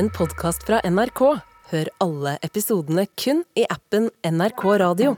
en 0.00 0.08
podkast 0.10 0.62
fra 0.64 0.80
NRK. 0.88 1.20
Hør 1.70 1.88
alle 2.00 2.38
episodene 2.46 3.02
kun 3.20 3.42
i 3.58 3.66
appen 3.68 4.06
NRK 4.24 4.62
Radio. 4.80 5.10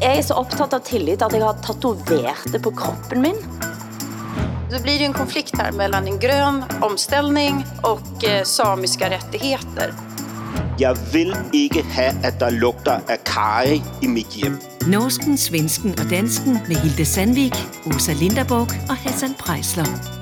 Jeg 0.00 0.14
er 0.14 0.22
så 0.24 0.38
opptatt 0.40 0.72
av 0.72 0.86
tillit 0.88 1.20
at 1.20 1.34
jeg 1.36 1.44
har 1.44 1.58
tatovert 1.60 2.46
det 2.48 2.62
på 2.64 2.72
kroppen 2.78 3.20
min. 3.26 3.36
Det 4.70 4.80
blir 4.80 4.96
det 4.96 5.10
en 5.10 5.16
konflikt 5.16 5.58
her 5.60 5.74
mellom 5.76 6.08
en 6.08 6.16
grønn 6.22 6.62
omstilling 6.86 7.60
og 7.84 8.24
samiske 8.48 9.10
rettigheter. 9.12 9.92
Jeg 10.80 10.96
vil 11.12 11.34
ikke 11.52 11.82
ha 11.92 12.08
at 12.24 12.40
der 12.40 12.56
lukter 12.62 13.04
av 13.04 13.20
kari 13.28 13.82
i 14.00 14.08
mitt 14.08 14.38
hjem. 14.40 14.56
Norsken, 14.88 15.36
svensken 15.36 15.92
og 15.98 16.08
dansken 16.08 16.56
med 16.64 16.80
Hilde 16.80 17.04
Sandvik, 17.04 17.60
Åsa 17.92 18.16
Linderborg 18.16 18.72
og 18.88 18.96
Hassan 19.04 19.36
Preisler. 19.36 20.19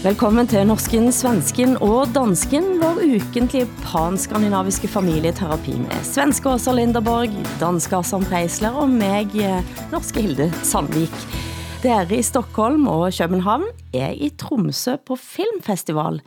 Velkommen 0.00 0.46
til 0.48 0.62
norsken, 0.64 1.10
svensken 1.12 1.74
og 1.84 2.14
dansken, 2.14 2.78
vår 2.80 3.02
ukentlige 3.04 3.66
panskandinaviske 3.82 4.88
familieterapi 4.88 5.74
med 5.76 6.06
svenske 6.08 6.48
Åsa 6.48 6.72
Linderborg, 6.72 7.34
danske 7.60 7.98
Assam 7.98 8.22
Preisler 8.24 8.78
og 8.80 8.88
meg, 8.88 9.34
norske 9.92 10.22
Hilde 10.24 10.46
Sandvik. 10.64 11.12
Dere 11.84 12.16
i 12.16 12.24
Stockholm 12.24 12.86
og 12.88 13.10
København 13.12 13.66
er 13.92 14.14
i 14.16 14.30
Tromsø 14.40 14.94
på 15.04 15.18
filmfestival. 15.20 16.22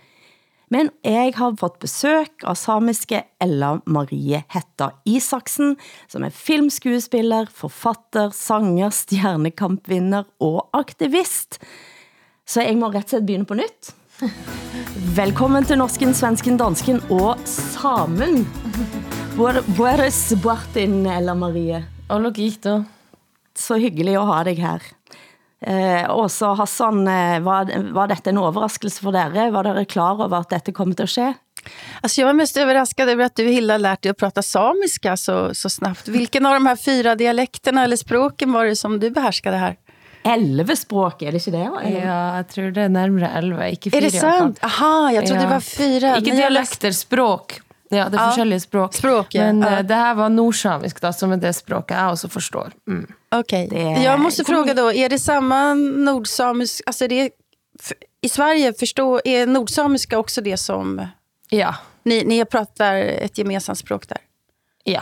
Men 0.69 0.91
jeg 1.01 1.33
har 1.39 1.57
fått 1.57 1.79
besøk 1.81 2.45
av 2.45 2.59
samiske 2.61 3.23
Ella 3.41 3.79
Marie 3.89 4.43
Hetta 4.53 4.91
Isaksen, 5.09 5.79
som 6.13 6.21
er 6.21 6.37
filmskuespiller, 6.37 7.49
forfatter, 7.49 8.29
sanger, 8.37 8.93
stjernekampvinner 8.93 10.29
og 10.45 10.69
aktivist. 10.77 11.57
Så 12.45 12.63
jeg 12.65 12.75
må 12.75 12.89
rett 12.91 13.07
og 13.07 13.15
slett 13.15 13.27
begynne 13.27 13.47
på 13.47 13.55
nytt. 13.57 13.93
Velkommen 15.15 15.65
til 15.67 15.79
norsken, 15.79 16.11
svensken, 16.15 16.57
dansken 16.59 16.99
og 17.13 17.39
samen. 17.47 18.43
Hvor 19.37 19.61
hvor 19.77 20.03
er 20.03 20.11
Sbartin, 20.13 21.01
Ella 21.09 21.35
Marie? 21.35 21.79
Hallo, 22.09 22.33
Gito. 22.35 22.81
Så 23.57 23.79
hyggelig 23.81 24.17
å 24.19 24.25
ha 24.27 24.41
deg 24.45 24.59
her. 24.61 24.83
Eh, 25.63 26.03
Åsa 26.11 26.51
og 26.51 26.59
Hassan, 26.59 27.07
eh, 27.07 27.39
var, 27.39 27.71
var 27.95 28.11
dette 28.11 28.33
en 28.33 28.41
overraskelse 28.41 29.05
for 29.05 29.15
dere? 29.15 29.47
Var 29.53 29.69
dere 29.69 29.85
klar 29.87 30.19
over 30.19 30.41
at 30.43 30.51
dette 30.51 30.75
kommer 30.75 30.99
til 30.99 31.07
å 31.07 31.13
skje? 31.13 31.29
Alltså 32.01 32.21
jag 32.21 32.25
var 32.27 32.33
mest 32.33 32.57
överraskad 32.57 33.09
över 33.09 33.25
att 33.25 33.35
du 33.35 33.43
Hilda 33.43 33.77
lärt 33.77 34.01
dig 34.01 34.09
att 34.09 34.17
prata 34.17 34.41
samiska 34.41 35.17
så, 35.17 35.55
så 35.55 35.69
snabbt. 35.69 36.07
Vilken 36.07 36.45
av 36.45 36.53
de 36.53 36.65
här 36.65 36.75
fyra 36.75 37.15
dialekterna 37.15 37.83
eller 37.83 37.95
språken 37.95 38.51
var 38.51 38.65
det 38.65 38.75
som 38.75 38.99
du 38.99 39.09
behärskade 39.09 39.57
här? 39.57 39.77
Elleve 40.25 40.75
språk, 40.75 41.21
er 41.21 41.31
det 41.35 41.41
ikke 41.41 41.51
det? 41.51 41.65
Eller? 41.67 41.99
Ja, 42.05 42.35
jeg 42.37 42.47
tror 42.53 42.71
det 42.75 42.83
er 42.83 42.89
nærmere 42.93 43.29
11, 43.37 43.67
ikke 43.75 43.91
fire. 43.91 43.97
Er 43.97 44.01
det 44.09 44.19
sant? 44.21 44.59
Aha, 44.63 45.09
jeg 45.11 45.25
trodde 45.27 45.41
Ja. 45.41 45.47
det 45.47 45.49
var 45.49 45.59
fyra. 45.67 46.15
Ikke 46.17 46.35
dialekter, 46.37 46.91
språk. 46.91 47.59
Ja, 47.91 48.05
det 48.09 48.17
er 48.17 48.23
Ja. 48.23 48.29
forskjellige 48.31 48.59
språk. 48.63 48.93
Språk, 48.93 49.35
ja. 49.35 49.51
Men 49.53 49.63
eh, 49.63 49.81
det 49.83 49.95
her 49.95 50.13
var 50.15 50.29
nordsamisk, 50.29 51.01
da, 51.01 51.11
som 51.13 51.31
er 51.31 51.37
det 51.37 51.51
språket 51.55 51.91
jeg 51.97 52.09
også 52.15 52.29
forstår. 52.29 52.71
Mm. 52.87 53.05
Okej. 53.35 53.67
Det- 53.69 54.03
Jag 54.03 54.19
måste 54.19 54.43
fråga 54.43 54.73
då, 54.73 54.91
är 54.93 55.09
det 55.09 55.19
samma 55.19 55.73
nordsamisk, 55.73 56.81
alltså 56.87 57.07
det, 57.07 57.29
i 58.21 58.29
Sverige 58.29 58.73
förstå, 58.73 59.21
är 59.25 59.47
nordsamiska 59.47 60.17
också 60.19 60.41
det 60.41 60.57
som, 60.57 61.07
Ja. 61.49 61.75
ni, 62.05 62.23
ni 62.23 62.45
pratar 62.45 62.95
ett 62.95 63.37
gemensamt 63.37 63.77
språk 63.77 64.07
där? 64.07 64.17
Ja. 64.83 65.01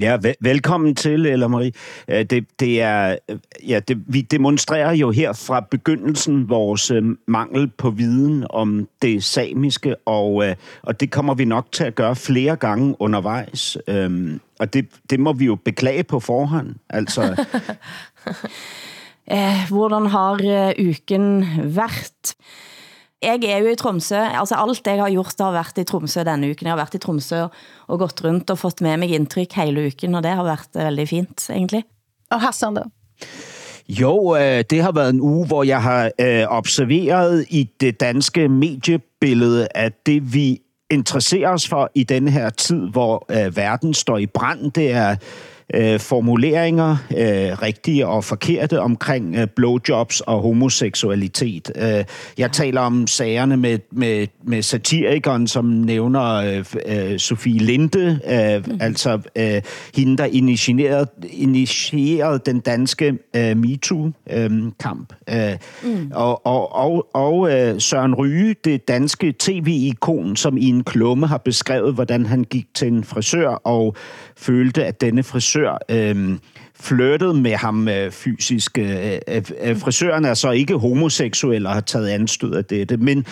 Ja, 0.00 0.16
vel- 0.22 0.34
velkommen 0.40 0.94
til, 0.94 1.26
Ella 1.26 1.48
Marie. 1.48 1.72
Øh, 2.08 2.24
Det, 2.24 2.46
det 2.60 2.82
er, 2.82 3.16
øh, 3.30 3.38
ja, 3.68 3.80
det, 3.88 4.02
vi 4.06 4.20
demonstrerer 4.20 4.92
jo 4.92 5.10
her 5.10 5.32
fra 5.32 5.60
begyndelsen 5.70 6.48
vores 6.48 6.90
øh, 6.90 7.02
mangel 7.26 7.68
på 7.78 7.90
viden 7.90 8.46
om 8.50 8.88
det 9.02 9.24
samiske, 9.24 9.96
og, 10.06 10.44
og 10.82 11.00
det 11.00 11.10
kommer 11.10 11.34
vi 11.34 11.44
nok 11.44 11.66
til 11.72 11.84
at 11.84 11.94
gøre 11.94 12.16
flere 12.16 12.56
gange 12.56 12.96
undervejs. 13.00 13.78
Og 14.60 14.72
det, 14.74 14.86
det 15.10 15.20
må 15.20 15.32
vi 15.32 15.44
jo 15.44 15.54
beklage 15.54 16.04
på 16.04 16.20
forhånd. 16.20 16.74
Altså, 16.90 17.22
hvordan 19.68 20.06
har 20.06 20.72
uken 20.78 21.46
vært? 21.76 22.34
Jeg 23.20 23.44
er 23.44 23.58
jo 23.60 23.68
i 23.68 23.76
Tromsø, 23.76 24.16
altså 24.16 24.56
alt 24.56 24.86
jeg 24.86 24.96
har 24.96 25.10
gjort 25.12 25.42
har 25.44 25.52
vært 25.52 25.78
i 25.82 25.84
Tromsø 25.84 26.22
denne 26.24 26.48
uken. 26.48 26.66
Jeg 26.66 26.72
har 26.72 26.80
vært 26.80 26.94
i 26.96 27.00
Tromsø 27.02 27.42
og 27.44 27.98
gått 28.00 28.22
rundt 28.24 28.48
og 28.48 28.58
fått 28.58 28.80
med 28.80 28.96
meg 29.02 29.12
inntrykk 29.12 29.58
hele 29.60 29.90
uken, 29.92 30.16
og 30.16 30.24
det 30.24 30.32
har 30.38 30.46
vært 30.46 30.72
eh, 30.72 30.86
veldig 30.88 31.06
fint, 31.10 31.44
egentlig. 31.52 31.82
Og 32.32 32.40
Hassan 32.40 32.78
da? 32.78 32.86
Jo, 33.90 34.14
øh, 34.38 34.62
det 34.70 34.80
har 34.80 34.96
vært 34.96 35.12
en 35.12 35.20
uge, 35.20 35.46
hvor 35.50 35.68
jeg 35.68 35.82
har 35.82 36.08
observert 36.08 36.56
observeret 36.62 37.46
i 37.50 37.66
det 37.80 38.00
danske 38.00 38.48
mediebillede, 38.48 39.68
at 39.74 40.00
det 40.06 40.32
vi 40.32 40.62
interesserer 40.90 41.52
oss 41.52 41.68
for 41.68 41.90
i 41.94 42.04
denne 42.04 42.30
her 42.30 42.50
tid, 42.50 42.88
hvor 42.88 43.26
verden 43.28 43.94
står 43.94 44.24
i 44.24 44.26
brand, 44.26 44.70
det 44.70 44.90
er 44.90 45.16
øh, 45.74 46.00
formuleringer, 46.00 46.96
øh, 47.10 47.62
rigtige 47.62 48.06
og 48.06 48.24
forkerte, 48.24 48.80
omkring 48.80 49.36
øh, 49.36 49.46
blowjobs 49.56 50.20
og 50.20 50.42
homoseksualitet. 50.42 51.72
Øh, 51.76 52.04
jeg 52.38 52.52
taler 52.52 52.80
om 52.80 53.06
sagerne 53.06 53.56
med, 53.56 53.78
med, 53.92 54.26
med 54.44 54.62
satirikeren, 54.62 55.46
som 55.46 55.64
nævner 55.64 56.34
øh, 56.34 56.64
øh, 56.86 57.18
Sofie 57.18 57.58
Linde, 57.58 58.20
øh, 58.26 58.76
altså 58.80 59.18
øh, 59.36 59.62
hende, 59.94 60.16
der 60.16 60.24
initierede, 60.24 61.06
initierede 61.32 62.40
den 62.46 62.60
danske 62.60 63.18
øh, 63.36 63.56
MeToo-kamp. 63.56 65.12
Øh, 65.28 65.56
mm. 65.84 66.12
Og, 66.14 66.46
og, 66.46 66.74
og, 66.74 67.06
og 67.14 67.52
øh, 67.52 67.80
Søren 67.80 68.14
Ryge, 68.14 68.54
det 68.64 68.88
danske 68.88 69.34
tv-ikon, 69.38 70.36
som 70.36 70.56
i 70.56 70.64
en 70.64 70.84
klumme 70.84 71.26
har 71.26 71.38
beskrevet, 71.38 71.94
hvordan 71.94 72.26
han 72.26 72.44
gik 72.44 72.66
til 72.74 72.88
en 72.88 73.04
frisør 73.04 73.48
og 73.48 73.96
følte, 74.40 74.84
at 74.84 75.00
denne 75.00 75.22
frisør 75.22 75.78
øh, 75.88 76.38
flørtet 76.80 77.36
med 77.36 77.54
ham 77.54 77.88
øh, 77.88 78.10
fysisk. 78.10 78.78
Øh, 78.78 79.18
øh, 79.28 79.42
øh, 79.60 79.76
frisøren 79.76 80.24
er 80.24 80.34
så 80.34 80.50
ikke 80.50 80.74
homoseksuel 80.74 81.66
og 81.66 81.72
har 81.72 81.80
taget 81.80 82.08
anstød 82.08 82.54
af 82.54 82.64
dette, 82.64 82.96
men, 82.96 83.26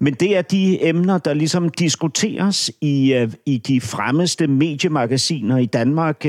men 0.00 0.14
det 0.14 0.36
er 0.36 0.42
de 0.42 0.84
emner, 0.84 1.18
der 1.18 1.34
ligesom 1.34 1.68
diskuteres 1.68 2.70
i, 2.80 3.14
øh, 3.14 3.32
i 3.46 3.58
de 3.58 3.80
fremmeste 3.80 4.46
mediemagasiner 4.46 5.56
i 5.56 5.66
Danmark, 5.66 6.24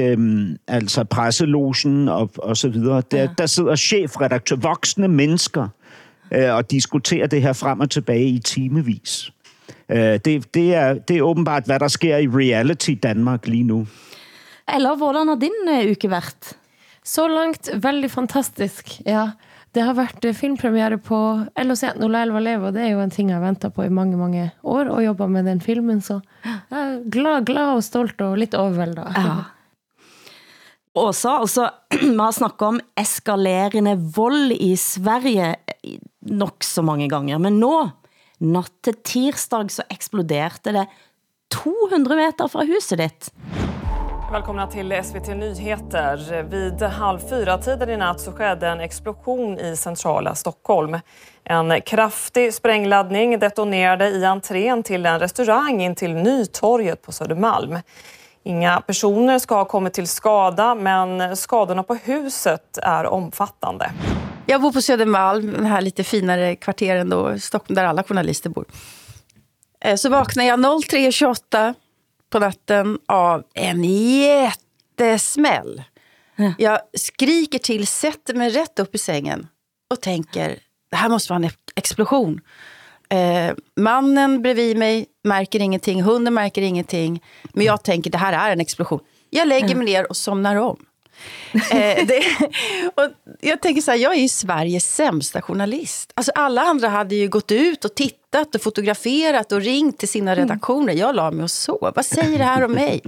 altså 0.67 1.03
Presselogen 1.03 2.09
og, 2.09 2.31
og 2.37 2.57
så 2.57 2.69
videre. 2.69 3.03
Der, 3.11 3.21
ja. 3.21 3.27
der 3.37 3.45
sidder 3.45 3.75
chefredaktør, 3.75 4.55
voksne 4.55 5.07
mennesker, 5.07 5.67
og 6.31 6.71
diskuterer 6.71 7.27
det 7.27 7.41
her 7.41 7.53
frem 7.53 7.79
og 7.79 7.89
tilbage 7.89 8.27
i 8.27 8.39
timevis. 8.39 9.31
Det, 9.89 10.53
det, 10.53 10.75
er, 10.75 10.93
det 10.93 11.17
er 11.17 11.21
åbenbart, 11.21 11.63
hvad 11.65 11.79
der 11.79 11.87
sker 11.87 12.17
i 12.17 12.27
reality 12.27 12.93
Danmark 13.03 13.47
lige 13.47 13.63
nu. 13.63 13.87
Eller 14.71 14.97
hvordan 14.97 15.29
har 15.31 15.41
din 15.41 15.67
eh, 15.69 15.91
uke 15.93 16.09
vært? 16.09 16.55
Så 17.05 17.27
langt 17.29 17.69
veldig 17.69 18.09
fantastisk. 18.11 18.95
Ja. 19.05 19.33
Det 19.75 19.83
har 19.83 19.97
vært 19.97 20.25
eh, 20.25 20.35
filmpremiere 20.35 20.97
på 21.03 21.17
LOC 21.61 21.83
Nola 21.99 22.23
Elva 22.25 22.41
Leve, 22.41 22.69
og 22.69 22.77
det 22.77 22.85
er 22.85 22.93
jo 22.93 23.03
en 23.03 23.13
ting 23.13 23.29
jeg 23.29 23.37
har 23.37 23.45
ventet 23.45 23.75
på 23.75 23.85
i 23.85 23.91
mange, 23.93 24.17
mange 24.17 24.47
år, 24.63 24.89
og 24.89 25.03
jobba 25.03 25.27
med 25.29 25.49
den 25.49 25.61
filmen, 25.63 25.99
så 26.01 26.21
jeg 26.45 26.79
er 26.79 26.95
glad, 27.11 27.45
glad 27.49 27.75
og 27.75 27.83
stolt 27.85 28.21
og 28.25 28.39
litt 28.41 28.55
overveldet. 28.57 29.19
Ja. 29.19 29.35
Åsa, 30.95 31.41
altså, 31.43 31.67
vi 31.99 32.15
har 32.15 32.33
snakket 32.33 32.67
om 32.69 32.81
eskalerende 32.97 33.97
vold 34.15 34.55
i 34.55 34.73
Sverige 34.79 35.55
nokså 35.59 36.11
nok 36.25 36.65
så 36.65 36.81
mange 36.81 37.05
ganger, 37.11 37.37
men 37.37 37.59
nå, 37.61 37.73
natt 38.49 38.73
til 38.87 38.95
tirsdag, 39.05 39.69
så 39.69 39.85
eksploderte 39.93 40.73
det 40.73 40.87
200 41.53 42.17
meter 42.17 42.49
fra 42.49 42.65
huset 42.65 43.03
ditt. 43.03 43.29
Välkomna 44.35 44.67
till 44.67 45.03
SVT 45.03 45.27
Nyheter. 45.27 46.43
Vid 46.43 46.81
halv 46.81 47.19
fyra-tiden 47.19 47.89
i 47.89 47.97
natt 47.97 48.21
så 48.21 48.31
skedde 48.31 48.67
en 48.67 48.79
explosion 48.79 49.59
i 49.59 49.75
centrala 49.75 50.35
Stockholm. 50.35 50.99
En 51.43 51.81
kraftig 51.81 52.53
sprängladdning 52.53 53.39
detonerade 53.39 54.09
i 54.09 54.25
entrén 54.25 54.83
till 54.83 55.05
en 55.05 55.19
restaurang 55.19 55.81
in 55.81 55.95
till 55.95 56.13
Nytorget 56.13 57.01
på 57.01 57.11
Södermalm. 57.11 57.79
Inga 58.43 58.81
personer 58.81 59.39
ska 59.39 59.55
ha 59.55 59.65
kommit 59.65 59.93
till 59.93 60.07
skada, 60.07 60.75
men 60.75 61.37
skadorna 61.37 61.83
på 61.83 61.95
huset 61.95 62.77
är 62.81 63.05
omfattande. 63.05 63.91
Jag 64.45 64.61
bor 64.61 64.71
på 64.71 64.81
Södermalm, 64.81 65.51
den 65.51 65.65
här 65.65 65.81
lite 65.81 66.03
finare 66.03 66.55
kvarteren 66.55 67.09
då, 67.09 67.39
Stockholm, 67.39 67.75
där 67.75 67.85
alla 67.85 68.03
journalister 68.03 68.49
bor. 68.49 68.65
Eh, 69.81 69.95
Så 69.95 70.09
vaknar 70.09 70.43
jag 70.43 70.59
03.28 70.59 71.73
på 72.35 72.39
natten 72.39 72.99
av 73.07 73.43
en 73.53 73.83
jättesmäll. 74.19 75.83
Jag 76.57 76.79
skriker 76.93 77.59
till, 77.59 77.87
sätter 77.87 78.33
mig 78.33 78.49
rätt 78.49 78.79
upp 78.79 78.95
i 78.95 78.97
sängen 78.97 79.47
och 79.89 80.01
tänker, 80.01 80.59
det 80.91 80.95
här 80.95 81.09
måste 81.09 81.33
vara 81.33 81.43
en 81.43 81.51
explosion. 81.75 82.41
Eh, 83.09 83.53
mannen 83.75 84.41
bredvid 84.41 84.77
mig 84.77 85.05
märker 85.23 85.59
ingenting, 85.59 86.03
hunden 86.03 86.33
märker 86.33 86.61
ingenting. 86.61 87.23
Men 87.53 87.65
jag 87.65 87.83
tänker, 87.83 88.11
det 88.11 88.17
här 88.17 88.49
är 88.49 88.53
en 88.53 88.61
explosion. 88.61 88.99
Jag 89.29 89.47
lägger 89.47 89.75
mig 89.75 89.85
ner 89.85 90.09
och 90.09 90.17
somnar 90.17 90.55
om. 90.55 90.85
Eh, 91.71 92.05
det, 92.07 92.23
och 92.95 93.09
jag 93.41 93.61
tänker 93.61 93.81
så 93.81 93.91
här, 93.91 93.97
jag 93.97 94.15
är 94.15 94.21
ju 94.21 94.27
Sveriges 94.29 94.95
sämsta 94.95 95.41
journalist. 95.41 96.11
Alltså 96.15 96.31
alla 96.35 96.61
andra 96.61 96.89
hade 96.89 97.15
ju 97.15 97.27
gått 97.27 97.51
ut 97.51 97.85
och 97.85 97.95
tittat 97.95 98.55
och 98.55 98.61
fotograferat 98.61 99.51
och 99.51 99.61
ringt 99.61 99.97
till 99.97 100.07
sina 100.09 100.35
redaktioner. 100.35 100.93
Jag 100.93 101.15
la 101.15 101.31
mig 101.31 101.43
och 101.43 101.51
sov. 101.51 101.91
Vad 101.95 102.05
säger 102.05 102.37
det 102.37 102.43
här 102.43 102.63
om 102.65 102.71
mig? 102.71 103.01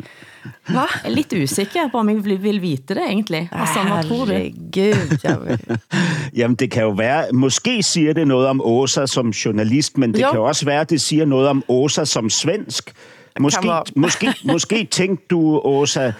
Va? 0.68 0.88
Jeg 1.04 1.12
er 1.12 1.15
litt 1.15 1.33
usikker 1.33 1.89
på, 1.92 2.00
om 2.00 2.09
jeg 2.09 2.24
vil- 2.24 2.59
vite 2.62 2.94
det 2.95 3.04
egentlig. 3.04 3.50
Altså, 3.51 3.83
hvad 3.83 4.07
tror 4.07 4.25
du? 4.25 4.31
Herregud. 4.33 5.19
Jag, 5.24 5.57
Jamen, 6.33 6.56
det 6.56 6.71
kan 6.71 6.83
jo 6.83 6.89
være, 6.89 7.33
måske 7.33 7.83
sier 7.83 8.13
det 8.13 8.27
noe 8.27 8.48
om 8.48 8.62
Åsa 8.62 9.06
som 9.07 9.31
journalist, 9.33 9.98
men 9.98 10.12
det 10.13 10.21
Jo. 10.21 10.30
kan 10.31 10.39
jo 10.39 10.44
også 10.48 10.65
være, 10.65 10.83
det 10.83 11.01
sier 11.01 11.25
noe 11.25 11.48
om 11.50 11.63
Åsa 11.68 12.06
som 12.06 12.30
svensk. 12.30 12.94
Måske, 13.39 13.69
måske, 13.95 14.88
du, 15.30 15.59
Åsa, 15.63 16.12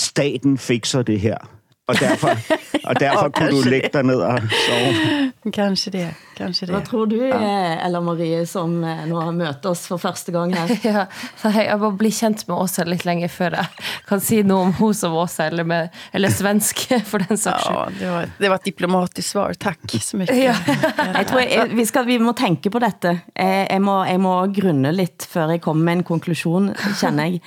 staten 0.00 0.58
fikser 0.60 1.06
det 1.06 1.20
her. 1.22 1.48
Og 1.90 1.96
derfor, 1.98 2.28
og 2.88 3.00
derfor 3.00 3.30
kunne 3.34 3.50
du 3.50 3.68
legge 3.70 3.90
deg 3.94 4.06
ned 4.06 4.20
og 4.22 4.52
sove. 4.54 5.30
Kanskje 5.54 5.92
det. 5.94 6.04
kanskje 6.36 6.68
det. 6.68 6.74
Hva 6.74 6.80
tror 6.86 7.08
du, 7.10 7.16
eh, 7.24 7.86
Ella 7.86 8.02
Marie, 8.04 8.42
som 8.46 8.74
eh, 8.84 9.06
nå 9.08 9.16
har 9.18 9.32
møtt 9.34 9.64
oss 9.66 9.86
for 9.90 10.02
første 10.02 10.34
gang 10.34 10.54
her? 10.54 10.70
Ja, 10.90 11.06
jeg 11.54 11.78
må 11.80 11.90
bli 11.98 12.10
kjent 12.14 12.44
med 12.48 12.56
Åse 12.60 12.84
litt 12.88 13.06
lenger 13.08 13.30
før 13.32 13.56
jeg 13.58 13.86
kan 14.08 14.22
si 14.24 14.40
noe 14.46 14.68
om 14.68 14.74
hun 14.78 14.94
som 14.96 15.16
Åsa, 15.18 15.48
eller, 15.48 15.66
med, 15.66 15.96
eller 16.16 16.32
svensk, 16.34 16.86
for 17.10 17.24
den 17.24 17.40
saks 17.40 17.66
skyld. 17.66 17.98
Ja, 17.98 17.98
det 17.98 18.12
var, 18.14 18.30
det 18.38 18.52
var 18.52 18.60
ett 18.60 18.70
diplomatiskt 18.70 19.34
svar. 19.34 19.58
Takk 19.60 19.96
så 19.98 20.20
mye. 20.20 20.36
Ja. 20.36 20.54
Jeg 20.60 21.26
tror 21.30 21.42
jeg, 21.42 21.68
vi, 21.74 21.88
skal, 21.88 22.06
vi 22.08 22.20
må 22.22 22.36
tenke 22.38 22.72
på 22.72 22.82
dette. 22.82 23.16
Jeg, 23.34 23.66
jeg, 23.66 23.82
må, 23.84 24.00
jeg 24.08 24.22
må 24.22 24.38
grunne 24.54 24.94
litt 24.94 25.26
før 25.30 25.56
jeg 25.56 25.64
kommer 25.64 25.88
med 25.88 26.00
en 26.00 26.08
konklusjon, 26.14 26.72
kjenner 27.00 27.32
jeg. 27.32 27.44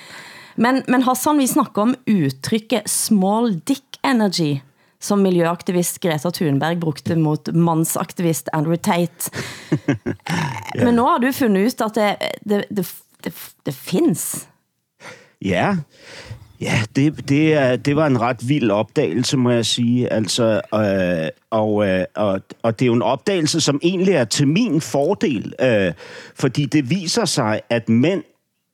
Men, 0.55 0.83
men 0.87 1.03
Hassan, 1.03 1.39
vi 1.41 1.47
snakker 1.47 1.81
om 1.81 1.95
udtrykket 2.09 2.89
small 2.89 3.53
dick 3.67 3.99
energy, 4.05 4.59
som 5.03 5.23
miljøaktivist 5.23 5.99
Greta 6.03 6.31
Thunberg 6.31 6.79
brugte 6.79 7.15
mot 7.19 7.49
mannsaktivist 7.53 8.49
Andrew 8.53 8.75
Tate. 8.75 9.31
Men 10.85 10.95
nå 10.95 11.07
har 11.07 11.19
du 11.19 11.31
fundet 11.35 11.67
ut 11.67 11.81
at 11.83 11.97
det, 11.97 12.29
det, 12.49 12.61
det, 12.71 12.85
det, 13.25 13.33
det 13.67 13.73
findes. 13.75 14.47
Ja, 15.43 15.75
ja 16.61 16.79
det, 16.95 17.29
det, 17.29 17.85
det 17.85 17.95
var 17.95 18.07
en 18.07 18.21
ret 18.21 18.47
vild 18.47 18.71
opdagelse, 18.71 19.37
må 19.37 19.51
jeg 19.51 19.65
sige. 19.65 20.13
Altså, 20.13 20.61
øh, 20.73 21.29
og, 21.51 21.87
øh, 21.87 22.05
og, 22.15 22.41
og 22.63 22.79
det 22.79 22.85
er 22.85 22.87
jo 22.87 22.93
en 22.93 23.01
opdagelse, 23.01 23.61
som 23.61 23.79
egentlig 23.83 24.13
er 24.13 24.25
til 24.25 24.47
min 24.47 24.81
fordel, 24.81 25.53
øh, 25.59 25.93
fordi 26.35 26.65
det 26.65 26.89
viser 26.89 27.25
sig, 27.25 27.61
at 27.69 27.89
mænd, 27.89 28.23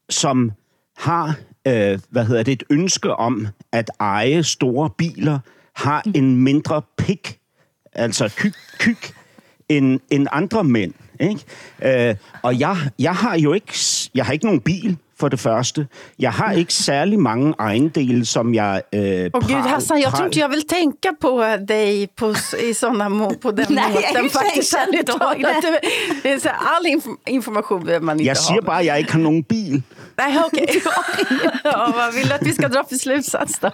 som 0.10 0.52
har 0.98 1.36
øh, 1.68 2.00
hvad 2.10 2.26
hedder 2.26 2.44
det, 2.44 2.52
et 2.52 2.64
ønske 2.70 3.16
om 3.16 3.48
at 3.72 3.92
eje 4.00 4.44
store 4.44 4.90
biler, 4.98 5.40
har 5.76 6.04
en 6.16 6.36
mindre 6.36 6.82
pik, 6.98 7.40
altså 7.94 8.34
kyk, 8.38 8.56
kyk 8.80 9.14
end, 9.70 10.00
end 10.12 10.28
andre 10.32 10.64
mænd. 10.64 10.94
Ikke? 11.20 12.10
Øh, 12.10 12.16
og 12.42 12.60
jeg, 12.60 12.78
jeg 13.00 13.16
har 13.16 13.38
jo 13.38 13.54
ikke, 13.54 13.74
jeg 14.16 14.26
har 14.26 14.34
ikke 14.34 14.46
nogen 14.46 14.62
bil, 14.62 14.98
for 15.20 15.30
det 15.30 15.40
første. 15.40 15.88
Jeg 16.20 16.32
har 16.32 16.52
ikke 16.52 16.74
særlig 16.74 17.20
mange 17.20 17.54
ejendele, 17.60 18.26
som 18.26 18.54
jeg... 18.54 18.82
Øh, 18.94 19.30
Åh 19.34 19.42
gud 19.42 19.68
Hassan, 19.68 20.02
jeg 20.02 20.12
tror 20.12 20.26
ikke 20.26 20.40
jeg 20.40 20.50
vil 20.50 20.64
tænke 20.70 21.08
på 21.22 21.44
dig 21.68 22.08
på, 22.18 22.34
i 22.70 22.74
sånne 22.74 23.10
må, 23.10 23.32
på 23.42 23.52
den 23.52 23.66
Nej, 23.76 23.90
måten 23.90 24.64
är 26.24 26.40
så 26.40 26.50
här, 26.50 26.76
all 26.76 26.86
inf 26.86 27.06
information 27.28 27.86
vil 27.86 28.04
man 28.04 28.20
ikke 28.20 28.28
Jeg 28.28 28.38
siger 28.38 28.62
bare, 28.62 28.80
at 28.80 28.86
jeg 28.86 29.00
ikke 29.00 29.12
har 29.12 29.20
nogen 29.20 29.44
bil. 29.44 29.84
Nej, 30.20 30.38
ok. 30.46 30.60
ja, 31.72 31.92
Hva 31.96 32.12
vil 32.14 32.30
du 32.30 32.34
at 32.34 32.46
vi 32.46 32.54
skal 32.54 32.72
dra 32.74 32.84
för 32.90 32.96
slutsats 32.96 33.60
då? 33.60 33.72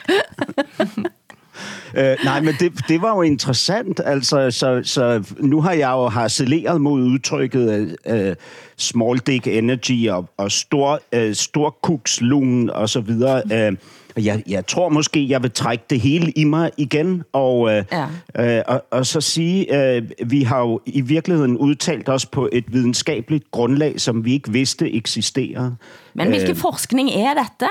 Øh, 1.94 2.18
nej, 2.26 2.42
men 2.42 2.56
det, 2.60 2.88
det 2.88 3.02
var 3.02 3.16
jo 3.16 3.22
interessant. 3.22 4.02
Altså, 4.06 4.52
så, 4.52 4.82
så 4.84 5.24
nå 5.40 5.62
har 5.62 5.74
jeg 5.74 5.92
jo 5.92 6.08
harceleret 6.08 6.82
mot 6.82 7.00
uttrykket 7.00 7.96
uh, 8.12 8.34
small 8.78 9.20
dick 9.20 9.48
energy 9.48 10.10
og, 10.10 10.30
og 10.38 10.52
stor, 10.52 11.00
uh, 11.16 11.34
storkukslungen 11.34 12.70
og 12.70 12.90
så 12.90 13.00
videre. 13.00 13.42
Øh, 13.54 13.78
jeg, 14.18 14.44
jeg 14.48 14.68
tror 14.68 14.90
måske, 14.90 15.30
jeg 15.30 15.44
vil 15.44 15.52
trække 15.52 15.84
det 15.90 16.00
hele 16.00 16.32
i 16.32 16.44
mig 16.44 16.72
igen, 16.78 17.24
og, 17.34 17.72
øh, 17.72 17.84
Ja. 17.92 18.58
øh, 18.58 18.64
og, 18.68 18.84
og 18.92 19.06
så 19.06 19.22
sige, 19.22 19.96
øh, 19.96 20.02
vi 20.26 20.44
har 20.44 20.60
jo 20.60 20.82
i 20.86 21.02
virkeligheden 21.02 21.58
udtalt 21.58 22.10
os 22.10 22.26
på 22.26 22.50
et 22.52 22.64
videnskabeligt 22.68 23.52
grundlag, 23.52 24.02
som 24.02 24.26
vi 24.26 24.34
ikke 24.34 24.52
vidste 24.52 24.94
eksisterer. 24.94 25.72
Men 26.14 26.28
hvilken 26.28 26.56
forskning 26.56 27.10
er 27.10 27.34
dette? 27.34 27.68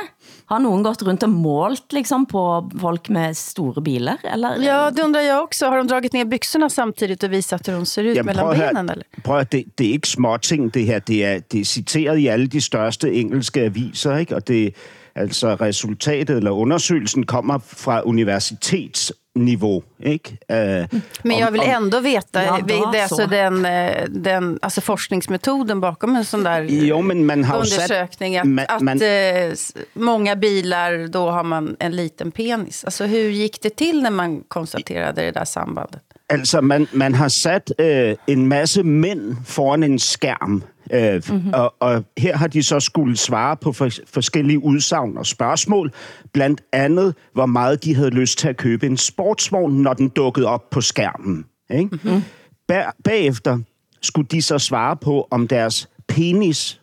Har 0.48 0.58
nogen 0.58 0.84
gått 0.84 1.02
rundt 1.06 1.22
og 1.22 1.30
målt 1.30 1.92
liksom, 1.92 2.26
på 2.26 2.70
folk 2.80 3.10
med 3.10 3.34
store 3.34 3.82
biler? 3.82 4.16
Eller? 4.32 4.62
Ja, 4.62 4.90
det 4.90 5.04
undrer 5.04 5.22
jeg 5.22 5.40
også. 5.46 5.70
Har 5.70 5.82
de 5.82 5.88
dragit 5.88 6.12
ned 6.12 6.30
byxorna 6.30 6.68
samtidig 6.68 7.16
og 7.24 7.30
vist, 7.30 7.52
at 7.52 7.66
de 7.66 7.86
ser 7.86 8.10
ut 8.10 8.24
mellan 8.24 8.46
benene? 8.46 8.80
at? 8.80 8.90
Eller? 8.90 9.04
Prøv 9.24 9.38
at, 9.38 9.52
det, 9.52 9.64
det 9.78 9.86
er 9.86 9.92
ikke 9.92 10.08
småting, 10.08 10.74
det 10.74 10.86
her. 10.86 10.98
Det 10.98 11.24
er, 11.24 11.38
det 11.38 11.60
er 11.60 11.64
citeret 11.64 12.18
i 12.18 12.26
alle 12.26 12.46
de 12.46 12.60
største 12.60 13.12
engelske 13.12 13.60
aviser, 13.60 14.16
ikke? 14.16 14.36
Og 14.36 14.48
det, 14.48 14.74
altså 15.16 15.56
resultatet 15.60 16.36
eller 16.36 16.50
undersøgelsen 16.50 17.26
kommer 17.26 17.58
fra 17.58 18.02
universitetsniveau, 18.02 19.82
ikke? 20.02 20.38
Uh, 20.52 21.00
Men 21.24 21.38
jag 21.38 21.50
vill 21.52 21.60
ändå 21.62 22.00
veta, 22.00 22.42
Ja, 22.42 22.58
det 22.68 22.74
er 22.74 22.80
så. 22.82 22.98
alltså 22.98 23.26
den, 23.26 23.64
eh, 23.66 24.04
den 24.08 24.58
alltså 24.62 24.80
forskningsmetoden 24.80 25.80
bakom 25.80 26.16
en 26.16 26.24
sån 26.24 26.44
där 26.44 26.62
Jo, 26.62 27.02
men 27.02 27.26
man 27.26 27.44
har 27.44 27.56
undersökning. 27.56 28.36
Att, 28.38 28.46
man- 28.48 28.64
att 28.68 28.82
man- 28.82 29.02
eh, 29.02 29.52
s- 29.52 29.72
många 29.92 30.36
bilar, 30.36 31.08
då 31.08 31.30
har 31.30 31.44
man 31.44 31.76
en 31.80 31.96
liten 31.96 32.30
penis. 32.30 32.84
Alltså 32.84 33.04
hur 33.04 33.30
gick 33.30 33.62
det 33.62 33.76
till 33.76 34.02
när 34.02 34.10
man 34.10 34.40
konstaterade 34.48 35.22
det 35.22 35.30
där 35.32 35.44
sambandet? 35.44 36.00
Altså, 36.32 36.60
man, 36.62 36.86
man 36.92 37.14
har 37.14 37.28
satt 37.28 37.70
øh, 37.78 38.16
en 38.26 38.48
masse 38.48 38.82
menn 38.82 39.36
foran 39.46 39.82
en 39.82 39.98
skærm, 39.98 40.62
øh, 40.92 41.22
mm-hmm. 41.28 41.52
og, 41.54 41.74
og 41.80 42.04
her 42.18 42.36
har 42.36 42.46
de 42.46 42.62
så 42.62 42.80
skulle 42.80 43.16
svare 43.16 43.56
på 43.56 43.72
for, 43.72 43.90
forskellige 44.06 44.64
udsagn 44.64 45.18
og 45.18 45.26
spørgsmål. 45.26 45.92
Blandt 46.32 46.60
andet, 46.72 47.14
hvor 47.32 47.46
meget 47.46 47.84
de 47.84 47.94
havde 47.94 48.10
lyst 48.10 48.38
til 48.38 48.48
at 48.48 48.56
købe 48.56 48.86
en 48.86 48.96
sportsvogn, 48.96 49.72
når 49.72 49.94
den 49.94 50.08
dukkede 50.08 50.46
op 50.46 50.70
på 50.70 50.80
skærmen. 50.80 51.44
Ikke? 51.70 51.88
Mm-hmm. 51.90 52.22
Bag, 52.68 52.84
bagefter 53.04 53.58
skulle 54.02 54.28
de 54.30 54.42
så 54.42 54.58
svare 54.58 54.96
på, 54.96 55.28
om 55.30 55.48
deres 55.48 55.88
penis, 56.08 56.80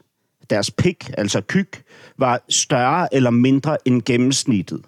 deres 0.49 0.71
pik, 0.71 1.09
altså 1.17 1.41
kyk, 1.41 1.83
var 2.17 2.41
større 2.49 3.15
eller 3.15 3.29
mindre 3.29 3.77
end 3.85 4.01
gennemsnittet. 4.01 4.81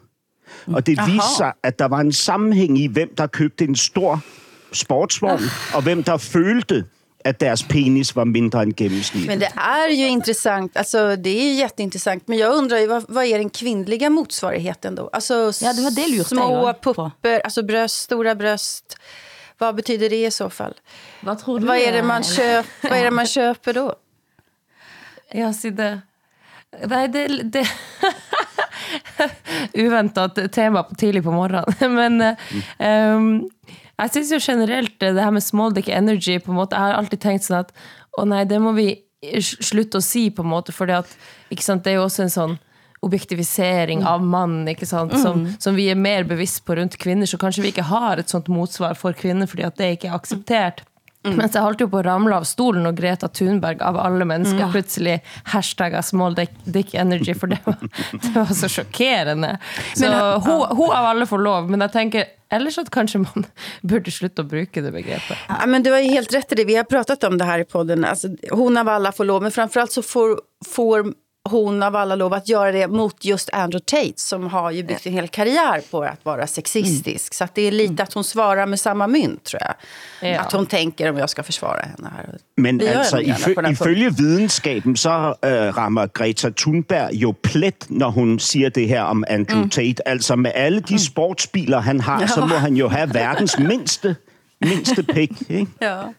Og 0.67 0.85
det 0.85 0.99
viste 1.07 1.35
sig, 1.37 1.53
at 1.63 1.79
der 1.79 1.85
var 1.85 1.99
en 1.99 2.11
sammenhæng 2.11 2.79
i, 2.79 2.87
hvem 2.87 3.15
der 3.17 3.27
købte 3.27 3.63
en 3.65 3.75
stor 3.75 4.21
sportsvogn, 4.71 5.41
og 5.73 5.81
hvem 5.81 6.03
der 6.03 6.17
følte, 6.17 6.85
at 7.25 7.39
deres 7.39 7.63
penis 7.63 8.15
var 8.15 8.25
mindre 8.25 8.61
end 8.61 8.75
gennemsnittet. 8.77 9.27
Men 9.27 9.39
det 9.39 9.51
är 9.55 9.89
ju 9.89 10.07
intressant, 10.07 10.77
alltså 10.77 11.15
det 11.15 11.29
är 11.29 11.53
jätteintressant. 11.53 12.27
Men 12.27 12.37
jag 12.37 12.53
undrar 12.53 12.77
ju, 12.77 12.87
vad, 12.87 13.05
vad 13.07 13.25
är 13.25 13.37
den 13.37 13.49
kvinnliga 13.49 14.09
motsvarigheten 14.09 14.95
då? 14.95 15.09
Alltså 15.13 15.33
Ja, 15.61 15.73
det 15.73 15.81
var 15.81 15.91
det 15.91 16.07
lurt 16.17 16.27
små 16.27 16.67
jag 16.67 16.81
på. 16.81 16.93
pupper, 16.93 17.39
alltså 17.39 17.63
bröst, 17.63 17.95
stora 17.95 18.35
bröst. 18.35 18.97
Vad 19.57 19.75
betyder 19.75 20.09
det 20.09 20.25
i 20.25 20.31
så 20.31 20.49
fall? 20.49 20.73
Hva 21.21 21.35
tror 21.35 21.59
du? 21.59 21.67
Vad 21.67 21.77
är 21.77 21.91
det 21.91 22.03
man, 22.03 22.23
kjøper? 22.23 22.63
köp, 22.63 22.91
vad 22.91 22.99
är 22.99 23.03
det 23.03 23.11
man 23.11 23.27
köper 23.37 23.73
då? 23.73 23.95
Ja, 25.31 25.53
si 25.53 25.69
det. 25.69 26.01
Nei, 26.85 27.07
det, 27.07 27.27
det 27.27 27.67
Uventet 29.73 30.53
tema 30.53 30.83
på 30.83 30.95
tidlig 30.95 31.23
på 31.23 31.31
morgenen. 31.31 31.65
Men 31.79 32.35
um, 33.15 33.49
jeg 34.01 34.13
syns 34.15 34.31
jo 34.33 34.41
generelt 34.41 34.95
det 34.99 35.13
her 35.21 35.33
med 35.33 35.45
small 35.45 35.73
dick 35.75 35.89
energy 35.89 36.39
på 36.41 36.51
en 36.51 36.57
måte, 36.57 36.75
Jeg 36.75 36.93
har 36.93 36.99
alltid 36.99 37.21
tenkt 37.21 37.45
sånn 37.45 37.61
at 37.61 37.73
å 38.17 38.25
nei, 38.25 38.43
det 38.45 38.59
må 38.61 38.73
vi 38.77 38.87
slutte 39.39 40.01
å 40.01 40.03
si, 40.03 40.29
på 40.33 40.43
en 40.43 40.51
måte, 40.51 40.73
for 40.75 40.89
det 40.89 40.99
er 40.99 41.95
jo 41.95 42.05
også 42.05 42.25
en 42.25 42.33
sånn 42.33 42.55
objektivisering 43.03 44.03
av 44.07 44.23
mannen, 44.23 44.67
ikke 44.71 44.87
sant? 44.87 45.13
Som, 45.19 45.45
som 45.59 45.75
vi 45.75 45.89
er 45.91 45.99
mer 45.99 46.23
bevisst 46.27 46.63
på 46.65 46.77
rundt 46.79 46.95
kvinner, 46.99 47.27
så 47.27 47.39
kanskje 47.39 47.65
vi 47.65 47.73
ikke 47.73 47.89
har 47.89 48.19
et 48.19 48.31
sånt 48.31 48.47
motsvar 48.51 48.95
for 48.99 49.15
kvinner, 49.17 49.49
fordi 49.49 49.65
at 49.67 49.79
det 49.79 49.89
ikke 49.97 50.11
er 50.11 50.17
akseptert. 50.17 50.83
Mens 51.23 51.55
jeg 51.55 51.63
holdt 51.63 51.79
jo 51.79 51.87
på 51.87 52.01
å 52.01 52.03
ramle 52.03 52.35
av 52.35 52.43
stolen 52.47 52.87
og 52.89 52.97
Greta 52.99 53.29
Thunberg 53.31 53.79
av 53.85 53.95
alle 54.01 54.25
mennesker 54.27 54.71
plutselig 54.73 55.21
hashtagga 55.53 56.01
small 56.03 56.35
dick, 56.35 56.51
dick 56.67 56.91
energy, 56.99 57.35
for 57.37 57.51
det 57.51 57.61
var, 57.63 57.79
det 58.25 58.33
var 58.35 58.51
så 58.51 58.67
sjokkerende. 58.71 59.53
Så 59.95 60.09
hun, 60.43 60.65
hun 60.75 60.91
av 60.91 61.11
alle 61.13 61.27
får 61.29 61.45
lov, 61.45 61.71
men 61.71 61.85
jeg 61.85 61.95
tenker 61.95 62.27
ellers 62.53 62.77
at 62.81 62.91
kanskje 62.93 63.23
man 63.23 63.47
burde 63.89 64.13
slutte 64.13 64.45
å 64.45 64.49
bruke 64.49 64.83
det 64.85 64.93
begrepet. 64.93 65.47
Ja, 65.49 65.65
men 65.69 65.85
du 65.85 65.91
har 65.93 66.05
helt 66.05 66.33
rett 66.33 66.51
i 66.53 66.61
det. 66.61 66.67
Vi 66.69 66.77
har 66.79 66.87
pratet 66.89 67.23
om 67.27 67.37
det 67.37 67.49
her 67.49 67.65
i 67.65 67.67
podden. 67.69 68.05
Alltså, 68.05 68.31
hon 68.51 68.77
av 68.77 68.89
alla 68.89 69.11
får 69.11 69.29
lov, 69.29 69.43
men 69.43 69.51
framförallt 69.51 69.91
så 69.91 70.05
får, 70.05 70.37
får 70.67 71.13
hon 71.49 71.83
av 71.83 71.95
alla 71.95 72.15
lov 72.15 72.33
att 72.33 72.49
göra 72.49 72.71
det 72.71 72.87
mot 72.87 73.25
just 73.25 73.49
Andrew 73.53 73.85
Tate 73.85 74.13
som 74.15 74.47
har 74.47 74.71
ju 74.71 74.83
byggt 74.83 75.05
en 75.05 75.13
hel 75.13 75.27
karriär 75.27 75.81
på 75.91 76.03
att 76.03 76.25
vara 76.25 76.47
sexistisk. 76.47 77.33
Så 77.33 77.43
att 77.43 77.55
det 77.55 77.61
är 77.61 77.71
lite 77.71 78.03
att 78.03 78.13
hon 78.13 78.23
svarar 78.23 78.65
med 78.65 78.79
samma 78.79 79.07
mynt, 79.07 79.43
tror 79.43 79.61
jag. 79.61 79.75
Ja. 80.29 80.39
Att 80.39 80.51
hon 80.51 80.65
tänker 80.65 81.09
om 81.09 81.17
jag 81.17 81.29
ska 81.29 81.43
försvara 81.43 81.81
henne 81.81 82.11
här. 82.17 82.37
Men 82.55 82.77
Det 82.77 82.85
ifø- 82.85 83.71
ifølge 83.71 84.09
videnskaben, 84.09 84.97
så 84.97 85.35
äh, 85.41 85.49
rammer 85.49 86.09
Greta 86.13 86.51
Thunberg 86.51 87.09
jo 87.11 87.33
plätt 87.33 87.89
når 87.89 88.09
hun 88.09 88.39
säger 88.39 88.69
det 88.69 88.85
her 88.87 89.03
om 89.03 89.25
Andrew 89.29 89.57
mm. 89.57 89.69
Tate. 89.69 90.03
Altså 90.05 90.35
med 90.35 90.51
alle 90.55 90.79
de 90.79 90.99
sportsbiler, 90.99 91.79
han 91.79 91.99
har, 91.99 92.21
ja. 92.21 92.27
så 92.27 92.45
må 92.45 92.55
han 92.55 92.75
jo 92.77 92.87
ha 92.87 93.05
verdens 93.05 93.59
minsta, 93.59 94.15
minsta 94.59 95.03
pick. 95.03 95.31
Ja. 95.79 96.13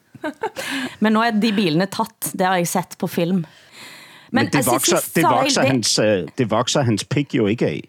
Men 0.98 1.12
nå 1.12 1.22
er 1.22 1.32
de 1.32 1.52
bilene 1.52 1.86
tatt, 1.86 2.30
det 2.32 2.46
har 2.46 2.56
jeg 2.56 2.68
sett 2.68 2.98
på 2.98 3.08
film. 3.08 3.46
Men, 4.34 4.50
det, 4.50 4.64
altså, 4.64 4.78
vokser, 4.78 5.02
det, 5.14 5.22
sa 5.22 5.30
jeg 5.30 5.42
vokser 5.44 5.68
hans, 5.70 5.98
øh, 6.02 6.28
det 6.38 6.50
vokser 6.50 6.86
hans 6.88 7.04
pikk 7.06 7.36
jo 7.38 7.50
ikke 7.50 7.70
av. 7.70 7.82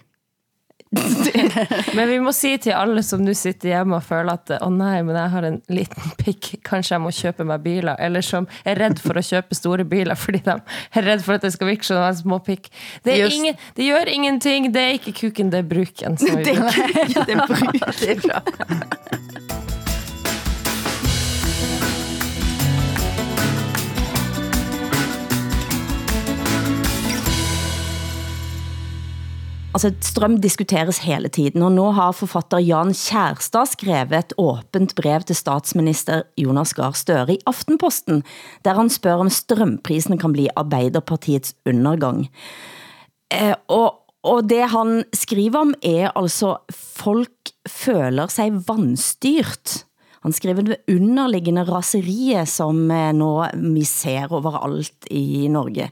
Men 1.98 2.10
vi 2.10 2.20
må 2.24 2.32
si 2.36 2.54
til 2.62 2.75
alle 2.78 3.02
som 3.04 3.24
nå 3.25 3.34
sitter 3.36 3.72
hjemme 3.74 3.98
og 3.98 4.06
føler 4.06 4.38
at 4.38 4.54
å 4.62 4.70
nei, 4.72 5.02
men 5.04 5.18
jeg 5.18 5.32
har 5.34 5.48
en 5.50 5.58
liten 5.74 6.14
pikk, 6.22 6.52
kanskje 6.68 6.96
jeg 6.96 7.04
må 7.04 7.12
kjøpe 7.16 7.48
meg 7.50 7.64
biler, 7.66 7.98
eller 8.00 8.24
som 8.25 8.48
er 8.64 8.80
redd 8.80 9.02
for 9.04 9.18
å 9.18 9.24
kjøpe 9.25 9.58
store 9.58 9.88
biler 9.90 10.16
fordi 10.20 10.44
de 10.46 10.56
er 10.56 11.08
redd 11.10 11.25
for 11.25 11.36
at 11.36 11.46
det 11.46 11.52
skal 11.56 11.72
virke 11.74 11.88
som 11.88 12.00
en 12.00 12.20
små 12.20 12.40
pikk. 12.46 12.70
Det, 13.04 13.18
er 13.18 13.34
ingen, 13.34 13.60
det 13.75 13.90
gjør 13.90 14.14
ingenting, 14.14 14.70
det 14.75 14.86
er 14.86 15.00
ikke 15.00 15.16
kuken, 15.25 15.52
det 15.52 15.66
er 15.66 15.70
bruken. 15.74 16.20
Som 16.22 16.40
Det, 16.46 16.56
er 16.56 17.44
kuken, 17.50 17.84
Det 18.00 18.14
er 18.14 18.22
bra. 18.28 19.42
Altså, 29.75 29.89
strøm 30.08 30.38
diskuteres 30.39 31.01
hele 31.03 31.27
tiden, 31.27 31.63
og 31.67 31.74
nå 31.75 31.89
har 31.98 32.13
forfatter 32.15 32.62
Jan 32.63 32.94
Kjærstad 32.96 33.74
skrevet 33.74 34.13
et 34.15 34.36
åbent 34.39 34.94
brev 34.96 35.25
til 35.27 35.36
statsminister 35.36 36.22
Jonas 36.39 36.72
Gahr 36.77 36.96
Støre 36.96 37.36
i 37.36 37.41
Aftenposten, 37.44 38.22
der 38.63 38.79
han 38.79 38.88
spør 38.89 39.25
om 39.25 39.32
strømprisene 39.34 40.15
kan 40.22 40.32
bli 40.32 40.48
Arbeiderpartiets 40.55 41.58
undergang. 41.67 42.29
Eh, 43.27 43.51
og, 43.67 44.08
og 44.24 44.48
det 44.48 44.63
han 44.72 45.01
skriver 45.12 45.65
om 45.65 45.75
er 45.84 46.08
altså, 46.15 46.55
folk 46.72 47.51
føler 47.67 48.32
sig 48.32 48.55
vanstyrt. 48.70 49.82
Han 50.25 50.34
skriver 50.34 50.65
det 50.65 50.79
underliggende 50.89 51.62
raseriet, 51.67 52.50
som 52.50 52.79
eh, 52.89 53.12
nå 53.13 53.29
vi 53.75 53.84
ser 53.86 54.32
overalt 54.34 55.05
i 55.13 55.46
Norge. 55.53 55.91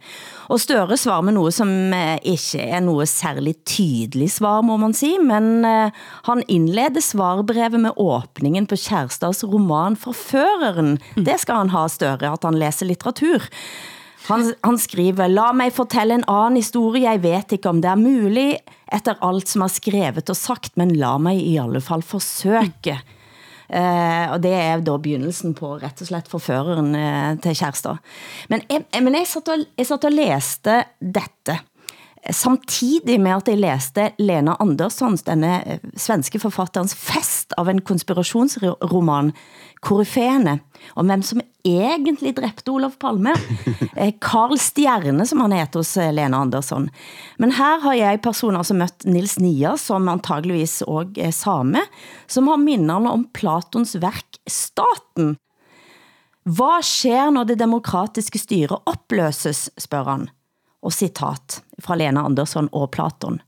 Og 0.50 0.58
Støre 0.58 0.98
svarer 0.98 1.28
med 1.28 1.36
noget, 1.36 1.54
som 1.54 1.70
eh, 1.94 2.18
ikke 2.34 2.66
er 2.66 2.82
noget 2.82 3.12
særlig 3.12 3.60
tydelig 3.62 4.32
svar, 4.34 4.64
må 4.66 4.80
man 4.82 4.98
si, 4.98 5.12
men 5.22 5.62
eh, 5.70 5.94
han 6.26 6.42
indleder 6.50 7.06
svarbrevet 7.06 7.78
med 7.86 7.94
åbningen 7.94 8.66
på 8.66 8.82
Kjærstads 8.88 9.46
roman 9.46 10.00
Forføreren. 10.02 10.98
Det 11.14 11.38
skal 11.46 11.62
han 11.62 11.74
ha 11.76 11.86
Støre, 11.94 12.34
at 12.34 12.50
han 12.50 12.58
læser 12.58 12.90
litteratur. 12.90 13.46
Han, 14.32 14.50
han 14.64 14.82
skriver, 14.82 15.30
la 15.30 15.52
mig 15.54 15.76
fortælle 15.76 16.18
en 16.18 16.26
anden 16.26 16.58
historie, 16.58 17.06
jeg 17.06 17.22
vet 17.22 17.54
ikke 17.54 17.70
om 17.70 17.86
det 17.86 17.92
er 17.92 18.02
mulig, 18.02 18.52
etter 18.90 19.20
alt 19.22 19.52
som 19.52 19.68
er 19.68 19.78
skrevet 19.78 20.26
og 20.26 20.40
sagt, 20.40 20.74
men 20.80 20.96
la 20.98 21.20
mig 21.22 21.38
i 21.38 21.60
alle 21.62 21.84
fall 21.84 22.02
forsøke. 22.02 22.98
Og 24.34 24.42
det 24.44 24.52
er 24.54 24.82
da 24.86 24.98
begynnelsen 25.02 25.56
på 25.58 25.74
rett 25.82 26.02
og 26.04 26.08
slett 26.10 26.30
forføreren 26.32 26.94
eh, 26.96 27.36
til 27.44 27.56
kjæresten. 27.58 28.00
Men, 28.54 28.62
jeg- 28.70 29.02
men 29.04 29.14
jeg, 29.18 29.28
satt 29.28 29.50
og, 29.54 29.66
jeg 29.80 29.90
satt 29.90 30.06
og 30.10 30.14
leste 30.14 30.80
dette, 31.00 31.60
samtidig 32.32 33.18
med 33.20 33.36
at 33.36 33.50
jeg 33.52 33.60
leste 33.60 34.06
Lena 34.22 34.56
Anderssons, 34.64 35.26
denne 35.28 35.58
eh, 35.66 35.82
svenske 36.00 36.40
forfatterens 36.40 36.96
fest 36.96 37.56
av 37.60 37.70
en 37.70 37.82
konspirasjonsroman, 37.84 39.34
Korifene, 39.84 40.62
om 40.96 41.10
hvem 41.12 41.24
som 41.28 41.42
egentlig 41.68 42.32
drepte 42.38 42.72
Olof 42.72 42.96
Palme. 43.02 43.34
Carl 43.36 44.14
Karl 44.24 44.56
Stjerne, 44.56 45.26
som 45.28 45.42
han 45.44 45.52
heter 45.52 45.82
hos 45.82 45.92
eh, 46.00 46.14
Lena 46.16 46.40
Andersson. 46.46 46.88
Men 47.38 47.56
her 47.58 47.82
har 47.84 47.98
jeg 48.00 48.22
personer 48.24 48.64
som 48.64 48.80
møtt 48.80 49.04
Nils 49.04 49.36
Nia, 49.44 49.76
som 49.78 50.08
antageligvis 50.08 50.82
også 50.86 51.26
er 51.28 51.36
same, 51.36 51.84
som 52.32 52.48
har 52.48 52.62
minnerne 52.62 53.12
om 53.12 53.26
Platons 53.36 53.98
verk 54.00 54.40
Staten. 54.48 55.36
Hva 56.44 56.78
skjer 56.84 57.32
når 57.36 57.52
det 57.52 57.60
demokratiske 57.60 58.40
styret 58.40 58.88
oppløses, 58.88 59.70
spør 59.80 60.08
han. 60.12 60.26
Og 60.84 60.94
sitat 60.94 61.62
fra 61.82 61.96
Lena 62.00 62.26
Andersson 62.28 62.70
og 62.76 62.92
Platon. 62.96 63.40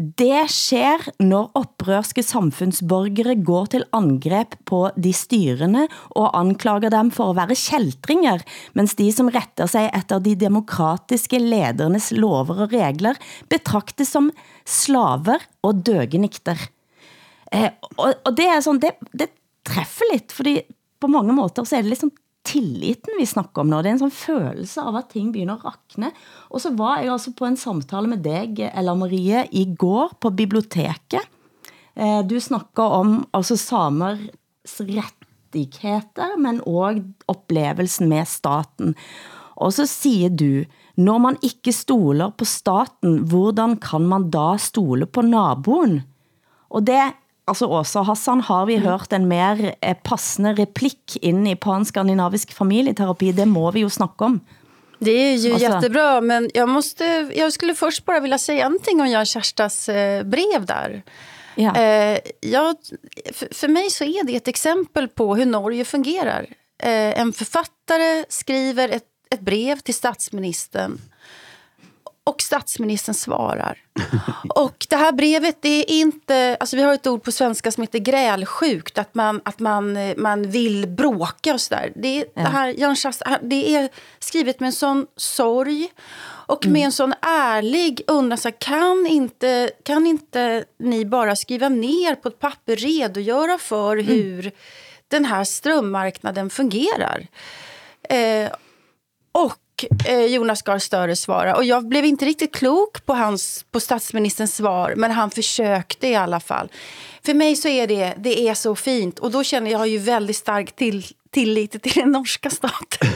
Det 0.00 0.46
skjer 0.48 1.02
når 1.20 1.50
opprørske 1.60 2.22
samfunnsborgere 2.24 3.34
går 3.44 3.66
til 3.74 3.82
angrep 3.92 4.54
på 4.64 4.78
de 4.96 5.10
styrende 5.12 5.82
og 6.16 6.30
anklager 6.38 6.88
dem 6.94 7.10
for 7.12 7.30
å 7.30 7.36
være 7.36 7.58
kjeltringer, 7.58 8.40
mens 8.72 8.96
de 8.96 9.10
som 9.12 9.28
retter 9.28 9.68
seg 9.68 9.90
etter 9.92 10.22
de 10.24 10.32
demokratiske 10.40 11.42
ledernes 11.44 12.08
lover 12.16 12.64
og 12.64 12.72
regler 12.72 13.20
betraktes 13.52 14.14
som 14.16 14.30
slaver 14.64 15.44
og 15.68 15.84
døgenikter. 15.84 16.56
Eh, 17.52 17.68
og, 17.98 18.16
og 18.24 18.32
det 18.40 18.48
er 18.48 18.64
sånn, 18.64 18.80
det, 18.80 18.94
det 19.12 19.28
treffer 19.68 20.14
litt, 20.14 20.32
fordi 20.32 20.62
på 21.00 21.12
mange 21.12 21.36
måter 21.36 21.68
så 21.68 21.76
er 21.76 21.84
det 21.84 21.92
liksom 21.92 22.14
tilliten 22.46 23.18
vi 23.18 23.26
snakker 23.28 23.62
om 23.62 23.70
nå. 23.70 23.80
Det 23.82 23.90
er 23.90 23.96
en 23.98 24.02
sånn 24.06 24.14
følelse 24.14 24.84
av 24.86 24.96
at 25.02 25.10
ting 25.12 25.30
begynner 25.32 25.60
å 25.60 25.70
rakne. 25.70 26.12
Og 26.50 26.62
så 26.62 26.72
var 26.76 27.00
jeg 27.00 27.12
altså 27.12 27.34
på 27.36 27.46
en 27.48 27.58
samtale 27.60 28.10
med 28.10 28.24
deg, 28.24 28.62
Ella 28.70 28.94
Marie, 28.98 29.44
i 29.52 29.66
går 29.78 30.16
på 30.20 30.32
biblioteket. 30.38 31.28
Eh, 31.94 32.22
Du 32.26 32.38
snakka 32.40 32.86
om 33.00 33.26
altså 33.36 33.58
samers 33.60 34.20
rettigheter, 34.78 36.36
men 36.38 36.60
også 36.60 37.04
opplevelsen 37.28 38.08
med 38.08 38.28
staten. 38.28 38.94
Og 39.60 39.74
så 39.76 39.86
sier 39.88 40.30
du, 40.32 40.64
når 41.00 41.18
man 41.20 41.36
ikke 41.44 41.72
stoler 41.72 42.32
på 42.36 42.46
staten, 42.48 43.24
hvordan 43.28 43.76
kan 43.80 44.06
man 44.08 44.30
da 44.32 44.54
stole 44.60 45.06
på 45.06 45.24
naboen? 45.26 46.00
Og 46.70 46.84
det, 46.86 47.00
altså 47.50 47.66
Åsa 47.66 48.02
Hassan, 48.06 48.40
har 48.46 48.66
vi 48.70 48.78
hørt 48.80 49.12
en 49.12 49.26
mer 49.28 49.60
eh, 49.80 49.96
passende 50.06 50.54
replikk 50.58 51.18
inn 51.20 51.42
i 51.50 51.56
panskandinavisk 51.58 52.54
familieterapi, 52.56 53.32
det 53.36 53.46
må 53.50 53.70
vi 53.74 53.84
jo 53.84 53.90
snakke 53.92 54.30
om. 54.30 54.40
Det 55.00 55.10
är 55.10 55.36
ju 55.36 55.52
Alltså- 55.52 55.66
jättebra, 55.68 56.20
men 56.20 56.50
jag, 56.54 56.68
måste, 56.68 57.30
jag 57.36 57.52
skulle 57.52 57.74
först 57.74 58.04
bara 58.04 58.20
vilja 58.20 58.38
säga 58.38 58.68
någonting 58.68 59.00
om 59.00 59.08
Jan 59.08 59.26
Kerstas 59.26 59.88
eh, 59.88 60.22
brev 60.22 60.66
där. 60.66 61.02
Ja. 61.54 61.76
Eh, 61.76 62.18
jag, 62.40 62.76
för, 63.32 63.54
för 63.54 63.68
mig 63.68 63.90
så 63.90 64.04
är 64.04 64.24
det 64.24 64.36
ett 64.36 64.48
exempel 64.48 65.08
på 65.08 65.34
hur 65.36 65.46
Norge 65.46 65.84
fungerar. 65.84 66.46
Eh, 66.82 67.20
en 67.20 67.32
författare 67.32 68.24
skriver 68.28 68.88
ett, 68.88 69.08
ett 69.30 69.40
brev 69.40 69.78
till 69.78 69.94
statsministern 69.94 70.98
och 72.30 72.42
statsministern 72.42 73.14
svarar. 73.14 73.78
Och 74.48 74.86
det 74.88 74.96
här 74.96 75.12
brevet, 75.12 75.56
det 75.60 75.68
är 75.68 75.90
inte... 75.90 76.56
Alltså 76.60 76.76
vi 76.76 76.82
har 76.82 76.94
ett 76.94 77.06
ord 77.06 77.22
på 77.22 77.32
svenska 77.32 77.70
som 77.72 77.82
heter 77.82 77.98
grälsjukt, 77.98 78.98
att 78.98 79.14
man, 79.14 79.40
att 79.44 79.58
man, 79.58 79.98
man 80.16 80.50
vill 80.50 80.88
bråka 80.88 81.54
och 81.54 81.60
sådär. 81.60 81.92
Det, 81.96 82.16
ja. 82.16 82.24
det, 82.34 82.48
här, 82.48 82.74
Jan 82.78 82.96
Schast, 82.96 83.22
det 83.42 83.74
är 83.74 83.88
skrivet 84.18 84.60
med 84.60 84.66
en 84.66 84.72
sån 84.72 85.06
sorg 85.16 85.88
och 86.50 86.66
med 86.66 86.84
en 86.84 86.92
sån 86.92 87.14
ärlig 87.22 88.02
undran. 88.06 88.38
Så 88.38 88.52
kan, 88.52 89.06
inte, 89.06 89.70
kan 89.82 90.06
inte 90.06 90.64
ni 90.78 91.04
bara 91.04 91.36
skriva 91.36 91.68
ner 91.68 92.14
på 92.14 92.28
ett 92.28 92.38
papper, 92.38 92.76
redogöra 92.76 93.58
för 93.58 93.96
hur 93.96 94.52
den 95.08 95.24
här 95.24 95.44
strömmarknaden 95.44 96.50
fungerar? 96.50 97.26
Eh, 98.08 98.50
och 99.32 99.56
Jonas 100.28 100.62
Gahr 100.62 100.78
Støre 100.78 101.16
svarar. 101.16 101.54
Och 101.54 101.64
jag 101.64 101.88
blev 101.88 102.04
inte 102.04 102.24
riktigt 102.24 102.54
klok 102.54 103.06
på, 103.06 103.14
hans, 103.14 103.64
på 103.70 103.80
statsministerns 103.80 104.54
svar, 104.54 104.94
men 104.96 105.10
han 105.10 105.30
försökte 105.30 106.08
i 106.08 106.14
alla 106.14 106.40
fall. 106.40 106.68
För 107.24 107.34
mig 107.34 107.56
så 107.56 107.68
är 107.68 107.86
det, 107.86 108.14
det 108.18 108.48
är 108.48 108.54
så 108.54 108.74
fint. 108.74 109.18
Och 109.18 109.30
då 109.30 109.44
känner 109.44 109.70
jag 109.70 109.88
ju 109.88 109.98
väldigt 109.98 110.36
stark 110.36 110.76
till, 110.76 111.04
tillit 111.34 111.82
till 111.82 111.92
den 111.94 112.08
norska 112.12 112.50
staten. 112.50 113.08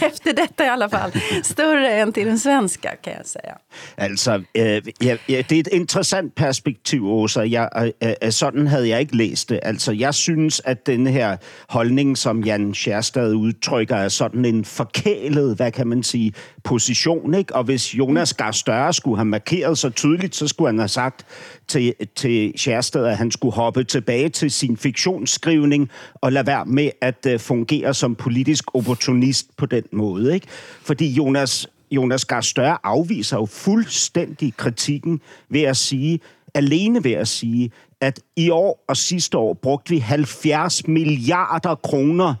Efter 0.06 0.32
detta 0.32 0.64
i 0.64 0.68
alla 0.68 0.88
fall. 0.88 1.12
Större 1.44 1.88
än 1.88 2.12
till 2.12 2.26
den 2.26 2.38
svenska 2.38 2.96
kan 2.96 3.12
jag 3.12 3.26
säga. 3.26 3.58
Altså, 3.96 4.42
øh, 4.54 4.82
ja, 5.00 5.16
ja, 5.28 5.42
det 5.48 5.52
er 5.52 5.60
et 5.60 5.68
interessant 5.72 6.34
perspektiv, 6.34 7.06
Åsa. 7.06 7.40
Jeg, 7.40 7.92
øh, 8.02 8.12
øh, 8.22 8.32
sådan 8.32 8.66
havde 8.66 8.88
jeg 8.88 9.00
ikke 9.00 9.16
læst 9.16 9.48
det. 9.48 9.60
Altså, 9.62 9.92
jeg 9.92 10.14
synes, 10.14 10.62
at 10.64 10.86
den 10.86 11.06
her 11.06 11.36
holdning, 11.68 12.18
som 12.18 12.44
Jan 12.44 12.74
Scherstad 12.74 13.34
udtrykker, 13.34 13.96
er 13.96 14.08
sådan 14.08 14.44
en 14.44 14.64
forkælet, 14.64 15.56
hvad 15.56 15.72
kan 15.72 15.86
man 15.86 16.02
sige, 16.02 16.32
position, 16.64 17.34
ikke? 17.34 17.54
Og 17.56 17.64
hvis 17.64 17.94
Jonas 17.94 18.34
Gahr 18.34 18.50
Støre 18.50 18.92
skulle 18.92 19.16
have 19.16 19.24
markeret 19.24 19.78
så 19.78 19.90
tydeligt, 19.90 20.36
så 20.36 20.48
skulle 20.48 20.68
han 20.68 20.78
have 20.78 20.88
sagt 20.88 21.26
til, 21.68 21.94
til 22.16 22.52
Scherstad, 22.56 23.06
at 23.06 23.16
han 23.16 23.30
skulle 23.30 23.54
hoppe 23.54 23.84
tilbage 23.84 24.28
til 24.28 24.50
sin 24.50 24.76
fiktionsskrivning 24.76 25.90
og 26.14 26.32
lade 26.32 26.46
være 26.46 26.64
med 26.66 26.90
at 27.00 27.26
øh, 27.26 27.29
fungere 27.38 27.94
som 27.94 28.14
politisk 28.14 28.74
opportunist 28.74 29.56
på 29.56 29.66
den 29.66 29.84
måten. 29.92 30.32
ikke? 30.32 30.46
Fordi 30.82 31.08
Jonas 31.08 31.68
Jonas 31.90 32.24
Gahr 32.24 32.40
Støre 32.40 32.86
avviser 32.86 33.36
jo 33.36 33.46
fullstendig 33.46 34.52
kritikken 34.56 35.20
ved 35.48 35.70
å 35.70 35.74
si 35.74 36.20
alene 36.54 37.04
ved 37.04 37.18
at 37.24 37.28
si 37.28 37.72
at 38.00 38.20
i 38.36 38.50
år 38.50 38.84
og 38.88 38.96
siste 38.96 39.38
år 39.38 39.54
brukte 39.54 39.90
vi 39.90 39.98
70 40.00 40.88
milliarder 40.88 41.74
kroner 41.74 42.34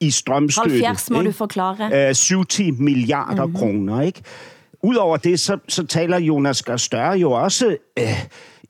i 0.00 0.10
strømstøtte. 0.10 0.82
70 0.86 1.10
må 1.10 1.20
ikke? 1.20 1.28
du 1.28 1.32
forklare. 1.32 2.08
Øh, 2.08 2.14
70 2.14 2.78
milliarder 2.78 3.46
mm-hmm. 3.46 3.56
kroner, 3.56 4.00
ikke? 4.00 4.22
Udover 4.82 5.16
det, 5.16 5.40
så, 5.40 5.58
så 5.68 5.86
taler 5.86 6.18
Jonas 6.18 6.62
Gahr 6.62 6.76
Støre 6.76 7.18
jo 7.18 7.32
også 7.32 7.76
øh, 7.98 8.04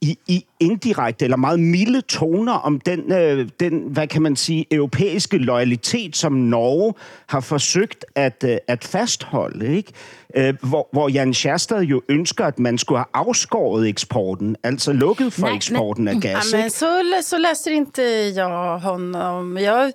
i, 0.00 0.18
i 0.28 0.44
indirekte 0.60 1.24
eller 1.24 1.36
meget 1.36 1.60
milde 1.60 2.00
toner 2.00 2.52
om 2.52 2.80
den, 2.80 3.12
øh, 3.12 3.48
den, 3.60 3.80
hvad 3.80 4.06
kan 4.06 4.22
man 4.22 4.36
sige, 4.36 4.66
europæiske 4.70 5.38
lojalitet, 5.38 6.16
som 6.16 6.32
Norge 6.32 6.94
har 7.26 7.40
forsøgt 7.40 8.04
at, 8.14 8.44
øh, 8.48 8.56
at 8.68 8.84
fastholde, 8.84 9.76
ikke? 9.76 9.92
Øh, 10.34 10.54
hvor, 10.62 10.88
hvor 10.92 11.08
Jan 11.08 11.34
Scherstad 11.34 11.82
jo 11.82 12.02
ønsker, 12.08 12.44
at 12.44 12.58
man 12.58 12.78
skulle 12.78 12.98
ha 12.98 13.04
avskåret 13.14 13.88
eksporten, 13.88 14.56
altså 14.64 14.92
lukket 14.92 15.32
for 15.32 15.46
men- 15.46 15.56
eksporten 15.56 16.08
av 16.08 16.20
gas. 16.20 16.52
Ja, 16.52 16.58
men 16.58 16.70
så, 16.70 16.90
så 17.22 17.38
leser 17.38 17.70
ikke 17.70 18.02
jeg 18.34 18.80
honom. 18.82 19.56
Jeg, 19.58 19.92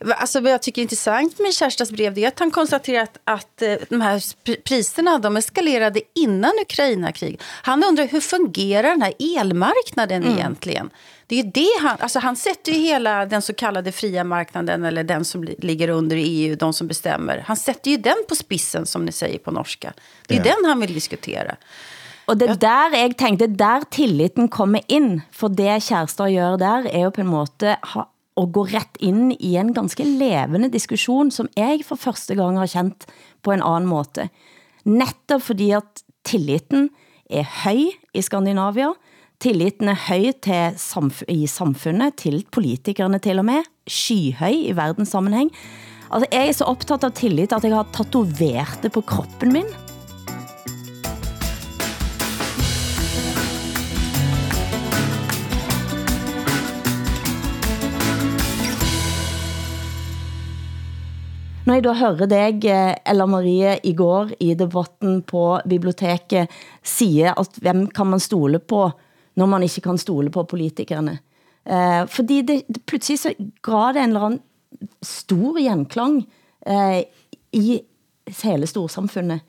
altså, 0.00 0.40
jeg 0.40 0.50
jag 0.54 0.62
tycker 0.62 0.82
är 0.82 0.84
intressant 0.84 1.38
med 1.40 1.52
Kjerstads 1.52 1.90
brev 1.92 2.14
det 2.14 2.24
är 2.24 2.28
att 2.28 2.38
han 2.38 2.50
konstaterar 2.50 3.02
at 3.02 3.18
att 3.24 3.62
eh, 3.62 3.74
de 3.88 4.00
här 4.00 4.18
sp- 4.18 4.62
priserna 4.64 5.18
de 5.18 5.36
eskalerade 5.36 6.00
innan 6.14 6.52
Ukraina-krig. 6.62 7.40
Han 7.62 7.84
undrar 7.84 8.06
hur 8.06 8.20
fungerar 8.20 8.82
den 8.82 9.02
här 9.02 9.14
elmarknaden 9.40 10.24
egentligen? 10.24 10.90
Det 11.34 11.40
är 11.40 11.52
det 11.54 11.82
han, 11.88 11.96
alltså 12.00 12.18
han 12.18 12.36
sätter 12.36 12.72
ju 12.72 12.78
hela 12.78 13.26
den 13.26 13.42
så 13.42 13.54
kallade 13.54 13.92
fria 13.92 14.24
marknaden 14.24 14.84
eller 14.84 15.04
den 15.04 15.24
som 15.24 15.44
ligger 15.58 15.88
under 15.88 16.16
EU, 16.16 16.56
de 16.56 16.72
som 16.72 16.86
bestämmer. 16.86 17.44
Han 17.46 17.56
sätter 17.56 17.90
ju 17.90 17.96
den 17.96 18.24
på 18.28 18.34
spissen 18.34 18.86
som 18.86 19.04
ni 19.04 19.12
säger 19.12 19.38
på 19.38 19.50
norska. 19.50 19.92
Det 20.28 20.34
är 20.34 20.38
Ja. 20.38 20.54
den 20.54 20.64
han 20.64 20.80
vill 20.80 20.94
diskutera. 20.94 21.56
Og 22.26 22.38
det 22.38 22.48
er 22.50 22.56
der 22.56 22.96
jeg 22.96 23.16
tenkte, 23.16 23.46
der 23.46 23.82
tilliten 23.90 24.48
kommer 24.48 24.80
inn. 24.88 25.22
For 25.32 25.48
det 25.48 25.82
Kjærstad 25.82 26.30
gjør 26.32 26.58
der, 26.58 26.86
er 26.88 27.02
jo 27.04 27.10
på 27.10 27.20
en 27.20 27.26
måte 27.32 27.76
å 28.36 28.46
gå 28.50 28.64
rett 28.72 28.96
inn 29.00 29.32
i 29.32 29.56
en 29.56 29.74
ganske 29.74 30.04
levende 30.04 30.70
diskussion, 30.72 31.30
som 31.30 31.48
jeg 31.56 31.84
for 31.84 31.96
første 31.96 32.34
gang 32.34 32.56
har 32.56 32.66
kjent 32.66 33.06
på 33.42 33.52
en 33.52 33.62
annen 33.62 33.88
måte. 33.88 34.30
Nettopp 34.84 35.42
fordi 35.42 35.72
at 35.76 36.02
tilliten 36.24 36.90
er 37.30 37.44
høy 37.64 37.90
i 38.14 38.22
Skandinavia, 38.22 38.94
tilliten 39.42 39.90
er 39.92 39.98
høy 40.08 40.32
samf 40.76 41.22
i 41.28 41.46
samfunnet, 41.46 42.16
til 42.16 42.44
politikerne 42.50 43.18
til 43.18 43.38
og 43.42 43.48
med, 43.48 43.64
skyhøy 43.86 44.70
i 44.70 44.76
verdenssammenheng. 44.76 45.50
Altså, 46.10 46.28
jeg 46.30 46.48
er 46.48 46.52
så 46.52 46.68
opptatt 46.70 47.04
av 47.04 47.16
tillit, 47.16 47.52
at 47.52 47.64
jeg 47.64 47.74
har 47.74 47.90
tatovert 47.92 48.82
det 48.82 48.92
på 48.94 49.02
kroppen 49.02 49.52
min. 49.52 49.68
Når 61.64 61.78
jeg 61.78 61.84
da 61.86 61.92
hører 61.96 62.28
deg, 62.28 62.64
eh, 62.68 62.94
Ella 63.08 63.24
Marie, 63.24 63.78
i 63.88 63.94
går 63.96 64.34
i 64.44 64.52
debatten 64.54 65.22
på 65.24 65.60
biblioteket, 65.64 66.52
sier 66.84 67.32
at 67.40 67.56
hvem 67.64 67.86
kan 67.88 68.10
man 68.10 68.20
stole 68.20 68.60
på, 68.60 68.90
når 69.40 69.50
man 69.50 69.66
ikke 69.66 69.84
kan 69.88 69.98
stole 70.00 70.32
på 70.34 70.44
politikerne. 70.50 71.18
Eh, 71.64 72.02
fordi 72.10 72.42
det, 72.42 72.60
det 72.68 72.84
pludselig 72.86 73.20
så 73.22 73.34
ga 73.64 73.88
det 73.92 74.04
en 74.04 74.14
eller 74.14 74.28
annen 74.28 74.88
stor 75.04 75.58
gjenklang 75.62 76.20
eh, 76.66 77.04
i 77.56 77.80
hele 78.42 78.68
storsamfunnet. 78.68 79.44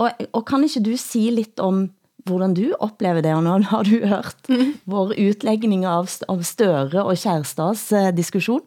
Og, 0.00 0.26
og 0.32 0.44
kan 0.48 0.64
ikke 0.64 0.84
du 0.84 0.94
si 1.00 1.26
litt 1.34 1.60
om 1.60 1.88
hvordan 2.28 2.54
du 2.56 2.66
opplever 2.84 3.24
det, 3.24 3.32
og 3.36 3.44
nå 3.46 3.56
har 3.70 3.88
du 3.88 4.06
hørt 4.08 4.50
vår 4.92 5.16
utlegning 5.18 5.86
av, 5.88 6.08
av 6.28 6.44
Støre 6.46 7.04
og 7.04 7.18
Kjærstads 7.20 7.90
eh, 7.96 8.14
diskusjon. 8.16 8.64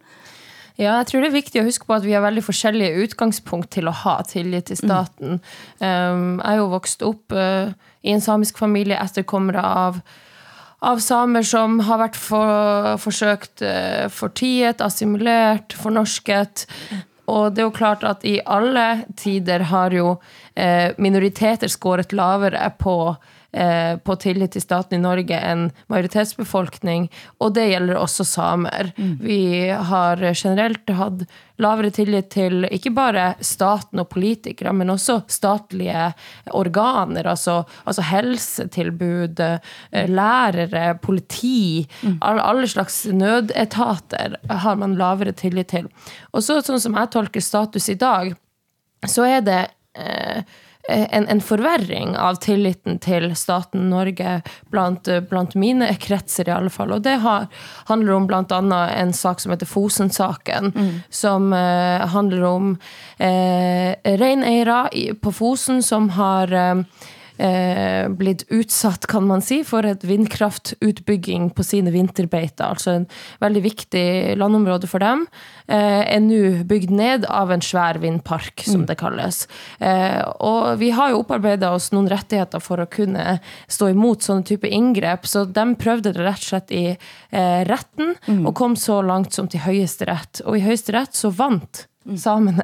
Ja, 0.74 0.96
jeg 0.98 1.12
tror 1.12 1.22
det 1.22 1.30
er 1.30 1.36
viktig 1.36 1.62
å 1.62 1.68
huske 1.68 1.86
på 1.86 1.94
at 1.94 2.06
vi 2.06 2.16
har 2.16 2.24
veldig 2.26 2.42
forskjellige 2.48 3.04
utgangspunkt 3.06 3.70
til 3.76 3.86
å 3.90 3.94
ha 3.94 4.16
tillit 4.26 4.72
til 4.72 4.80
staten. 4.80 5.38
Um, 5.78 6.40
jeg 6.40 6.50
er 6.50 6.58
jo 6.58 6.72
vokst 6.72 7.06
opp 7.06 7.36
uh, 7.38 7.70
i 8.02 8.16
en 8.16 8.24
samisk 8.26 8.58
familie 8.58 8.98
etterkommere 8.98 9.62
av, 9.62 10.00
av 10.84 11.00
samer 11.04 11.46
som 11.48 11.80
har 11.88 12.02
vært 12.02 12.20
for, 12.20 12.98
forsøkt 13.02 13.64
uh, 13.64 14.10
fortiet, 14.12 14.84
assimilert, 14.84 15.76
fornorsket. 15.80 16.66
Og 17.32 17.54
det 17.54 17.64
er 17.64 17.70
jo 17.70 17.76
klart 17.76 18.04
at 18.08 18.26
i 18.28 18.38
alle 18.44 19.06
tider 19.20 19.64
har 19.72 19.96
jo 19.96 20.18
uh, 20.18 20.90
minoriteter 21.00 21.72
skåret 21.72 22.16
lavere 22.16 22.68
på 22.80 22.98
eh, 23.54 23.96
på 23.98 24.16
tillit 24.22 24.56
til 24.56 24.64
staten 24.64 24.98
i 24.98 25.04
Norge 25.04 25.38
enn 25.38 25.70
majoritetsbefolkning, 25.92 27.08
og 27.40 27.56
det 27.58 27.70
gjelder 27.70 28.00
også 28.02 28.26
samer. 28.28 28.92
Vi 29.22 29.70
har 29.70 30.22
generelt 30.34 30.90
hatt 30.98 31.26
lavere 31.62 31.92
tillit 31.94 32.32
til 32.34 32.66
ikke 32.66 32.92
bare 32.96 33.26
staten 33.46 34.02
og 34.02 34.10
politikere, 34.12 34.74
men 34.74 34.92
også 34.94 35.20
statlige 35.32 36.10
organer, 36.52 37.28
altså, 37.30 37.62
altså 37.86 38.06
helsetilbud, 38.10 39.40
eh, 39.40 40.10
lærere, 40.10 40.98
politi, 41.02 41.86
alle, 42.20 42.42
alle 42.42 42.68
slags 42.68 43.06
nødetater 43.06 44.38
har 44.50 44.76
man 44.82 44.98
lavere 45.00 45.32
tillit 45.32 45.72
til. 45.74 45.90
Og 46.34 46.44
så, 46.44 46.60
sånn 46.66 46.82
som 46.82 46.98
jeg 46.98 47.14
tolker 47.14 47.44
status 47.44 47.90
i 47.90 48.00
dag, 48.00 48.34
så 49.10 49.26
er 49.28 49.42
det 49.46 49.62
eh, 50.00 50.44
en, 50.90 51.28
en 51.28 51.42
forverring 51.42 52.18
av 52.20 52.42
tilliten 52.44 52.98
til 53.00 53.30
staten 53.40 53.88
Norge 53.92 54.42
blant, 54.72 55.08
blant 55.30 55.56
mine 55.56 55.88
kretser 55.96 56.50
i 56.50 56.54
alle 56.56 56.74
fall. 56.74 56.92
Og 56.92 57.06
det 57.06 57.16
har, 57.24 57.48
handler 57.88 58.18
om 58.18 58.28
annet 58.28 58.98
en 58.98 59.14
sak 59.16 59.40
som 59.40 59.54
heter 59.54 59.70
Fosen-saken, 59.70 60.74
som 61.10 61.54
eh, 61.54 62.04
handler 62.14 62.44
om 62.50 62.72
eh, 63.18 63.96
reineiere 64.04 65.16
på 65.22 65.32
Fosen 65.32 65.84
som 65.84 66.10
har 66.18 66.52
eh, 66.52 66.84
eh, 67.38 68.10
blitt 68.10 68.46
utsatt, 68.54 69.08
kan 69.08 69.26
man 69.28 69.42
si, 69.42 69.62
for 69.68 69.86
et 69.88 70.04
vindkraftutbygging 70.08 71.50
på 71.56 71.66
sine 71.66 71.94
vinterbeiter. 71.94 72.66
Altså 72.74 72.98
en 72.98 73.08
veldig 73.44 73.64
viktig 73.66 74.06
landområde 74.40 74.90
for 74.90 75.04
dem. 75.04 75.26
Eh, 75.68 76.02
er 76.16 76.22
nå 76.24 76.66
bygd 76.68 76.92
ned 76.94 77.28
av 77.32 77.54
en 77.54 77.64
svær 77.64 78.00
vindpark, 78.04 78.66
som 78.68 78.86
det 78.90 78.98
kalles. 79.00 79.46
Eh, 79.80 80.20
og 80.44 80.78
vi 80.82 80.92
har 80.96 81.14
jo 81.14 81.22
opparbeidet 81.24 81.70
oss 81.70 81.92
noen 81.96 82.10
rettigheter 82.12 82.64
for 82.64 82.84
å 82.84 82.90
kunne 82.92 83.40
stå 83.72 83.94
imot 83.94 84.26
sånne 84.26 84.48
type 84.48 84.70
inngrep, 84.70 85.28
så 85.30 85.46
de 85.46 85.68
prøvde 85.80 86.14
det 86.14 86.26
rett 86.26 86.44
og 86.44 86.50
slett 86.52 86.76
i 86.76 86.86
eh, 86.92 87.64
retten, 87.70 88.16
og 88.44 88.54
kom 88.58 88.78
så 88.80 89.02
langt 89.06 89.34
som 89.36 89.48
til 89.48 89.64
høyesterett. 89.64 90.44
Og 90.46 90.60
i 90.60 90.66
høyesterett 90.66 91.16
så 91.18 91.32
vant 91.34 91.86
samene 92.20 92.64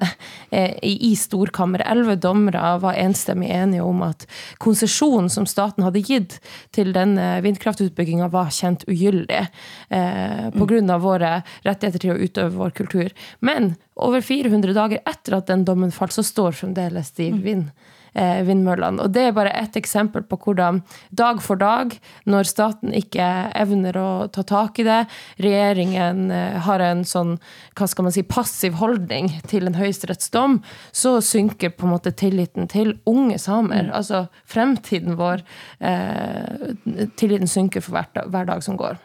eh, 0.50 0.76
i, 0.84 1.16
storkammeret. 1.16 1.50
storkammer. 1.50 1.84
Elleve 1.86 2.16
dommere 2.16 2.78
var 2.80 2.98
enstemmig 3.00 3.50
enige 3.50 3.84
om 3.84 4.02
at 4.06 4.26
konsesjonen 4.58 5.30
som 5.30 5.46
staten 5.46 5.84
hadde 5.84 6.04
gitt 6.04 6.40
til 6.76 6.94
denne 6.94 7.42
vindkraftutbygginga 7.46 8.30
var 8.34 8.52
kjent 8.52 8.86
ugyldig 8.88 9.46
eh, 9.90 10.50
på 10.56 10.66
grunn 10.66 10.90
av 10.90 11.02
våre 11.02 11.42
rettigheter 11.64 12.00
til 12.00 12.16
å 12.16 12.20
utøve 12.20 12.56
vår 12.56 12.76
kultur. 12.82 13.14
Men 13.40 13.76
over 13.96 14.22
400 14.22 14.74
dager 14.74 15.00
etter 15.06 15.38
at 15.38 15.48
den 15.48 15.66
dommen 15.66 15.92
falt, 15.92 16.14
så 16.16 16.24
står 16.24 16.58
fremdeles 16.60 17.12
de 17.18 17.32
vind 17.32 17.70
eh, 17.70 17.99
vindmøllene. 18.14 19.04
Og 19.04 19.14
det 19.16 19.28
er 19.28 19.36
bare 19.38 19.54
ett 19.58 19.78
eksempel 19.80 20.24
på 20.28 20.40
hvordan 20.44 20.82
dag 21.16 21.42
for 21.44 21.60
dag, 21.60 21.96
når 22.30 22.50
staten 22.50 22.94
ikke 22.96 23.26
evner 23.58 23.98
å 24.00 24.10
ta 24.34 24.44
tak 24.48 24.80
i 24.82 24.88
det, 24.88 25.02
regjeringen 25.42 26.30
eh, 26.34 26.60
har 26.66 26.84
en 26.84 27.04
sånn, 27.08 27.38
hva 27.78 27.90
skal 27.90 28.08
man 28.08 28.16
si, 28.16 28.24
passiv 28.28 28.80
holdning 28.82 29.32
til 29.50 29.70
en 29.70 29.78
høyesterettsdom, 29.80 30.60
så 30.92 31.18
synker 31.26 31.76
på 31.76 31.88
en 31.88 31.96
måte 31.96 32.14
tilliten 32.16 32.70
til 32.72 32.96
unge 33.10 33.40
samer. 33.42 33.92
Altså 33.96 34.28
fremtiden 34.50 35.20
vår, 35.20 35.46
eh, 35.80 36.74
tilliten 37.20 37.50
synker 37.50 37.86
for 37.86 38.00
hver 38.00 38.50
dag 38.50 38.66
som 38.66 38.80
går. 38.80 39.00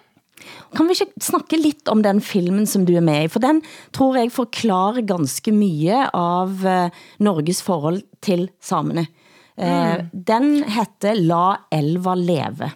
Kan 0.77 0.89
vi 0.89 0.97
ikke 0.97 1.25
snakke 1.25 1.59
litt 1.61 1.89
om 1.89 2.03
den 2.05 2.21
filmen, 2.25 2.67
som 2.67 2.87
du 2.87 2.95
er 2.97 3.05
med 3.05 3.27
i? 3.27 3.33
For 3.33 3.45
den 3.45 3.63
tror 3.95 4.19
jeg 4.21 4.35
forklarer 4.35 5.07
ganske 5.09 5.55
mye 5.55 6.07
av 6.15 6.65
eh, 6.67 7.05
Norges 7.25 7.63
forhold 7.65 8.03
til 8.25 8.49
samene. 8.63 9.09
Mm. 9.55 10.09
Den 10.11 10.65
heter 10.67 11.15
La 11.15 11.69
elva 11.71 12.17
leve. 12.19 12.73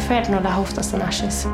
Fel 0.00 0.30
när 0.30 0.40
det 0.40 0.48
har 0.48 0.62
oftast 0.62 0.94
en 0.94 1.02
ashes? 1.02 1.46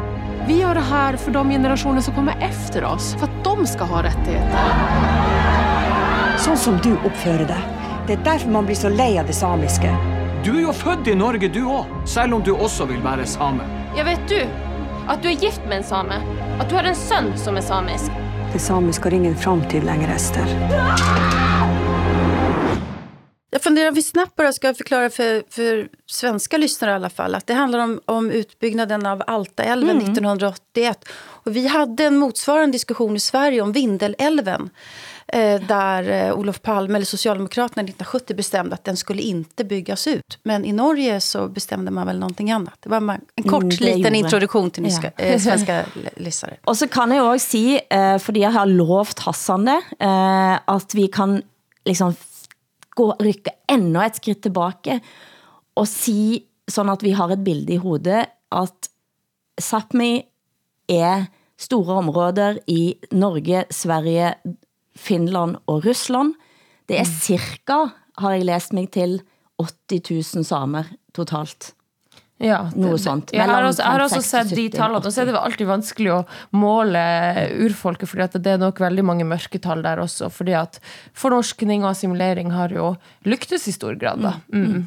Vi 0.47 0.61
gjør 0.61 0.75
det 0.75 0.81
her 0.81 1.17
for 1.17 1.31
de 1.31 1.51
generationer 1.51 2.01
som 2.01 2.15
kommer 2.15 2.37
efter 2.41 2.85
oss. 2.85 3.15
for 3.15 3.25
at 3.25 3.45
de 3.45 3.67
skal 3.67 3.87
ha 3.87 4.03
rettigheter. 4.03 4.59
Sånn 6.39 6.57
som 6.57 6.79
du 6.85 6.93
oppfører 6.95 7.47
deg. 7.49 7.63
Det 8.07 8.13
er 8.17 8.23
derfor 8.25 8.51
man 8.51 8.67
blir 8.69 8.79
så 8.79 8.89
lei 8.89 9.19
av 9.19 9.27
det 9.27 9.35
samiske. 9.35 10.16
Du 10.47 10.53
er 10.55 10.61
jo 10.63 10.73
født 10.73 11.09
i 11.11 11.15
Norge, 11.19 11.49
du 11.51 11.65
òg, 11.67 11.89
selv 12.07 12.37
om 12.37 12.43
du 12.47 12.53
også 12.55 12.85
vil 12.87 13.01
være 13.03 13.25
same. 13.27 13.65
Ja, 13.97 14.05
vet 14.07 14.29
du 14.31 14.37
at 15.11 15.19
du 15.19 15.27
er 15.27 15.41
gift 15.43 15.65
med 15.67 15.81
en 15.81 15.87
same. 15.89 16.21
At 16.63 16.71
du 16.71 16.77
har 16.79 16.87
en 16.87 16.95
sønn 16.95 17.33
som 17.35 17.59
er 17.59 17.65
samisk. 17.67 18.21
det 18.53 18.61
samiske 18.63 19.11
har 19.11 19.17
ingen 19.17 19.35
framtid 19.37 19.83
lenger, 19.85 20.15
Ester. 20.15 20.47
Jag 23.51 23.63
funderar, 23.63 23.91
vi 23.91 24.03
snabbt 24.03 24.37
bara 24.37 24.53
ska 24.53 24.75
förklara 24.75 25.11
för, 25.11 25.43
för 25.51 25.89
svenska 26.07 26.59
lyssnare 26.59 26.91
i 26.91 26.95
alla 26.95 27.11
fall, 27.11 27.35
att 27.35 27.47
det 27.47 27.55
handlar 27.55 27.79
om, 27.79 28.01
om 28.05 28.31
utbyggnaden 28.31 29.07
av 29.07 29.23
Altaälven 29.27 29.97
1981. 29.99 31.09
Och 31.19 31.57
vi 31.57 31.67
hade 31.67 32.05
en 32.05 32.17
motsvarande 32.17 32.73
diskussion 32.73 33.17
i 33.17 33.21
Sverige 33.21 33.61
om 33.61 33.73
Vindelälven. 33.73 34.71
Eh, 35.33 35.61
där 35.61 36.09
eh, 36.29 36.33
Olof 36.39 36.63
Palme, 36.63 36.95
eller 36.97 37.07
Socialdemokraterna 37.07 37.83
1970 37.83 38.35
bestämde 38.37 38.75
att 38.75 38.85
den 38.85 38.97
skulle 38.97 39.23
inte 39.23 39.65
byggas 39.65 40.07
ut. 40.07 40.39
Men 40.43 40.65
i 40.65 40.73
Norge 40.73 41.21
så 41.21 41.49
bestämde 41.49 41.91
man 41.91 42.07
väl 42.07 42.19
någonting 42.19 42.51
annat. 42.51 42.75
Det 42.81 42.89
var 42.89 42.97
en 43.35 43.43
kort 43.49 43.63
Mm, 43.63 43.69
liten 43.69 43.99
gjorde. 44.03 44.17
introduktion 44.17 44.71
till 44.71 44.83
nyska, 44.83 45.11
Ja. 45.17 45.25
eh, 45.25 45.39
svenska 45.41 45.85
lyssnare. 46.17 46.57
Og 46.65 46.77
så 46.77 46.89
kan 46.89 47.11
jeg 47.11 47.23
også 47.23 47.47
si, 47.49 47.81
eh, 47.91 48.19
fordi 48.19 48.41
jeg 48.41 48.53
har 48.53 48.67
lovt 48.67 49.19
Hassan 49.19 49.65
det, 49.65 49.81
eh, 50.01 50.59
at 50.67 50.95
vi 50.95 51.07
kan 51.09 51.43
liksom 51.87 52.15
gå, 52.97 53.13
rykke 53.21 53.51
enda 53.69 54.05
et 54.07 54.17
skritt 54.17 54.43
tilbake 54.43 55.01
og 55.77 55.89
si, 55.89 56.45
sånn 56.71 56.89
at 56.93 57.03
vi 57.03 57.11
har 57.13 57.31
et 57.33 57.45
bilde 57.45 57.73
i 57.73 57.77
hodet, 57.83 58.27
at 58.53 58.89
Sápmi 59.61 60.23
er 60.89 61.27
store 61.59 61.99
områder 61.99 62.59
i 62.67 62.95
Norge, 63.13 63.65
Sverige, 63.71 64.35
Finland 64.97 65.59
og 65.69 65.85
Russland. 65.87 66.35
Det 66.89 66.99
er 67.01 67.09
cirka, 67.09 67.93
har 68.19 68.37
jeg 68.37 68.47
lest 68.49 68.73
meg 68.77 68.91
til, 68.95 69.21
80 69.61 70.35
000 70.37 70.45
samer 70.45 70.91
totalt. 71.17 71.73
Ja, 72.39 72.67
Noe 72.77 72.93
det- 72.93 73.01
sånt. 73.01 73.31
Jeg 73.33 73.49
har 73.49 73.63
også, 73.65 73.81
jeg 73.81 73.93
har 73.93 74.01
også 74.05 74.21
56, 74.21 74.49
sett 74.49 74.57
de 74.57 74.69
tallene, 74.69 75.07
og 75.07 75.13
så 75.13 75.23
er 75.23 75.25
det 75.31 75.35
alltid 75.41 75.67
vanskelig 75.67 76.11
å 76.13 76.27
måle 76.53 77.01
urfolket, 77.65 78.09
fordi 78.11 78.43
det 78.43 78.53
er 78.53 78.59
nok 78.61 78.77
veldig 78.79 79.05
mange 79.05 79.25
mørketall 79.25 79.81
der 79.83 79.97
også, 79.97 80.29
fordi 80.31 80.53
at 80.53 80.79
fornorskning 81.15 81.83
og 81.83 81.95
assimilering 81.95 82.53
har 82.53 82.69
jo 82.69 82.97
lyktes 83.25 83.67
i 83.69 83.73
stor 83.73 83.97
grad 83.97 84.21
da. 84.21 84.35
Mm. 84.53 84.87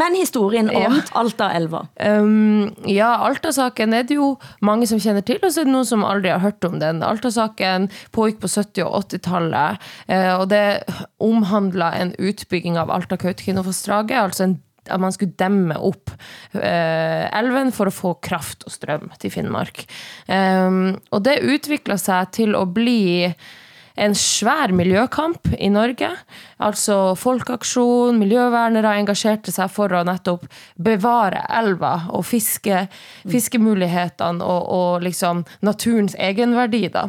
Men 0.00 0.14
historien 0.18 0.70
om 0.70 0.82
Ja. 0.82 0.90
Alta-elva. 1.12 1.86
Um, 2.00 2.74
ja, 2.88 3.12
Alta-saken 3.26 3.94
er 3.96 4.06
det 4.08 4.18
jo 4.18 4.34
mange 4.64 4.88
som 4.90 5.00
kjenner 5.02 5.24
til, 5.26 5.40
og 5.42 5.52
så 5.52 5.62
er 5.62 5.68
det 5.68 5.74
noen 5.74 5.88
som 5.88 6.04
aldri 6.06 6.32
har 6.32 6.42
hørt 6.44 6.64
om 6.68 6.78
den. 6.82 7.02
Alta-saken 7.06 7.90
pågikk 8.16 8.42
på 8.44 8.52
70- 8.52 8.86
og 8.86 9.06
80-tallet, 9.06 9.88
eh, 10.08 10.32
og 10.36 10.48
det 10.52 10.84
omhandla 11.22 11.92
en 12.00 12.14
utbygging 12.18 12.78
av 12.80 12.92
Alta-Kautokeino-vassdraget, 12.94 14.20
altså 14.22 14.48
en 14.48 14.56
at 14.86 15.02
man 15.02 15.10
skulle 15.10 15.34
demme 15.34 15.74
opp 15.82 16.12
eh, 16.54 17.26
elven 17.34 17.72
for 17.74 17.90
å 17.90 17.94
få 17.94 18.12
kraft 18.22 18.66
og 18.68 18.74
strøm 18.74 19.08
til 19.18 19.32
Finnmark. 19.34 19.82
Um, 20.30 21.00
og 21.10 21.24
det 21.26 21.40
utvikla 21.42 21.98
seg 21.98 22.30
til 22.36 22.54
å 22.54 22.62
bli 22.70 23.26
en 23.96 24.14
svær 24.16 24.72
miljøkamp 24.76 25.48
i 25.58 25.70
Norge. 25.72 26.10
Altså 26.62 27.14
folkeaksjon, 27.18 28.18
miljøvernere 28.20 28.94
engasjerte 29.00 29.54
seg 29.54 29.72
for 29.72 29.92
å 29.96 30.04
nettopp 30.06 30.46
bevare 30.76 31.42
elva 31.58 32.10
og 32.12 32.26
fiske, 32.28 32.86
fiskemulighetene 33.32 34.44
og, 34.44 34.72
og 34.78 35.06
liksom 35.06 35.44
naturens 35.66 36.16
egenverdi. 36.20 36.86
Da. 36.92 37.08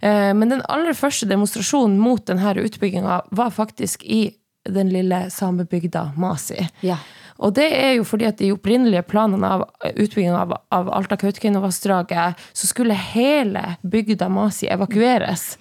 Eh, 0.00 0.34
Men 0.34 0.52
den 0.52 0.66
aller 0.68 0.96
første 0.96 1.28
demonstrasjonen 1.28 1.98
mot 2.00 2.26
denne 2.28 2.56
utbygginga 2.60 3.22
var 3.30 3.54
faktisk 3.54 4.04
i 4.04 4.28
den 4.68 4.90
lille 4.92 5.28
samebygda 5.32 6.12
Masi. 6.16 6.60
Ja. 6.84 6.98
Og 7.38 7.54
det 7.54 7.68
er 7.70 7.92
jo 7.94 8.04
fordi 8.04 8.26
at 8.26 8.40
de 8.40 8.50
opprinnelige 8.52 9.04
planene 9.06 9.46
av 9.46 9.64
utbygging 9.94 10.34
av, 10.34 10.56
av 10.74 10.90
Alta-Kautokeino-vassdraget, 10.90 12.34
så 12.52 12.66
skulle 12.66 12.96
hele 12.98 13.76
bygda 13.86 14.28
Masi 14.28 14.66
evakueres 14.66 15.52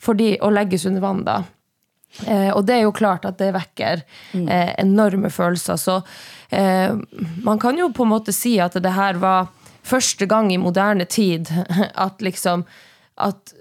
fordi, 0.00 0.34
å 0.40 0.50
legges 0.52 0.86
under 0.88 1.04
vann 1.04 1.24
da. 1.26 1.42
Eh, 2.26 2.50
og 2.50 2.64
det 2.66 2.76
er 2.76 2.84
jo 2.86 2.94
klart 2.96 3.26
at 3.28 3.38
det 3.38 3.52
vekker 3.54 4.02
eh, 4.40 4.72
enorme 4.82 5.30
følelser. 5.30 5.78
Så 5.78 6.00
eh, 6.50 6.96
man 7.44 7.62
kan 7.62 7.78
jo 7.78 7.90
på 7.94 8.06
en 8.06 8.14
måte 8.16 8.34
si 8.34 8.56
at 8.62 8.78
det 8.82 8.94
her 8.96 9.20
var 9.22 9.50
første 9.86 10.26
gang 10.30 10.50
i 10.52 10.60
moderne 10.60 11.06
tid 11.08 11.50
at 12.06 12.22
liksom 12.24 12.66
at 13.20 13.54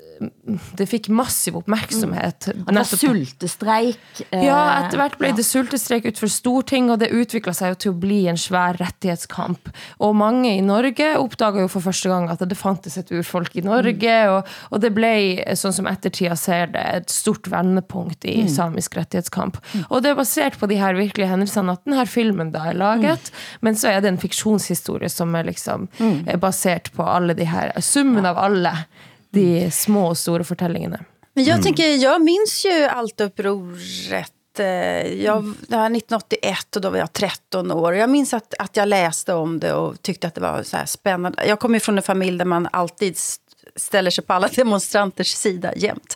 det 0.75 0.85
fikk 0.89 1.07
massiv 1.15 1.55
oppmerksomhet. 1.61 2.49
Det 2.51 2.63
var 2.75 2.83
sultestreik. 2.83 3.99
eh, 4.31 4.43
ja, 4.45 4.57
etter 4.83 4.97
hvert 4.99 5.17
ble 5.19 5.29
ja. 5.31 5.35
det 5.37 5.45
sultestreik 5.47 6.05
utenfor 6.09 6.31
Stortinget, 6.31 6.91
og 6.95 6.99
det 6.99 7.09
utvikla 7.15 7.53
seg 7.55 7.73
jo 7.73 7.77
til 7.83 7.91
å 7.93 7.99
bli 8.01 8.19
en 8.31 8.39
svær 8.39 8.77
rettighetskamp. 8.81 9.69
Og 10.03 10.15
mange 10.19 10.51
i 10.57 10.61
Norge 10.65 11.11
oppdaga 11.19 11.63
jo 11.63 11.69
for 11.71 11.85
første 11.85 12.09
gang 12.11 12.29
at 12.33 12.43
det 12.43 12.57
fantes 12.59 12.97
et 12.99 13.11
urfolk 13.15 13.55
i 13.59 13.63
Norge, 13.65 14.15
og, 14.33 14.49
og 14.71 14.81
det 14.83 14.91
ble, 14.95 15.11
sånn 15.59 15.75
som 15.75 15.87
ettertida 15.91 16.35
ser 16.39 16.73
det, 16.75 16.85
et 16.99 17.09
stort 17.13 17.47
vendepunkt 17.51 18.25
i 18.25 18.39
Mm. 18.39 18.47
samisk 18.49 18.95
rettighetskamp. 18.95 19.57
Og 19.89 20.01
det 20.03 20.11
er 20.11 20.15
basert 20.19 20.55
på 20.59 20.67
de 20.69 20.77
her 20.79 20.95
virkelige 20.95 21.27
hendelsene 21.29 21.73
at 21.75 21.83
denne 21.85 22.05
filmen 22.07 22.51
da 22.53 22.69
er 22.71 22.77
laget, 22.79 23.31
men 23.61 23.75
så 23.75 23.89
er 23.91 24.01
det 24.01 24.09
en 24.13 24.17
fiksjonshistorie 24.21 25.09
som 25.11 25.35
er 25.35 25.43
liksom 25.43 25.87
Mm. 25.99 26.27
er 26.27 26.37
basert 26.37 26.91
på 26.95 27.03
alle 27.03 27.33
de 27.35 27.45
her, 27.45 27.71
summen 27.81 28.25
av 28.25 28.37
alle 28.37 28.73
de 29.31 29.71
små 29.71 30.07
og 30.09 30.17
store 30.17 30.43
fortellingene. 30.43 30.99
Men 31.35 31.43
jag 31.43 31.63
tänker, 31.63 31.95
jag 31.95 32.21
minns 32.21 32.65
ju 32.65 32.83
alt 32.83 33.21
opprorrett. 33.21 34.33
Jag, 34.57 35.53
det 35.67 35.75
här 35.77 35.85
1981 35.95 36.75
och 36.75 36.81
då 36.81 36.89
var 36.89 36.97
jag 36.97 37.13
13 37.13 37.71
år. 37.71 37.95
Jag 37.95 38.09
minns 38.09 38.33
att, 38.33 38.53
att 38.59 38.77
jag 38.77 38.87
läste 38.87 39.33
om 39.33 39.59
det 39.59 39.73
och 39.73 40.01
tyckte 40.01 40.27
att 40.27 40.35
det 40.35 40.41
var 40.41 40.63
så 40.63 40.77
här 40.77 40.85
spännande. 40.85 41.45
Jag 41.45 41.59
kommer 41.59 41.79
från 41.79 41.97
en 41.97 42.03
familj 42.03 42.37
där 42.37 42.45
man 42.45 42.67
alltid 42.71 43.13
st- 43.13 43.43
ställer 43.75 44.11
sig 44.11 44.23
på 44.23 44.33
alla 44.33 44.47
demonstranters 44.55 45.27
sida 45.33 45.75
jämt. 45.75 46.15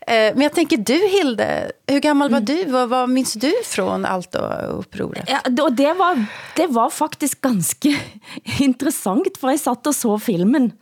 Eh, 0.00 0.14
Men 0.14 0.40
jag 0.40 0.52
tänker, 0.54 0.76
du 0.76 1.08
Hilde, 1.08 1.72
hur 1.86 2.00
gammal 2.00 2.30
var 2.30 2.40
du? 2.40 2.64
Hva 2.64 2.86
vad 2.86 3.08
minns 3.10 3.32
du 3.32 3.52
från 3.64 4.04
Altaupproret? 4.04 5.24
Ja, 5.28 5.40
det- 5.50 5.62
og 5.62 5.72
det 5.72 5.92
var, 5.94 6.24
det 6.56 6.66
var 6.66 6.90
faktisk 6.90 7.40
ganske 7.40 7.98
interessant, 8.58 9.36
for 9.40 9.50
jeg 9.50 9.60
satt 9.60 9.86
og 9.86 9.94
så 9.94 10.18
filmen, 10.18 10.72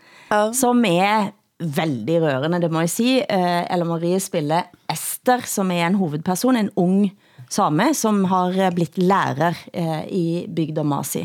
som 0.55 0.85
er 0.85 1.33
veldig 1.59 2.17
rørende, 2.21 2.59
det 2.61 2.69
må 2.73 2.83
jeg 2.85 2.91
si. 2.93 3.11
Eh, 3.23 3.63
Ella 3.73 3.87
Marie 3.89 4.19
spiller 4.21 4.67
Ester, 4.93 5.41
som 5.49 5.71
er 5.73 5.87
en 5.87 5.97
hovedperson, 6.01 6.59
en 6.61 6.71
ung 6.77 7.07
same, 7.49 7.93
som 7.95 8.25
har 8.29 8.53
blitt 8.77 8.99
lærer 9.01 9.57
eh, 9.73 10.03
i 10.13 10.25
bygda 10.53 10.85
Masi. 10.85 11.23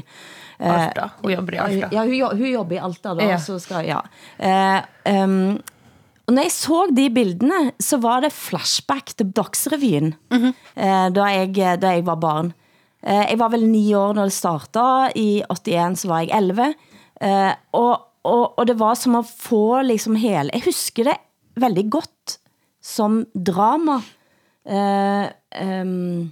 Eh, 0.62 0.72
Alta. 0.72 1.10
Hun 1.24 1.34
jobber 1.34 1.58
i 1.58 1.62
Alta. 1.66 1.90
Ja, 1.96 2.06
hun, 2.08 2.38
hun 2.40 2.48
jobber 2.54 2.78
i 2.78 2.82
Alta 2.86 3.16
da, 3.18 3.28
Ja. 3.34 3.40
så 3.42 3.58
skal, 3.60 3.86
ja. 3.90 4.00
Ehm, 4.40 5.58
og 6.28 6.36
når 6.38 6.46
jeg 6.48 6.54
så 6.56 6.80
de 6.96 7.10
bildene, 7.12 7.60
så 7.82 7.98
var 8.00 8.22
det 8.24 8.32
flashback 8.32 9.16
til 9.18 9.32
Dagsrevyen, 9.36 10.14
eh, 10.32 11.08
da, 11.12 11.26
jeg, 11.34 11.56
da 11.82 11.96
jeg 11.98 12.06
var 12.08 12.22
barn. 12.22 12.54
Jeg 13.02 13.40
var 13.42 13.50
vel 13.50 13.64
ni 13.66 13.88
år 13.98 14.14
når 14.14 14.30
det 14.30 14.36
startet, 14.38 15.16
i 15.18 15.42
81 15.50 16.04
så 16.04 16.08
var 16.12 16.22
jeg 16.22 16.30
11, 16.38 16.68
eh, 17.26 17.54
og, 17.74 18.06
og, 18.28 18.44
og 18.60 18.68
det 18.70 18.78
var 18.80 18.98
som 19.00 19.18
å 19.18 19.26
få 19.26 19.82
liksom 19.88 20.18
hele, 20.22 20.54
jeg 20.54 20.68
husker 20.68 21.10
det 21.10 21.18
veldig 21.62 21.88
godt 21.94 22.38
som 22.82 23.22
drama. 23.34 24.00
Uh, 24.66 25.26
um, 25.58 26.30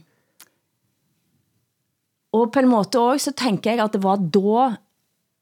og 2.38 2.52
på 2.54 2.62
en 2.62 2.70
måte 2.70 3.02
også, 3.02 3.32
så 3.32 3.38
tenker 3.46 3.74
jeg 3.74 3.84
at 3.84 3.96
det 3.96 4.04
var 4.04 4.22
da 4.22 4.70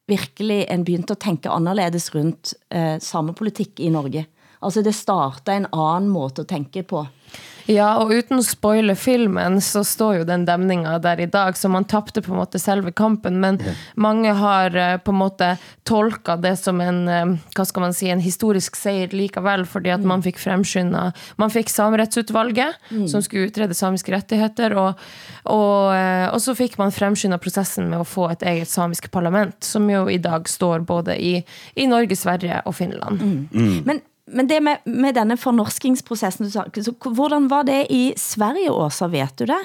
virkelig 0.08 0.62
en 0.72 0.86
begynte 0.88 1.18
å 1.18 1.20
tenke 1.20 1.52
annerledes 1.52 2.10
rundt 2.16 2.54
uh, 2.72 2.96
samepolitikk 3.04 3.84
i 3.84 3.92
Norge. 3.92 4.24
Altså 4.64 4.82
det 4.84 4.96
starta 4.98 5.54
en 5.54 5.68
annen 5.70 6.10
måte 6.12 6.44
å 6.44 6.50
tenke 6.50 6.84
på. 6.88 7.04
Ja, 7.68 7.88
og 8.00 8.14
uten 8.16 8.40
å 8.40 8.46
spoile 8.46 8.96
filmen, 8.96 9.60
så 9.64 9.84
står 9.86 10.22
jo 10.22 10.28
den 10.28 10.46
demninga 10.48 10.96
der 11.04 11.20
i 11.20 11.28
dag, 11.32 11.58
så 11.60 11.70
man 11.72 11.88
tappte 11.90 12.24
på 12.24 12.32
en 12.32 12.40
måte 12.40 12.62
selve 12.62 12.94
kampen, 12.96 13.42
men 13.44 13.60
mange 14.00 14.32
har 14.40 14.76
eh, 14.76 14.96
på 15.04 15.12
en 15.12 15.20
måte 15.20 15.50
tolka 15.88 16.38
det 16.40 16.56
som 16.62 16.80
en, 16.84 17.02
eh, 17.12 17.34
hva 17.58 17.66
skal 17.68 17.88
man 17.88 17.96
si, 17.96 18.10
en 18.12 18.24
historisk 18.24 18.80
seier 18.80 19.12
likevel, 19.12 19.66
fordi 19.68 19.92
at 19.98 20.08
man 20.08 20.24
fikk 20.26 20.40
fremskynda, 20.42 21.10
man 21.42 21.54
fikk 21.54 21.72
samerettsutvalget, 21.74 22.80
som 23.12 23.24
skulle 23.26 23.52
utrede 23.52 23.76
samiske 23.78 24.16
rettigheter, 24.16 24.78
og, 24.80 25.08
og, 25.44 25.92
eh, 25.96 26.28
og 26.32 26.40
så 26.44 26.56
fikk 26.58 26.80
man 26.80 26.96
fremskynda 26.96 27.40
prosessen 27.44 27.92
med 27.92 28.04
å 28.04 28.08
få 28.08 28.30
et 28.32 28.48
eget 28.48 28.72
samisk 28.72 29.12
parlament, 29.12 29.60
som 29.66 29.88
jo 29.92 30.06
i 30.12 30.22
dag 30.24 30.48
står 30.48 30.88
både 30.88 31.20
i, 31.20 31.34
i 31.76 31.90
Norge, 31.90 32.16
Sverige 32.16 32.64
og 32.64 32.80
Finland. 32.80 33.20
Men, 33.88 34.02
men 34.28 34.48
det 34.48 34.60
med, 34.62 34.84
med 34.84 35.16
denne 35.16 35.38
fornorskingsprosessen 35.40 36.46
du 36.46 36.52
sa, 36.52 36.66
så 36.68 36.94
hvordan 37.00 37.48
var 37.48 37.64
det 37.68 37.86
i 37.94 38.14
Sverige 38.18 38.72
Åsa, 38.72 39.08
vet 39.08 39.38
du 39.38 39.46
det? 39.46 39.62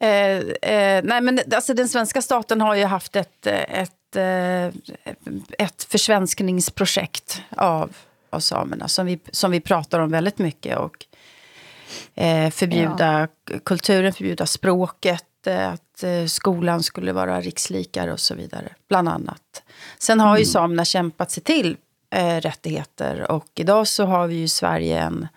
Eh, 0.00 0.42
eh, 0.72 1.04
nei, 1.04 1.20
men 1.20 1.40
altså, 1.46 1.74
den 1.74 1.88
svenska 1.88 2.22
staten 2.22 2.60
har 2.60 2.76
jo 2.76 2.88
haft 2.90 3.16
et, 3.16 3.46
et, 3.46 4.18
et 4.18 4.74
eh, 5.58 5.70
försvenskningsprojekt 5.88 7.40
av, 7.56 7.94
av 8.30 8.40
samerna 8.40 8.88
som 8.88 9.06
vi, 9.06 9.18
som 9.30 9.50
vi 9.50 9.60
pratar 9.60 10.04
om 10.04 10.10
veldig 10.12 10.34
mye. 10.44 10.82
Og 10.82 11.06
eh, 12.14 12.50
förbjuda 12.50 13.28
kulturen, 13.64 14.12
förbjuda 14.12 14.46
språket, 14.46 15.24
at 15.46 15.82
skolen 15.96 16.22
eh, 16.22 16.26
skolan 16.26 16.82
skulle 16.82 17.14
være 17.14 17.40
rikslikare 17.40 18.12
og 18.12 18.20
så 18.20 18.34
videre, 18.34 18.74
Bland 18.88 19.08
annat. 19.08 19.62
Sen 19.98 20.20
har 20.20 20.38
ju 20.38 20.44
samerna 20.44 20.84
kämpat 20.84 21.30
sig 21.30 21.42
till 21.42 21.76
eh, 22.10 22.40
rättigheter. 22.40 23.30
Och 23.30 23.46
idag 23.54 23.88
så 23.88 24.04
har 24.04 24.26
vi 24.26 24.34
ju 24.34 24.42
i 24.42 24.48
Sverige 24.48 25.00
en, 25.00 25.28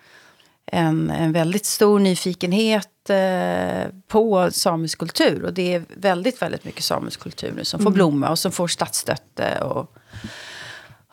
en, 0.65 1.09
en 1.09 1.31
väldigt 1.31 1.65
stor 1.65 1.99
nyfikenhet 1.99 3.09
eh, 3.09 3.91
på 4.07 4.51
samisk 4.51 4.99
kultur. 4.99 5.43
Och 5.45 5.53
det 5.53 5.73
är 5.73 5.83
väldigt, 5.95 6.41
väldigt 6.41 6.65
mycket 6.65 6.83
samisk 6.83 7.19
kultur 7.19 7.53
nu 7.55 7.65
som 7.65 7.79
får 7.79 7.89
Mm. 7.89 7.93
blomma 7.93 8.29
och 8.29 8.39
som 8.39 8.51
får 8.51 8.67
statsstøtte 8.67 9.59
Och, 9.61 9.95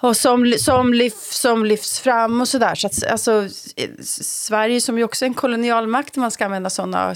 och 0.01 0.17
som, 0.17 0.55
som, 0.59 0.95
lyf, 0.95 1.33
som 1.33 1.65
lyfts 1.65 2.01
fram 2.01 2.41
och 2.41 2.49
sådär. 2.49 2.75
Så 2.75 2.87
att, 2.87 3.07
alltså, 3.07 3.49
Sverige 4.23 4.81
som 4.81 4.99
ju 4.99 5.05
också 5.05 5.25
är 5.25 5.27
en 5.27 5.35
kolonialmakt, 5.35 6.17
om 6.17 6.21
man 6.21 6.31
ska 6.31 6.45
använda 6.45 6.71
sådana 6.71 7.15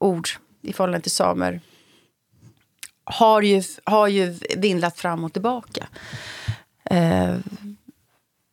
ord 0.00 0.28
i 0.62 0.72
förhållande 0.72 1.00
till 1.00 1.10
samer, 1.10 1.60
har 3.04 3.42
ju, 3.42 3.62
har 3.84 4.08
ju 4.08 4.38
vindlat 4.56 4.98
fram 4.98 5.24
och 5.24 5.32
tillbaka. 5.32 5.86
Eh, 6.90 7.36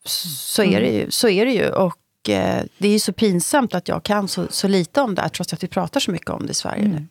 så, 0.05 0.63
är 0.63 0.81
det 0.81 0.89
ju, 0.89 1.11
så 1.11 1.29
är 1.29 1.45
det 1.45 1.51
ju. 1.51 1.69
Och 1.69 2.29
eh, 2.29 2.63
det 2.77 2.87
är 2.87 2.91
ju 2.91 2.99
så 2.99 3.13
pinsamt 3.13 3.75
att 3.75 3.87
jag 3.87 4.03
kan 4.03 4.27
så, 4.27 4.47
så 4.49 4.67
lite 4.67 5.01
om 5.01 5.15
det 5.15 5.21
här, 5.21 5.29
trots 5.29 5.53
att 5.53 5.63
vi 5.63 5.67
pratar 5.67 5.99
så 5.99 6.11
mycket 6.11 6.29
om 6.29 6.45
det 6.45 6.51
i 6.51 6.53
Sverige 6.53 6.87
nu. 6.87 7.05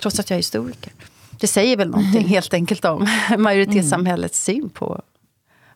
Trots 0.00 0.20
att 0.20 0.30
jag 0.30 0.34
är 0.34 0.38
historiker. 0.38 0.92
Det 1.30 1.46
säger 1.46 1.76
väl 1.76 1.90
någonting 1.90 2.24
helt 2.28 2.54
enkelt 2.54 2.84
om 2.84 3.08
majoritetssamhällets 3.38 4.44
syn 4.44 4.70
på, 4.70 5.02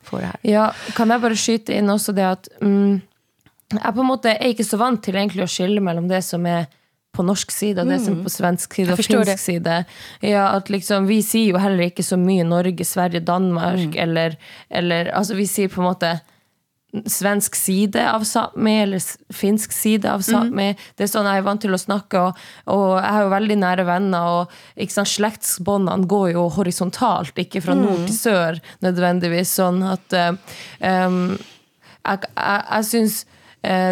på 0.04 0.18
det 0.18 0.26
her. 0.26 0.37
Ja, 0.42 0.72
kan 0.94 1.11
jeg 1.11 1.20
bare 1.20 1.37
skyte 1.37 1.74
inn 1.74 1.90
også 1.90 2.14
det 2.16 2.26
at 2.26 2.48
mm, 2.62 3.00
jeg 3.74 3.94
på 3.94 4.02
en 4.02 4.09
måte 4.09 4.30
er 4.30 4.52
ikke 4.52 4.66
så 4.66 4.78
vant 4.78 5.02
til 5.02 5.16
egentlig 5.16 5.42
å 5.46 5.50
skille 5.50 5.82
mellom 5.82 6.06
det 6.09 6.22
som 6.22 6.46
er 6.46 6.68
på 7.16 7.24
norsk 7.26 7.52
side 7.55 7.83
og 7.83 7.90
det 7.90 7.98
som 8.05 8.18
er 8.18 8.26
på 8.26 8.35
svensk 8.37 8.79
side 8.79 8.94
og 8.94 9.00
finsk 9.00 9.16
finsk 9.16 9.42
side. 9.42 9.81
Ja, 10.24 10.46
at 10.52 10.70
liksom, 10.72 11.09
vi 11.11 11.22
sier 11.24 11.57
jo 11.57 11.62
heller 11.62 11.88
ikke 11.88 12.07
så 12.07 12.20
mye 12.20 12.46
Norge, 12.46 12.87
Sverige, 12.87 13.24
Danmark, 13.24 13.96
eller, 13.96 14.38
eller 14.70 15.12
altså 15.16 15.38
vi 15.38 15.48
sier 15.50 15.72
på 15.72 15.83
en 15.83 15.90
måte 15.90 16.16
svensk 17.05 17.57
side 17.59 18.00
av 18.09 18.24
Sápmi, 18.24 18.72
eller 18.83 19.02
finsk 19.35 19.72
side 19.74 20.09
av 20.09 20.22
Sápmi. 20.24 20.70
Det 20.96 21.05
er 21.05 21.11
sånn 21.11 21.29
jeg 21.29 21.42
er 21.42 21.46
vant 21.46 21.61
til 21.61 21.76
å 21.76 21.81
snakke, 21.81 22.22
og, 22.22 22.44
og 22.72 22.87
jeg 22.96 23.12
har 23.16 23.26
jo 23.26 23.33
veldig 23.35 23.59
nære 23.61 23.87
venner, 23.88 24.37
og 24.38 24.81
ikke 24.81 24.96
sant, 24.96 25.12
slektsbåndene 25.12 26.09
går 26.09 26.31
jo 26.37 26.46
horisontalt, 26.57 27.37
ikke 27.42 27.64
fra 27.64 27.76
nord 27.76 28.07
til 28.07 28.16
sør 28.16 28.61
nødvendigvis, 28.87 29.57
sånn 29.59 29.83
at 29.87 30.16
um, 30.16 31.37
jeg, 31.37 32.22
jeg, 32.33 32.62
jeg 32.70 32.88
syns 32.92 33.24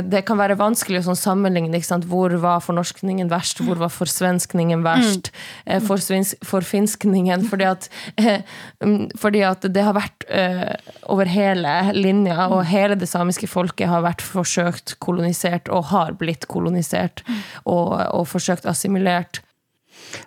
det 0.07 0.20
kan 0.29 0.38
være 0.38 0.59
vanskelig 0.59 1.00
å 1.00 1.07
sånn 1.09 1.18
sammenligne 1.18 1.81
hvor 2.07 2.31
var 2.42 2.61
fornorskningen 2.62 3.31
verst, 3.33 3.62
hvor 3.64 3.81
var 3.81 3.90
forsvenskningen 3.90 4.85
verst, 4.85 5.31
for 5.64 5.94
forsvins- 5.94 6.35
forfinskningen, 6.46 7.46
fordi 7.50 7.66
at, 7.68 7.88
eh, 8.16 8.42
mm, 8.85 9.16
fordi 9.18 9.42
at 9.46 9.66
det 9.66 9.83
har 9.83 9.96
vært 9.96 10.27
eh, 10.29 10.74
over 11.11 11.27
hele 11.31 11.92
linja, 11.96 12.48
og 12.50 12.64
hele 12.70 12.94
det 12.94 13.09
samiske 13.11 13.48
folket 13.50 13.90
har 13.90 14.05
vært 14.07 14.22
forsøkt 14.22 14.98
kolonisert, 15.05 15.68
og 15.68 15.90
har 15.90 16.14
blitt 16.20 16.46
kolonisert, 16.46 17.24
og, 17.64 17.98
og 18.14 18.29
forsøkt 18.31 18.68
assimilert. 18.70 19.42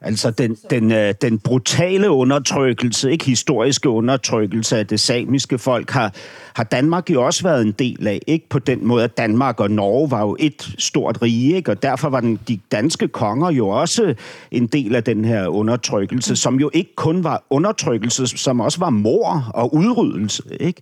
Altså 0.02 0.32
den, 0.32 0.58
den, 0.70 0.92
øh, 0.92 1.14
den 1.22 1.40
brutale 1.40 2.12
undertrykkelse, 2.12 3.12
ikke 3.12 3.26
historiske 3.26 3.90
undertrykkelse 3.90 4.78
af 4.78 4.88
det 4.88 5.00
samiske 5.00 5.58
folk, 5.58 5.92
har, 5.92 6.14
har 6.54 6.64
Danmark 6.64 7.10
jo 7.10 7.26
også 7.26 7.44
været 7.44 7.62
en 7.62 7.72
del 7.72 8.08
af. 8.08 8.22
Ikke 8.28 8.50
på 8.50 8.60
den 8.60 8.88
måde, 8.88 9.04
at 9.04 9.18
Danmark 9.18 9.60
og 9.60 9.72
Norge 9.72 10.12
var 10.12 10.22
jo 10.22 10.36
et 10.40 10.76
stort 10.78 11.22
rige, 11.22 11.56
ikke? 11.56 11.72
og 11.72 11.84
derfor 11.84 12.10
var 12.10 12.20
den, 12.20 12.40
de 12.48 12.60
danske 12.72 13.08
konger 13.08 13.52
jo 13.52 13.68
også 13.68 14.14
en 14.52 14.68
del 14.68 14.96
af 14.96 15.04
den 15.04 15.26
her 15.26 15.48
undertrykkelse, 15.48 16.36
som 16.36 16.60
jo 16.60 16.70
ikke 16.74 16.96
kun 16.96 17.24
var 17.24 17.44
undertrykkelse, 17.50 18.28
som 18.28 18.60
også 18.60 18.80
var 18.80 18.90
mor 18.90 19.52
og 19.54 19.76
udryddelse. 19.76 20.44
Ikke? 20.60 20.82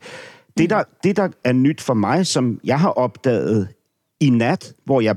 Det, 0.58 0.70
der, 0.70 0.84
det, 1.04 1.18
der 1.18 1.28
er 1.44 1.54
nyt 1.54 1.82
for 1.82 1.94
mig, 1.94 2.28
som 2.28 2.60
jeg 2.64 2.80
har 2.80 2.90
opdaget 2.90 3.68
i 4.20 4.30
nat, 4.30 4.74
hvor 4.86 5.02
jeg 5.02 5.16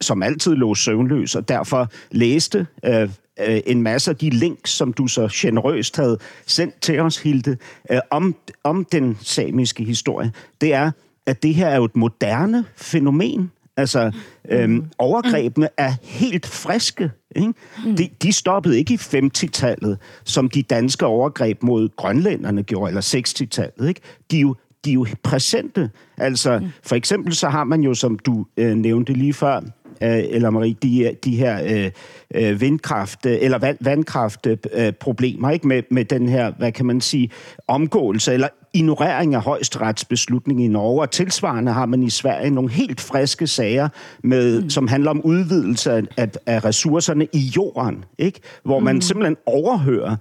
som 0.00 0.22
altid 0.22 0.54
lå 0.54 0.74
søvnløs, 0.74 1.34
og 1.34 1.48
derfor 1.48 1.88
læste 2.10 2.66
øh, 2.84 3.08
øh, 3.40 3.60
en 3.66 3.82
masse 3.82 4.10
af 4.10 4.16
de 4.16 4.30
links, 4.30 4.70
som 4.70 4.92
du 4.92 5.06
så 5.06 5.28
generøst 5.32 5.96
havde 5.96 6.18
sendt 6.46 6.80
til 6.80 7.00
os, 7.00 7.16
Hilde, 7.16 7.56
øh, 7.90 7.98
om, 8.10 8.34
om 8.64 8.86
den 8.92 9.18
samiske 9.20 9.84
historie, 9.84 10.32
det 10.60 10.74
er, 10.74 10.90
at 11.26 11.42
det 11.42 11.54
her 11.54 11.68
er 11.68 11.76
jo 11.76 11.84
et 11.84 11.96
moderne 11.96 12.64
fænomen. 12.76 13.50
Altså, 13.76 14.12
øhm, 14.50 14.84
overgrebene 14.98 15.68
er 15.76 15.92
helt 16.02 16.46
friske. 16.46 17.10
Ikke? 17.36 17.52
De, 17.98 18.08
de 18.22 18.32
stoppede 18.32 18.78
ikke 18.78 18.94
i 18.94 18.96
50-tallet, 18.96 19.98
som 20.24 20.48
de 20.48 20.62
danske 20.62 21.06
overgreb 21.06 21.62
mod 21.62 21.88
grønlænderne 21.96 22.62
gjorde, 22.62 22.90
eller 22.90 23.00
60-tallet. 23.00 23.88
Ikke? 23.88 24.00
De 24.30 24.36
er 24.36 24.40
jo 24.40 24.54
de 24.84 24.90
er 24.90 24.94
jo 24.94 25.06
præsente. 25.22 25.90
Altså, 26.16 26.68
for 26.82 26.96
eksempel 26.96 27.34
så 27.34 27.48
har 27.48 27.64
man 27.64 27.80
jo, 27.80 27.94
som 27.94 28.18
du 28.18 28.46
øh, 28.56 28.74
nævnte 28.74 29.12
lige 29.12 29.32
før, 29.32 29.60
eller 30.00 30.50
Marie, 30.50 30.76
de, 30.82 31.16
de 31.24 31.36
her 31.36 31.62
øh, 31.64 31.90
øh, 32.34 32.60
vindkraft, 32.60 33.26
øh, 33.26 33.38
eller 33.40 33.58
vand, 33.58 33.76
vandkraftproblemer, 33.80 35.48
øh, 35.48 35.54
ikke? 35.54 35.68
Med, 35.68 35.82
med 35.90 36.04
den 36.04 36.28
her, 36.28 36.52
hva 36.58 36.70
kan 36.70 36.86
man 36.86 37.00
si, 37.00 37.30
omgåelse, 37.68 38.32
eller 38.32 38.48
ignorering 38.74 39.34
av 39.34 39.40
høyesterettsbeslutning 39.40 40.64
i 40.64 40.68
Norge, 40.68 41.00
og 41.00 41.10
tilsvarende 41.10 41.72
har 41.72 41.86
man 41.86 42.02
i 42.02 42.10
Sverige 42.10 42.50
noen 42.50 42.68
helt 42.68 43.00
friske 43.00 43.46
sager, 43.46 43.88
med, 44.22 44.62
mm. 44.62 44.70
som 44.70 44.88
handler 44.88 45.10
om 45.10 45.24
utvidelse 45.24 45.92
av, 45.92 46.28
av 46.46 46.58
ressursene 46.64 47.26
i 47.32 47.38
jorden, 47.56 48.04
ikke? 48.18 48.40
hvor 48.62 48.78
man 48.78 49.00
simpelthen 49.00 49.36
overhører 49.46 50.16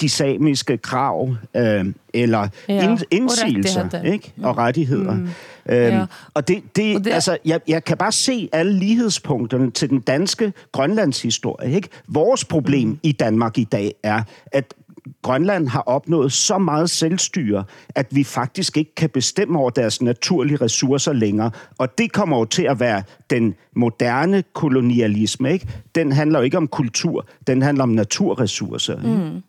de 0.00 0.08
samiske 0.08 0.76
krav 0.76 1.34
øh, 1.56 1.86
eller 2.14 2.48
Ja, 2.68 2.92
og 2.92 2.98
indsigelser 3.10 4.02
ikke? 4.04 4.32
og 4.42 4.58
rettigheter. 4.58 5.14
Mm. 5.14 5.28
Øhm, 5.68 5.78
Ja. 5.82 6.06
Og 6.34 6.48
det, 6.48 6.62
det, 6.76 6.96
Og 6.96 7.04
det 7.04 7.10
er- 7.10 7.14
altså, 7.14 7.38
jeg, 7.44 7.60
jeg 7.68 7.84
kan 7.84 7.96
bare 7.96 8.12
se 8.12 8.48
alle 8.52 8.72
lighedspunkterne 8.72 9.70
til 9.70 9.90
den 9.90 10.00
danske 10.00 10.52
Grønlandshistorie. 10.72 11.72
Ikke? 11.74 11.88
Vores 12.08 12.44
problem 12.44 12.88
mm. 12.88 12.98
i 13.02 13.12
Danmark 13.12 13.58
i 13.58 13.64
dag 13.64 13.94
er, 14.02 14.22
at 14.52 14.74
Grønland 15.22 15.68
har 15.68 15.80
opnået 15.80 16.32
så 16.32 16.58
meget 16.58 16.90
selvstyre, 16.90 17.64
at 17.88 18.06
vi 18.10 18.24
faktisk 18.24 18.76
ikke 18.76 18.94
kan 18.94 19.10
bestemme 19.10 19.58
over 19.58 19.70
deres 19.70 20.02
naturlige 20.02 20.56
ressourcer 20.56 21.12
længere. 21.12 21.50
Og 21.78 21.98
det 21.98 22.12
kommer 22.12 22.38
jo 22.38 22.44
til 22.44 22.62
at 22.62 22.80
være 22.80 23.02
den 23.30 23.54
moderne 23.76 24.44
kolonialisme. 24.52 25.52
Ikke? 25.52 25.68
Den 25.94 26.12
handler 26.12 26.38
jo 26.38 26.44
ikke 26.44 26.56
om 26.56 26.68
kultur, 26.68 27.26
den 27.46 27.62
handler 27.62 27.82
om 27.82 27.88
naturressourcer. 27.88 28.96
Ikke? 28.96 29.42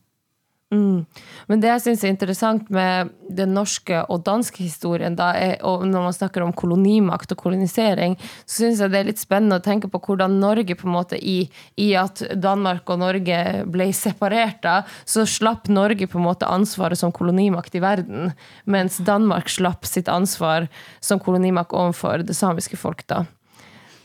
Men 0.73 1.61
det 1.61 1.69
jeg 1.69 1.81
syns 1.83 2.03
er 2.03 2.11
interessant 2.13 2.69
med 2.73 3.11
den 3.33 3.53
norske 3.55 4.01
og 4.11 4.23
danske 4.27 4.63
historien, 4.63 5.15
er, 5.19 5.57
og 5.65 5.85
når 5.89 6.05
man 6.07 6.15
snakker 6.15 6.43
om 6.45 6.53
kolonimakt 6.55 7.31
og 7.35 7.39
kolonisering, 7.43 8.15
så 8.45 8.63
syns 8.63 8.81
jeg 8.83 8.93
det 8.93 8.99
er 9.01 9.09
litt 9.11 9.21
spennende 9.21 9.59
å 9.59 9.63
tenke 9.65 9.89
på 9.91 10.01
hvordan 10.07 10.39
Norge 10.41 10.75
på 10.79 10.87
en 10.87 10.95
måte 10.95 11.19
i, 11.19 11.49
i 11.77 11.91
at 11.99 12.23
Danmark 12.35 12.89
og 12.93 13.01
Norge 13.03 13.39
ble 13.69 13.89
separert, 13.95 14.61
da, 14.63 14.79
så 15.05 15.25
slapp 15.29 15.69
Norge 15.71 16.07
på 16.09 16.19
en 16.21 16.27
måte 16.27 16.49
ansvaret 16.49 16.99
som 16.99 17.13
kolonimakt 17.15 17.75
i 17.75 17.83
verden, 17.83 18.33
mens 18.65 18.97
Danmark 19.05 19.51
slapp 19.51 19.85
sitt 19.89 20.09
ansvar 20.11 20.67
som 21.03 21.21
kolonimakt 21.23 21.73
overfor 21.73 22.23
det 22.27 22.35
samiske 22.37 22.79
folk. 22.79 23.05
da. 23.07 23.25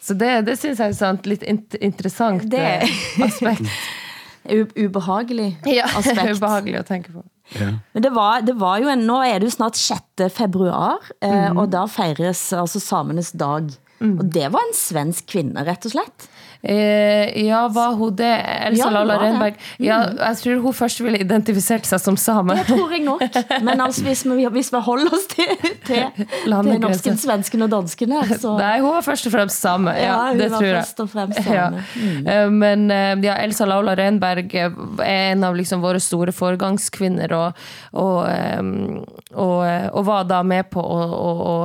Så 0.02 0.14
det, 0.16 0.46
det 0.46 0.54
syns 0.56 0.78
jeg 0.80 0.94
er 0.96 1.14
et 1.18 1.26
litt 1.28 1.42
interessant 1.84 2.46
Det- 2.50 2.58
eh, 2.82 3.24
aspekt. 3.26 3.66
U 4.50 4.66
ubehagelig 4.88 5.56
Ja, 5.78 5.84
aspekt. 5.98 6.36
ubehagelig 6.38 6.80
å 6.80 6.86
tenke 6.88 7.12
på. 7.12 7.24
Men 7.94 8.02
det 8.04 8.10
var, 8.12 8.42
det 8.44 8.54
var 8.60 8.78
jo 8.82 8.88
en, 8.92 9.06
nå 9.08 9.22
er 9.24 9.38
det 9.40 9.48
jo 9.48 9.54
snart 9.56 9.76
6. 9.80 10.28
februar, 10.34 10.98
eh, 11.22 11.48
Mhm. 11.50 11.58
og 11.62 11.70
da 11.72 11.86
feires 11.86 12.42
altså 12.52 12.80
samenes 12.80 13.32
dag. 13.32 13.70
Mm. 14.00 14.18
Og 14.20 14.28
det 14.30 14.50
var 14.52 14.60
en 14.62 14.74
svensk 14.76 15.26
kvinne, 15.32 15.64
rett 15.66 15.84
og 15.88 15.92
slett. 15.96 16.28
Eh, 16.62 17.46
ja, 17.46 17.68
var 17.70 17.92
hun 17.94 18.16
det? 18.18 18.32
Elsa 18.66 18.84
Ja, 18.84 18.90
Lala 18.90 19.14
var 19.18 19.28
Mm. 19.38 19.54
Ja, 19.78 19.98
jeg 20.18 20.36
tror 20.40 20.60
hun 20.62 20.72
først 20.74 21.00
ville 21.04 21.18
identifisert 21.22 21.86
seg 21.86 22.00
som 22.02 22.16
same. 22.18 22.56
Det 22.58 22.66
tror 22.66 22.90
jeg 22.92 23.04
nok. 23.04 23.22
Men 23.62 23.80
altså, 23.80 24.02
hvis 24.02 24.24
vi, 24.26 24.46
hvis 24.56 24.72
vi 24.74 24.80
holder 24.82 25.14
oss 25.14 25.26
til, 25.30 25.52
til, 25.86 26.02
til 26.18 26.80
norsken, 26.82 27.16
svensken 27.20 27.62
og 27.62 27.70
dansken 27.70 28.12
her, 28.16 28.32
så... 28.42 28.56
Nei, 28.58 28.80
hun 28.82 28.90
var 28.96 29.06
først 29.06 29.28
og 29.30 29.32
fremst 29.36 29.60
same. 29.62 29.94
Ja, 29.94 30.08
Ja, 30.08 30.16
hun 30.32 30.38
det 30.42 30.50
var 30.50 30.58
tror 30.58 30.68
jeg. 30.68 30.82
først 30.82 31.00
og 31.04 31.10
fremst 31.14 31.42
same. 31.44 31.54
Ja. 31.54 32.42
Mm. 32.42 32.58
Men 32.58 32.90
eh, 32.90 33.14
ja, 33.28 33.38
Elsa 33.44 33.64
Laula 33.70 33.94
Renberg 33.98 34.54
eh, 34.58 34.74
er 35.06 35.32
en 35.36 35.44
av 35.46 35.56
liksom 35.56 35.80
våre 35.84 36.00
store 36.02 36.34
foregangskvinner, 36.34 37.32
og, 37.38 37.64
og, 37.94 38.18
eh, 38.28 38.62
og, 39.38 39.56
eh, 39.68 39.88
og 39.92 40.04
var 40.10 40.26
da 40.28 40.42
med 40.42 40.70
på 40.74 40.82
å 40.82 41.56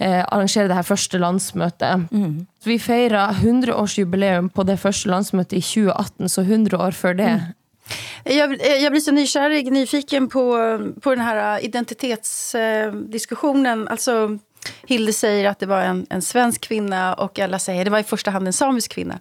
eh, 0.00 0.24
arrangere 0.24 0.68
det 0.68 0.74
her 0.78 0.82
første 0.82 1.18
landsmøtet. 1.18 2.06
Mm. 2.10 2.46
Vi 2.64 2.78
feira 2.78 3.32
100-årsjubileum 3.32 4.48
på 4.54 4.62
det 4.62 4.78
første 4.78 5.08
landsmøtet 5.08 5.52
i 5.58 5.60
2018, 5.60 6.28
så 6.28 6.40
100 6.40 6.76
år 6.76 6.90
før 6.90 7.12
det. 7.12 7.32
Mm. 7.32 7.40
Jeg, 8.26 8.58
jeg 8.82 8.90
blir 8.90 9.00
så 9.00 9.12
nysgjerrig, 9.14 9.70
nyfiken 9.70 10.28
på, 10.28 10.56
på 11.02 11.14
den 11.14 11.24
här 11.24 11.64
identitetsdiskussionen. 11.64 13.88
Alltså, 13.88 14.38
Hilde 14.86 15.12
säger 15.12 15.48
att 15.48 15.58
det 15.58 15.66
var 15.66 15.80
en, 15.80 16.06
en 16.10 16.22
svensk 16.22 16.60
kvinna 16.60 17.14
och 17.14 17.38
Ella 17.38 17.58
säger 17.58 17.84
det 17.84 17.90
var 17.90 17.98
i 17.98 18.02
första 18.02 18.30
hand 18.30 18.46
en 18.46 18.52
samisk 18.52 18.92
kvinna. 18.92 19.18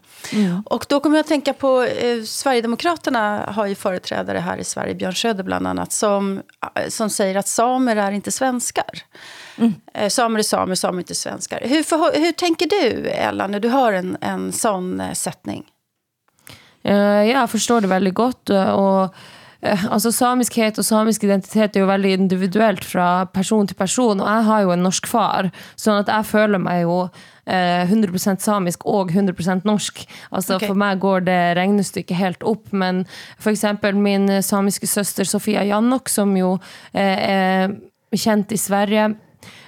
Och 0.66 0.86
då 0.90 1.00
kommer 1.00 1.18
jag 1.18 1.24
att 1.24 1.28
tänka 1.28 1.54
på 1.54 1.84
eh, 1.84 2.24
Sverigedemokraterna 2.24 3.46
har 3.56 3.66
ju 3.66 3.76
företrädare 3.76 4.38
här 4.38 4.58
i 4.58 4.64
Sverige, 4.64 4.96
Björn 4.96 5.16
Söder 5.16 5.44
bland 5.44 5.68
annat, 5.68 5.92
som, 5.94 6.42
eh, 6.76 6.88
som 6.90 7.10
säger 7.10 7.36
att 7.36 7.48
samer 7.48 7.96
är 7.96 8.12
inte 8.12 8.32
svenskar. 8.32 9.04
Eh, 9.94 10.10
samer 10.10 10.40
är 10.40 10.44
samer, 10.44 10.76
samer 10.76 10.98
är 10.98 11.00
inte 11.00 11.16
svenskar. 11.16 11.60
Hur, 11.64 11.84
för, 11.84 12.20
hur 12.20 12.32
tänker 12.32 12.68
du, 12.70 13.10
Ella, 13.10 13.48
när 13.48 13.60
du 13.60 13.70
hör 13.70 13.94
en, 13.94 14.18
en 14.22 14.52
sån 14.52 15.02
eh, 15.02 15.14
sättning? 15.14 15.64
Eh, 16.84 17.24
Jeg 17.30 17.50
forstår 17.50 17.82
det 17.82 17.88
veldig 17.88 18.14
godt. 18.14 18.50
eh, 18.50 18.70
og 18.70 19.10
altså 19.66 20.12
Samiskhet 20.14 20.80
og 20.82 20.86
samisk 20.86 21.24
identitet 21.26 21.76
er 21.76 21.84
jo 21.84 21.90
veldig 21.90 22.12
individuelt 22.16 22.86
fra 22.86 23.26
person 23.34 23.68
til 23.68 23.78
person. 23.78 24.22
Og 24.22 24.28
jeg 24.28 24.46
har 24.50 24.62
jo 24.66 24.74
en 24.76 24.86
norsk 24.86 25.10
far, 25.10 25.50
sånn 25.80 26.02
at 26.02 26.12
jeg 26.12 26.30
føler 26.30 26.62
meg 26.62 26.84
jo 26.84 27.00
eh, 27.46 27.86
100% 27.90 28.44
samisk 28.46 28.86
og 28.90 29.14
100% 29.14 29.68
norsk. 29.68 30.06
Altså 30.32 30.60
okay. 30.60 30.70
For 30.70 30.80
meg 30.80 31.02
går 31.04 31.28
det 31.30 31.42
regnestykket 31.60 32.20
helt 32.20 32.46
opp. 32.48 32.72
Men 32.72 33.06
f.eks. 33.40 33.66
min 33.94 34.30
eh, 34.30 34.46
samiske 34.46 34.90
søster 34.90 35.28
Sofia 35.30 35.66
Jannok, 35.66 36.12
som 36.12 36.36
jo 36.38 36.58
eh, 36.94 37.16
er 37.16 37.78
kjent 38.16 38.54
i 38.56 38.60
Sverige 38.60 39.14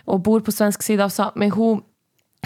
og 0.07 0.23
bor 0.23 0.39
på 0.43 0.53
svensk 0.55 0.85
side 0.85 1.03
av 1.03 1.11
Sápmi, 1.11 1.49
hun 1.51 1.83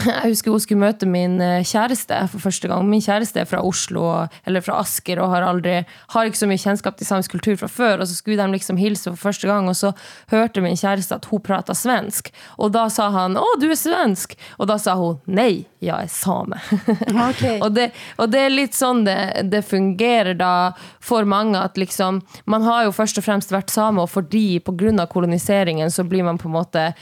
jeg 0.10 0.32
husker 0.32 0.54
hun 0.54 0.62
skulle 0.64 0.82
møte 0.82 1.08
min 1.10 1.40
eh, 1.44 1.66
kjæreste 1.68 2.18
for 2.32 2.44
første 2.48 2.70
gang. 2.72 2.88
Min 2.90 3.04
kjæreste 3.04 3.42
er 3.42 3.50
fra 3.50 3.62
Oslo, 3.66 4.06
eller 4.48 4.64
fra 4.66 4.80
Asker, 4.82 5.22
og 5.22 5.32
har, 5.34 5.46
aldri, 5.48 5.82
har 6.14 6.30
ikke 6.30 6.42
så 6.42 6.50
mye 6.50 6.62
kjennskap 6.62 6.98
til 6.98 7.08
samisk 7.10 7.36
kultur 7.36 7.58
fra 7.60 7.70
før. 7.72 8.02
Og 8.02 8.10
så 8.10 8.18
skulle 8.18 8.40
de 8.40 8.56
liksom 8.56 8.80
hilse 8.82 9.10
for 9.12 9.30
første 9.30 9.50
gang, 9.50 9.70
og 9.70 9.78
så 9.78 9.94
hørte 10.34 10.64
min 10.64 10.80
kjæreste 10.80 11.18
at 11.18 11.28
hun 11.32 11.44
prata 11.46 11.76
svensk. 11.78 12.32
Og 12.58 12.74
da 12.74 12.88
sa 12.90 13.10
han 13.14 13.38
'Å, 13.38 13.60
du 13.62 13.70
er 13.70 13.78
svensk'. 13.78 14.38
Og 14.60 14.68
da 14.68 14.78
sa 14.78 14.96
hun 14.96 15.20
'Nei, 15.28 15.66
jeg 15.82 16.06
er 16.06 16.08
same'. 16.08 16.60
og, 17.66 17.74
det, 17.74 17.92
og 18.18 18.30
det 18.30 18.40
er 18.46 18.54
litt 18.54 18.78
sånn 18.78 19.04
det, 19.06 19.18
det 19.50 19.64
fungerer 19.66 20.38
da 20.38 20.74
for 21.02 21.26
mange, 21.26 21.58
at 21.60 21.78
liksom 21.78 22.22
Man 22.46 22.64
har 22.64 22.86
jo 22.86 22.94
først 22.94 23.18
og 23.18 23.26
fremst 23.26 23.52
vært 23.52 23.74
same, 23.74 24.02
og 24.02 24.10
fordi 24.10 24.60
pga. 24.60 25.08
koloniseringen 25.08 25.92
så 25.92 26.04
blir 26.04 26.24
man 26.24 26.38
på 26.38 26.48
en 26.48 26.56
måte 26.56 26.94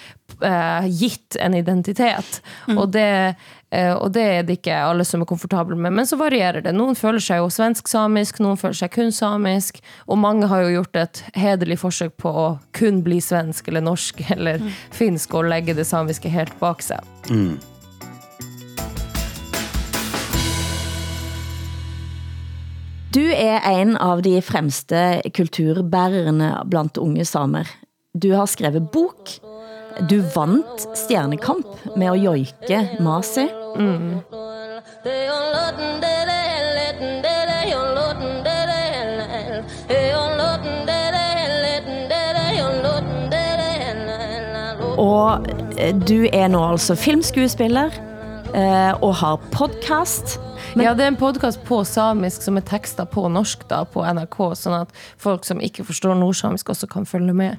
eh, 0.41 0.87
gitt 0.87 1.35
en 1.39 1.53
identitet. 1.53 2.41
Og, 2.67 2.89
det, 2.89 3.35
eh, 3.69 3.93
og 3.93 4.11
det 4.11 4.23
er 4.23 4.43
det 4.43 4.59
ikke 4.59 4.75
alle 4.75 5.05
som 5.05 5.21
er 5.21 5.29
komfortable 5.29 5.75
med. 5.75 5.93
Men 5.93 6.07
så 6.07 6.17
varierer 6.19 6.61
det. 6.61 6.73
Noen 6.75 6.95
føler 6.95 7.19
seg 7.23 7.41
jo 7.41 7.49
svensk-samisk, 7.53 8.39
noen 8.43 8.59
føler 8.59 8.79
seg 8.81 8.93
kun 8.95 9.11
samisk. 9.15 9.81
Og 10.07 10.21
mange 10.21 10.47
har 10.51 10.63
jo 10.65 10.77
gjort 10.79 11.01
et 11.03 11.23
hederlig 11.35 11.79
forsøk 11.81 12.15
på 12.21 12.29
å 12.29 12.47
kun 12.71 13.03
bli 13.05 13.19
svensk 13.23 13.67
eller 13.67 13.85
norsk 13.85 14.23
eller 14.35 14.63
finsk 14.95 15.35
og 15.35 15.49
legge 15.51 15.75
det 15.77 15.87
samiske 15.89 16.31
helt 16.31 16.55
bak 16.61 16.85
seg. 16.85 17.03
Du 23.09 23.23
er 23.33 23.63
en 23.65 23.95
av 23.97 24.19
de 24.21 24.35
fremste 24.45 24.99
kulturbærerne 25.33 26.51
blandt 26.69 26.99
unge 27.01 27.23
samer. 27.25 27.65
Du 28.13 28.35
har 28.35 28.45
skrevet 28.45 28.91
bok. 28.93 29.31
Du 30.05 30.19
vant 30.35 30.83
stjernekamp 30.93 31.87
med 31.97 32.11
å 32.11 32.19
joike 32.19 32.83
Masi. 33.01 33.47
Og 45.01 45.49
eh, 45.79 45.95
du 45.97 46.29
er 46.29 46.53
nå 46.53 46.61
altså 46.61 46.93
filmskuespiller 46.93 47.89
eh, 48.53 48.93
og 49.01 49.15
har 49.23 49.41
podcast. 50.79 50.85
ja, 50.85 50.93
det 50.97 51.03
er 51.03 51.07
en 51.07 51.19
podkast 51.19 51.63
på 51.67 51.81
samisk 51.85 52.41
som 52.41 52.57
er 52.57 52.65
teksta 52.67 53.05
på 53.05 53.27
norsk 53.29 53.65
da, 53.69 53.83
på 53.85 54.03
NRK, 54.05 54.37
sånn 54.55 54.77
at 54.81 54.93
folk 55.17 55.45
som 55.45 55.61
ikke 55.61 55.83
forstår 55.87 56.15
nordsamisk, 56.19 56.69
også 56.69 56.89
kan 56.89 57.05
følge 57.09 57.33
med. 57.33 57.57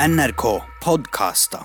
NRK 0.00 0.44
podkaster. 0.84 1.64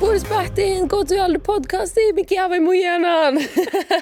Boris 0.00 0.24
Bertin, 0.26 0.88
gå 0.90 1.04
til 1.06 1.20
alle 1.22 1.38
podkaster, 1.38 2.14
mikä 2.14 2.34
jäävä 2.34 2.60
mujenan. 2.60 3.38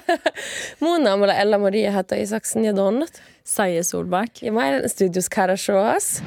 Mun 0.81 1.05
naamalla 1.05 1.35
Ella 1.35 1.59
Marie 1.59 1.91
heter 1.91 2.17
Isaksen 2.17 2.65
Jadonnet. 2.65 3.23
Saie 3.45 3.85
Solbakk. 3.85 4.43
Ja, 4.43 4.53
er 4.65 4.89
studios 4.89 5.29
Karasjoas. 5.29 6.23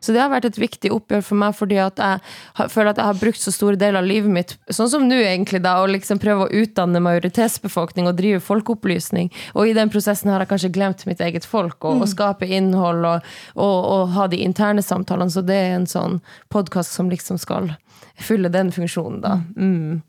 Så 0.00 0.14
det 0.14 0.22
har 0.22 0.30
vært 0.32 0.48
et 0.48 0.60
viktig 0.60 0.92
oppgjør 0.94 1.24
for 1.26 1.40
meg, 1.40 1.56
fordi 1.58 1.78
at 1.82 2.00
jeg 2.02 2.70
føler 2.72 2.92
at 2.92 3.00
jeg 3.00 3.08
har 3.08 3.20
brukt 3.20 3.42
så 3.42 3.52
store 3.54 3.78
deler 3.80 4.00
av 4.02 4.08
livet 4.08 4.32
mitt, 4.32 4.54
sånn 4.70 4.90
som 4.92 5.06
nå 5.08 5.18
egentlig, 5.20 5.62
da, 5.64 5.78
å 5.82 5.88
liksom 5.90 6.20
prøve 6.22 6.46
å 6.46 6.62
utdanne 6.62 7.02
majoritetsbefolkning 7.04 8.10
og 8.10 8.18
drive 8.20 8.42
folkeopplysning. 8.44 9.32
Og 9.58 9.70
i 9.70 9.76
den 9.76 9.92
prosessen 9.92 10.32
har 10.32 10.44
jeg 10.44 10.52
kanskje 10.52 10.72
glemt 10.74 11.06
mitt 11.08 11.22
eget 11.24 11.48
folk, 11.48 11.78
og, 11.82 12.04
og 12.04 12.10
skape 12.10 12.48
innhold 12.48 13.06
og, 13.08 13.32
og, 13.56 13.78
og 13.94 14.14
ha 14.16 14.28
de 14.30 14.42
interne 14.44 14.84
samtalene. 14.84 15.32
Så 15.32 15.44
det 15.46 15.58
er 15.58 15.76
en 15.76 15.88
sånn 15.90 16.20
podkast 16.52 16.94
som 16.94 17.10
liksom 17.12 17.40
skal 17.40 17.72
fylle 18.18 18.50
den 18.52 18.72
funksjonen, 18.74 19.20
da. 19.22 19.40
Mm. 19.56 20.02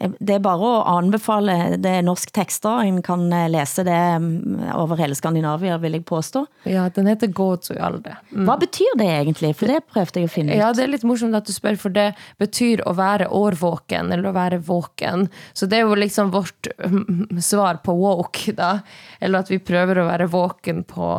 Det 0.00 0.36
er 0.38 0.40
bare 0.40 0.64
å 0.64 0.82
anbefale 0.94 1.76
det 1.80 1.90
er 1.98 2.04
norsk 2.06 2.30
tekster. 2.32 2.86
En 2.88 3.02
kan 3.04 3.26
eh, 3.36 3.48
lese 3.52 3.84
det 3.84 3.98
mm, 4.22 4.70
over 4.78 5.00
hele 5.00 5.16
Skandinavia, 5.18 5.76
vil 5.82 5.98
jeg 5.98 6.06
påstå. 6.08 6.44
Ja, 6.72 6.86
den 6.94 7.10
heter 7.10 7.28
Gåtsujalde. 7.36 8.14
Mm. 8.32 8.46
Hva 8.48 8.56
betyr 8.62 8.96
det 9.00 9.10
egentlig? 9.18 9.52
For 9.60 9.68
det 9.68 9.82
prøvde 9.92 10.22
jeg 10.22 10.30
å 10.30 10.32
finne 10.32 10.54
ut. 10.54 10.60
Ja, 10.62 10.70
det 10.76 10.86
er 10.86 10.92
litt 10.94 11.04
morsomt 11.08 11.36
at 11.36 11.48
du 11.48 11.52
spør, 11.52 11.76
for 11.80 11.92
det 11.92 12.08
betyr 12.40 12.84
å 12.88 12.94
være 12.96 13.28
årvåken, 13.28 14.12
eller 14.16 14.30
å 14.30 14.36
være 14.36 14.62
våken. 14.64 15.28
Så 15.52 15.68
det 15.68 15.80
er 15.80 15.84
jo 15.84 16.00
liksom 16.00 16.32
vårt 16.32 16.72
mm, 16.80 17.40
svar 17.44 17.82
på 17.84 17.96
woke, 18.00 18.56
da. 18.56 18.78
Eller 19.20 19.44
at 19.44 19.52
vi 19.52 19.60
prøver 19.60 20.00
å 20.00 20.08
være 20.08 20.30
våken 20.32 20.84
på, 20.88 21.12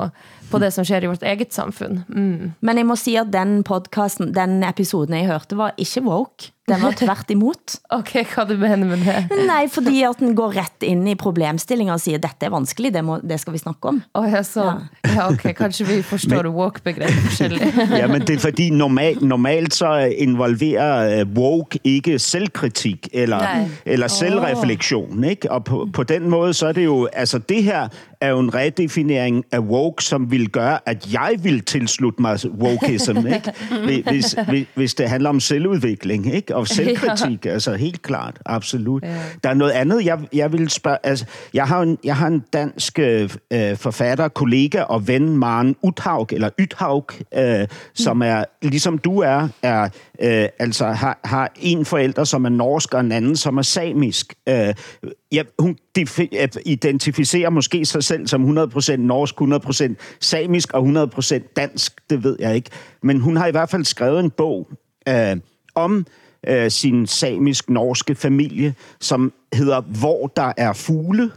på 0.51 0.61
det 0.61 0.71
som 0.75 0.87
skjer 0.87 1.05
i 1.05 1.11
vårt 1.11 1.25
eget 1.27 1.55
samfunn. 1.55 2.03
Mm. 2.11 2.53
Men 2.59 2.81
jeg 2.81 2.89
må 2.89 2.97
si 2.99 3.17
at 3.19 3.31
den 3.33 3.61
podcasten, 3.67 4.33
den 4.35 4.61
episoden 4.67 5.17
jeg 5.17 5.31
hørte, 5.31 5.59
var 5.59 5.77
ikke 5.81 6.05
woke. 6.07 6.51
Den 6.71 6.81
var 6.81 6.95
tvert 6.95 7.31
imot. 7.33 7.77
Ok, 7.91 8.13
hva 8.31 8.45
du 8.47 8.53
mener 8.55 8.87
med 8.87 9.01
det? 9.03 9.35
Nei, 9.47 9.65
fordi 9.71 10.01
at 10.07 10.21
den 10.21 10.31
går 10.37 10.53
rett 10.55 10.85
inn 10.87 11.03
i 11.09 11.17
problemstillinger 11.19 11.97
og 11.97 11.99
sier 11.99 12.21
dette 12.23 12.47
er 12.47 12.53
vanskelig, 12.53 12.93
det, 12.95 13.01
må, 13.03 13.17
det 13.19 13.35
skal 13.41 13.55
vi 13.55 13.59
snakke 13.59 13.91
om. 13.91 13.99
Oh, 14.15 14.27
ja, 14.29 14.39
så, 14.47 14.67
Ja, 15.03 15.25
ok, 15.27 15.49
kanskje 15.57 15.87
vi 15.89 15.97
forstår 16.07 16.47
woke-begrepet 16.55 17.25
forskjellig. 17.25 17.59
Ja, 17.99 18.07
men 18.07 18.23
det 18.23 18.37
er 18.37 18.43
fordi 18.45 18.69
normalt, 18.71 19.21
normalt 19.25 19.75
så 19.75 19.91
involverer 20.07 21.19
øh, 21.19 21.25
woke 21.35 21.81
ikke 21.83 22.15
selvkritikk 22.21 23.09
eller, 23.11 23.67
eller 23.85 24.11
selvrefleksjon. 24.11 25.23
Ikke? 25.33 25.51
Og 25.51 25.65
på, 25.67 25.83
på 25.93 26.07
den 26.07 26.29
måten 26.31 26.55
så 26.55 26.71
er 26.71 26.79
det 26.79 26.87
jo, 26.87 27.03
altså 27.11 27.41
det 27.51 27.63
her 27.67 27.91
er 28.21 28.29
jo 28.29 28.39
en 28.39 28.55
redefinering 28.55 29.45
af 29.51 29.59
woke, 29.59 30.03
som 30.03 30.31
vil 30.31 30.49
gøre, 30.49 30.79
at 30.85 31.13
jeg 31.13 31.35
vil 31.43 31.61
tilslutte 31.61 32.21
mig 32.21 32.39
wokeism, 32.59 33.17
ikke? 33.17 33.53
Hvis, 34.11 34.35
hvis, 34.75 34.93
det 34.93 35.09
handler 35.09 35.29
om 35.29 35.39
selvudvikling 35.39 36.33
ikke? 36.33 36.55
og 36.55 36.67
selvkritik, 36.67 37.45
altså 37.45 37.73
helt 37.73 38.01
klart, 38.01 38.39
absolut. 38.45 39.03
Ja. 39.03 39.15
Der 39.43 39.49
er 39.49 39.53
noget 39.53 39.71
andet, 39.71 40.05
jeg, 40.05 40.19
jeg 40.33 40.53
vil 40.53 40.69
spørge, 40.69 40.97
altså 41.03 41.25
jeg 41.53 41.67
har 41.67 41.81
en, 41.81 41.97
jeg 42.03 42.15
har 42.15 42.27
en 42.27 42.43
dansk 42.53 42.99
øh, 42.99 43.29
forfatter, 43.75 44.27
kollega 44.27 44.81
og 44.81 45.07
ven, 45.07 45.37
Maren 45.37 45.75
Uthaug, 45.81 46.27
eller 46.31 46.49
Uthaug, 46.61 47.11
øh, 47.35 47.67
som 47.93 48.21
er, 48.21 48.43
ligesom 48.61 48.97
du 48.97 49.19
er, 49.19 49.47
er 49.63 49.89
øh, 50.21 50.49
altså 50.59 50.85
har, 50.85 51.19
har 51.23 51.51
en 51.55 51.85
forælder, 51.85 52.23
som 52.23 52.45
er 52.45 52.49
norsk, 52.49 52.93
og 52.93 52.99
en 52.99 53.11
anden, 53.11 53.35
som 53.35 53.57
er 53.57 53.61
samisk. 53.61 54.33
Øh, 54.49 54.73
ja, 55.31 55.43
hun 55.59 55.77
identificerer 56.65 57.49
måske 57.49 57.85
sig 57.85 58.03
selv 58.03 58.27
som 58.27 58.59
100% 58.59 58.95
norsk, 58.95 59.41
100% 59.41 60.17
samisk 60.19 60.73
og 60.73 60.83
100% 60.83 61.53
dansk, 61.55 62.09
det 62.09 62.23
ved 62.23 62.35
jeg 62.39 62.55
ikke. 62.55 62.69
Men 63.03 63.19
hun 63.19 63.37
har 63.37 63.47
i 63.47 63.51
hvert 63.51 63.69
fald 63.69 63.85
skrevet 63.85 64.19
en 64.19 64.29
bog 64.29 64.69
øh, 65.07 65.37
om 65.75 66.05
øh, 66.47 66.71
sin 66.71 67.07
samisk-norske 67.07 68.15
familie, 68.15 68.75
som 68.99 69.33
hedder 69.53 69.81
Hvor 69.81 70.27
der 70.27 70.53
er 70.57 70.73
fugle. 70.73 71.31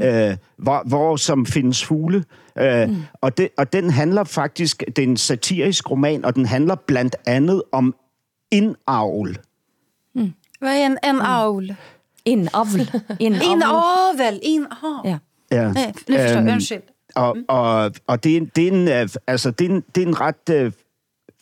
Øh, 0.00 0.36
hvor, 0.56 0.82
hvor 0.88 1.16
som 1.16 1.46
findes 1.46 1.84
fugle. 1.84 2.24
Øh, 2.58 2.88
mm. 2.88 2.96
og, 3.20 3.38
det, 3.38 3.48
og 3.56 3.72
den 3.72 3.90
handler 3.90 4.24
faktisk, 4.24 4.84
det 4.86 4.98
er 4.98 5.02
en 5.02 5.16
satirisk 5.16 5.90
roman, 5.90 6.24
og 6.24 6.34
den 6.34 6.46
handler 6.46 6.74
blandt 6.74 7.16
andet 7.26 7.62
om 7.72 7.94
indavl. 8.50 9.38
Mm. 10.14 10.32
Hvad 10.60 10.80
er 10.80 10.86
en, 10.86 10.98
en 11.04 11.20
aul? 11.20 11.76
Inavl. 12.24 12.80
Innavl! 13.20 13.42
Innavl! 13.50 14.38
Innavl. 14.42 15.08
Ja. 15.08 15.18
Ja. 15.50 15.72
Nej, 15.72 15.92
nu 16.08 16.16
förstår 16.18 16.18
jag. 16.36 16.36
Øhm, 16.38 16.48
Undskyld. 16.54 16.82
Og, 17.14 17.36
og, 17.48 17.92
og 18.06 18.24
det, 18.24 18.32
er 18.32 18.36
en- 18.36 18.50
det, 18.56 18.68
er 18.68 18.72
en, 19.02 19.08
altså, 19.26 19.50
det, 19.50 19.70
er 19.70 19.74
en, 19.74 19.84
det 19.94 20.02
er 20.02 20.06
en 20.06 20.20
ret 20.20 20.48
øh, 20.50 20.72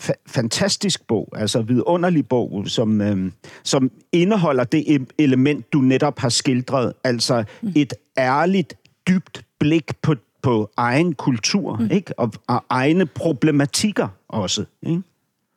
fa- 0.02 0.22
fantastisk 0.28 1.06
bog, 1.06 1.28
altså 1.36 1.62
vidunderlig 1.62 2.28
bog, 2.28 2.62
som, 2.66 3.00
øh, 3.00 3.32
som 3.64 3.90
indeholder 4.12 4.64
det 4.64 5.06
element, 5.18 5.72
du 5.72 5.78
netop 5.80 6.18
har 6.18 6.28
skildret, 6.28 6.92
altså 7.04 7.44
et 7.76 7.94
ærligt, 8.18 8.74
dybt 9.08 9.42
blik 9.58 9.96
på, 10.02 10.14
på 10.42 10.70
egen 10.76 11.14
kultur, 11.14 11.80
ikke? 11.90 12.18
Og, 12.18 12.32
og 12.46 12.64
egne 12.70 13.06
problematikker 13.06 14.08
også. 14.28 14.64
Ikke? 14.82 15.02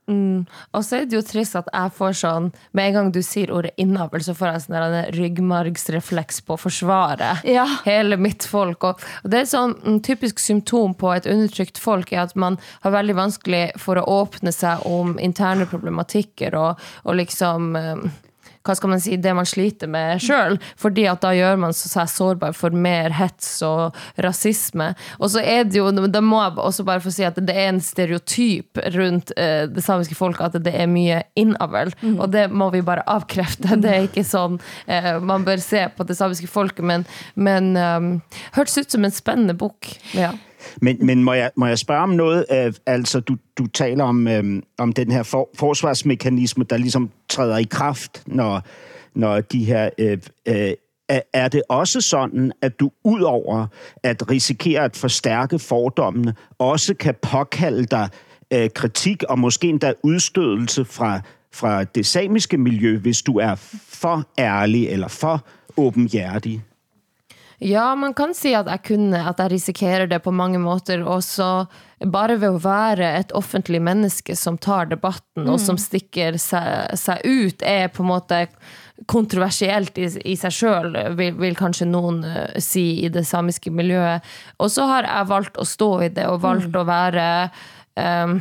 Mm. 0.10 0.45
Og 0.76 0.84
så 0.84 0.97
er 0.97 1.06
det 1.08 1.16
jo 1.16 1.22
trist 1.24 1.56
at 1.56 1.70
jeg 1.72 1.91
får 1.95 2.16
sånn 2.20 2.49
Med 2.76 2.89
en 2.89 2.95
gang 2.97 3.12
du 3.16 3.22
sier 3.24 3.54
ordet 3.56 3.72
innavl, 3.80 4.20
så 4.26 4.34
får 4.36 4.49
jeg 4.49 4.64
sånn 4.66 4.97
ryggmargsrefleks 5.16 6.41
på 6.43 6.58
å 6.58 6.60
forsvare 6.60 7.30
Ja. 7.47 7.64
hele 7.86 8.18
mitt 8.20 8.43
folk. 8.43 8.84
Og, 8.84 8.99
det 9.24 9.39
er 9.39 9.47
sånn 9.47 9.78
mm, 9.80 10.01
typisk 10.04 10.39
symptom 10.43 10.93
på 10.99 11.14
et 11.16 11.30
undertrykt 11.30 11.80
folk 11.80 12.12
er 12.12 12.26
at 12.26 12.36
man 12.36 12.60
har 12.84 12.91
veldig 12.91 13.16
vanskelig 13.16 13.64
for 13.80 13.95
å 14.01 14.06
åpne 14.24 14.51
seg 14.51 14.84
om 14.89 15.16
interne 15.24 15.68
problematikker 15.72 16.56
og, 16.60 16.84
og 17.08 17.16
liksom 17.22 17.76
eh, 17.80 18.04
hva 18.64 18.76
skal 18.78 18.93
man 18.93 19.01
si, 19.03 19.18
det 19.20 19.34
man 19.36 19.47
sliter 19.47 19.89
med 19.91 20.22
sjøl. 20.24 20.57
Fordi 20.80 21.05
at 21.11 21.24
da 21.24 21.34
gjør 21.36 21.59
man 21.66 21.76
seg 21.76 22.09
sårbar 22.11 22.55
for 22.55 22.76
mer 22.76 23.14
hets 23.18 23.57
og 23.66 23.97
rasisme. 24.24 24.91
Og 25.20 25.34
så 25.34 25.43
er 25.43 25.66
det 25.68 25.82
jo, 25.82 25.89
da 25.91 26.24
må 26.24 26.39
jeg 26.43 26.55
også 26.64 26.86
bare 26.88 27.03
få 27.03 27.14
si 27.14 27.26
at 27.28 27.39
det 27.39 27.55
er 27.55 27.74
en 27.74 27.82
stereotyp 27.84 28.80
rundt 28.95 29.34
eh, 29.38 29.66
det 29.72 29.84
samiske 29.84 30.18
folket 30.18 30.55
at 30.59 30.66
det 30.66 30.76
er 30.80 30.91
mye 30.91 31.22
innavl. 31.39 31.93
Og 32.14 32.26
det 32.34 32.47
må 32.51 32.70
vi 32.74 32.84
bare 32.86 33.05
avkrefte. 33.09 33.76
Det 33.84 33.89
er 33.91 34.05
ikke 34.05 34.24
sånn 34.24 34.59
eh, 34.88 35.18
man 35.20 35.43
bør 35.43 35.59
se 35.59 35.82
på 35.91 36.05
det 36.07 36.16
samiske 36.16 36.47
folket. 36.47 36.86
Men, 36.88 37.03
men 37.36 37.74
um, 37.76 38.09
hørtes 38.55 38.78
ut 38.80 38.95
som 38.95 39.03
en 39.03 39.14
spennende 39.14 39.55
bok. 39.57 39.89
Ja. 40.16 40.32
Men, 40.82 41.05
men 41.05 41.24
må, 41.24 41.34
jeg, 41.34 41.51
må 41.55 41.68
jeg 41.68 41.80
spørge 41.80 42.01
om 42.03 42.09
noget? 42.09 42.45
Øh, 42.51 42.74
altså, 42.86 43.20
du, 43.20 43.38
du 43.57 43.68
taler 43.68 44.03
om, 44.03 44.28
øh, 44.28 44.61
om 44.78 44.93
den 44.93 45.11
her 45.11 45.24
for, 45.24 45.49
forsvarsmekanisme, 45.55 46.64
der 46.64 46.78
ligesom 46.78 47.09
træder 47.30 47.57
i 47.57 47.64
kraft, 47.64 48.24
når, 48.26 48.61
når 49.16 49.41
de 49.41 49.64
her... 49.66 49.89
Øh, 49.97 50.18
øh, 50.47 50.72
er- 51.34 51.47
det 51.47 51.61
også 51.70 52.01
sådan, 52.01 52.51
at 52.61 52.80
du 52.80 52.91
udover 53.03 53.68
at 54.03 54.32
risikere 54.32 54.84
at 54.84 54.95
forstærke 54.95 55.59
fordommene, 55.59 56.36
også 56.57 56.93
kan 56.93 57.16
påkalde 57.22 57.86
dig 57.86 58.09
øh, 58.53 58.70
kritik 58.76 59.24
og 59.24 59.39
måske 59.39 59.68
endda 59.68 59.93
udstødelse 60.03 60.86
fra, 60.86 61.22
fra 61.53 61.84
det 61.84 62.05
samiske 62.05 62.57
miljø, 62.57 62.97
hvis 62.97 63.22
du 63.22 63.38
er 63.38 63.55
for 63.88 64.24
ærlig 64.38 64.88
eller 64.88 65.07
for 65.07 65.45
åbenhjertig? 65.78 66.61
Ja, 67.64 67.95
man 67.95 68.11
kan 68.14 68.34
si 68.36 68.51
at 68.57 68.68
jeg 68.68 68.84
kunne, 68.89 69.22
at 69.24 69.39
jeg 69.39 69.53
risikerer 69.53 70.09
det 70.11 70.20
på 70.26 70.34
mange 70.36 70.59
måter. 70.59 71.03
Og 71.07 71.22
så 71.24 71.66
bare 72.03 72.36
ved 72.41 72.57
å 72.57 72.61
være 72.64 73.14
et 73.22 73.32
offentlig 73.38 73.80
menneske 73.84 74.36
som 74.36 74.57
tar 74.59 74.89
debatten, 74.91 75.47
og 75.47 75.61
som 75.64 75.80
stikker 75.80 76.36
seg, 76.41 76.97
seg 76.99 77.24
ut, 77.24 77.64
er 77.64 77.88
på 77.93 78.03
en 78.03 78.11
måte 78.11 78.41
kontroversielt 79.07 79.97
i, 79.97 80.09
i 80.34 80.36
seg 80.39 80.53
sjøl, 80.53 80.97
vil, 81.18 81.38
vil 81.39 81.55
kanskje 81.57 81.88
noen 81.88 82.22
eh, 82.28 82.59
si 82.61 83.05
i 83.05 83.11
det 83.11 83.24
samiske 83.28 83.72
miljøet. 83.72 84.28
Og 84.59 84.72
så 84.72 84.89
har 84.91 85.07
jeg 85.07 85.32
valgt 85.32 85.59
å 85.59 85.68
stå 85.68 85.91
i 86.03 86.11
det, 86.14 86.28
og 86.28 86.43
valgt 86.43 86.76
å 86.76 86.84
være 86.88 87.26
um, 87.95 88.38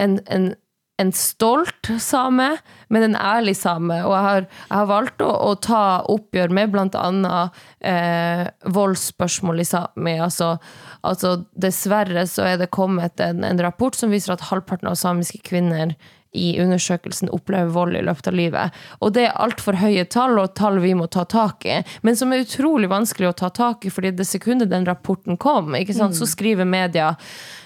en, 0.00 0.20
en, 0.28 0.52
en 1.00 1.12
stolt 1.16 1.90
same, 2.02 2.50
men 2.88 3.06
en 3.06 3.16
ærlig 3.16 3.56
same. 3.56 3.96
Og 4.04 4.12
jeg 4.12 4.26
har, 4.26 4.46
jeg 4.68 4.76
har 4.76 4.88
valgt 4.90 5.24
å, 5.24 5.30
å 5.48 5.54
ta 5.56 5.82
oppgjør 6.12 6.52
med 6.56 6.74
bl.a. 6.74 7.40
Eh, 7.80 8.44
voldsspørsmål 8.76 9.64
i 9.64 9.68
Sápmi. 9.68 10.16
Altså, 10.20 10.52
altså, 11.00 11.38
dessverre 11.56 12.26
så 12.28 12.50
er 12.52 12.60
det 12.60 12.72
kommet 12.76 13.22
en, 13.24 13.44
en 13.46 13.64
rapport 13.64 13.96
som 13.96 14.12
viser 14.12 14.36
at 14.36 14.48
halvparten 14.50 14.92
av 14.92 14.98
samiske 15.00 15.40
kvinner 15.46 15.96
i 16.32 16.60
undersøkelsen 16.62 17.30
opplever 17.34 17.72
vold 17.74 17.96
i 17.98 18.02
løpet 18.06 18.28
av 18.30 18.36
livet. 18.38 18.76
Og 19.02 19.14
det 19.16 19.24
er 19.26 19.38
altfor 19.42 19.80
høye 19.80 20.04
tall, 20.10 20.38
og 20.38 20.54
tall 20.58 20.78
vi 20.82 20.92
må 20.94 21.08
ta 21.10 21.24
tak 21.26 21.66
i. 21.66 21.80
Men 22.06 22.18
som 22.18 22.30
er 22.32 22.44
utrolig 22.44 22.90
vanskelig 22.90 23.32
å 23.32 23.38
ta 23.40 23.50
tak 23.54 23.86
i, 23.86 23.90
fordi 23.90 24.12
det 24.14 24.28
sekundet 24.28 24.70
den 24.70 24.86
rapporten 24.86 25.40
kom, 25.40 25.74
så 25.74 26.28
skriver 26.28 26.68
media 26.68 27.14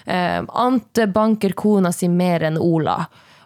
eh, 0.05 0.41
Ante 0.41 1.05
banker 1.07 1.53
kona 1.53 1.93
si 1.93 2.09
mer 2.09 2.47
enn 2.49 2.57
Ola. 2.57 3.03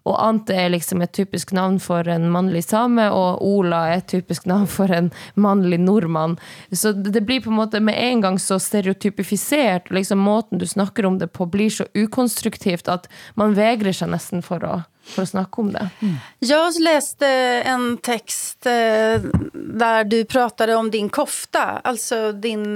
Og 0.08 0.16
Ante 0.22 0.56
er 0.56 0.72
liksom 0.74 1.04
et 1.04 1.14
typisk 1.16 1.52
navn 1.56 1.80
for 1.84 2.08
en 2.10 2.30
mannlig 2.32 2.64
same, 2.68 3.10
og 3.12 3.42
Ola 3.46 3.86
er 3.90 4.00
et 4.00 4.10
typisk 4.12 4.48
navn 4.50 4.68
for 4.70 4.92
en 4.94 5.12
mannlig 5.36 5.80
nordmann. 5.84 6.38
Så 6.72 6.94
det 6.94 7.24
blir 7.28 7.44
på 7.44 7.52
en 7.52 7.60
måte 7.60 7.82
med 7.84 7.98
en 8.00 8.24
gang 8.26 8.40
så 8.42 8.60
stereotypifisert, 8.62 9.92
liksom 9.92 10.24
måten 10.24 10.62
du 10.62 10.68
snakker 10.68 11.06
om 11.06 11.20
det 11.20 11.32
på 11.34 11.50
blir 11.50 11.74
så 11.74 11.88
ukonstruktivt 11.98 12.90
at 12.92 13.10
man 13.40 13.56
vegrer 13.58 13.96
seg 13.96 14.12
nesten 14.14 14.44
for 14.46 14.64
å, 14.66 14.76
for 15.10 15.26
å 15.26 15.32
snakke 15.34 15.64
om 15.64 15.74
det. 15.76 15.88
Mm. 16.02 16.16
Jeg 16.46 16.86
leste 16.86 17.30
en 17.70 17.92
tekst 18.06 18.68
der 18.70 20.08
du 20.10 20.22
pratet 20.30 20.76
om 20.76 20.92
din 20.94 21.10
kofta, 21.14 21.82
altså 21.84 22.32
din 22.32 22.74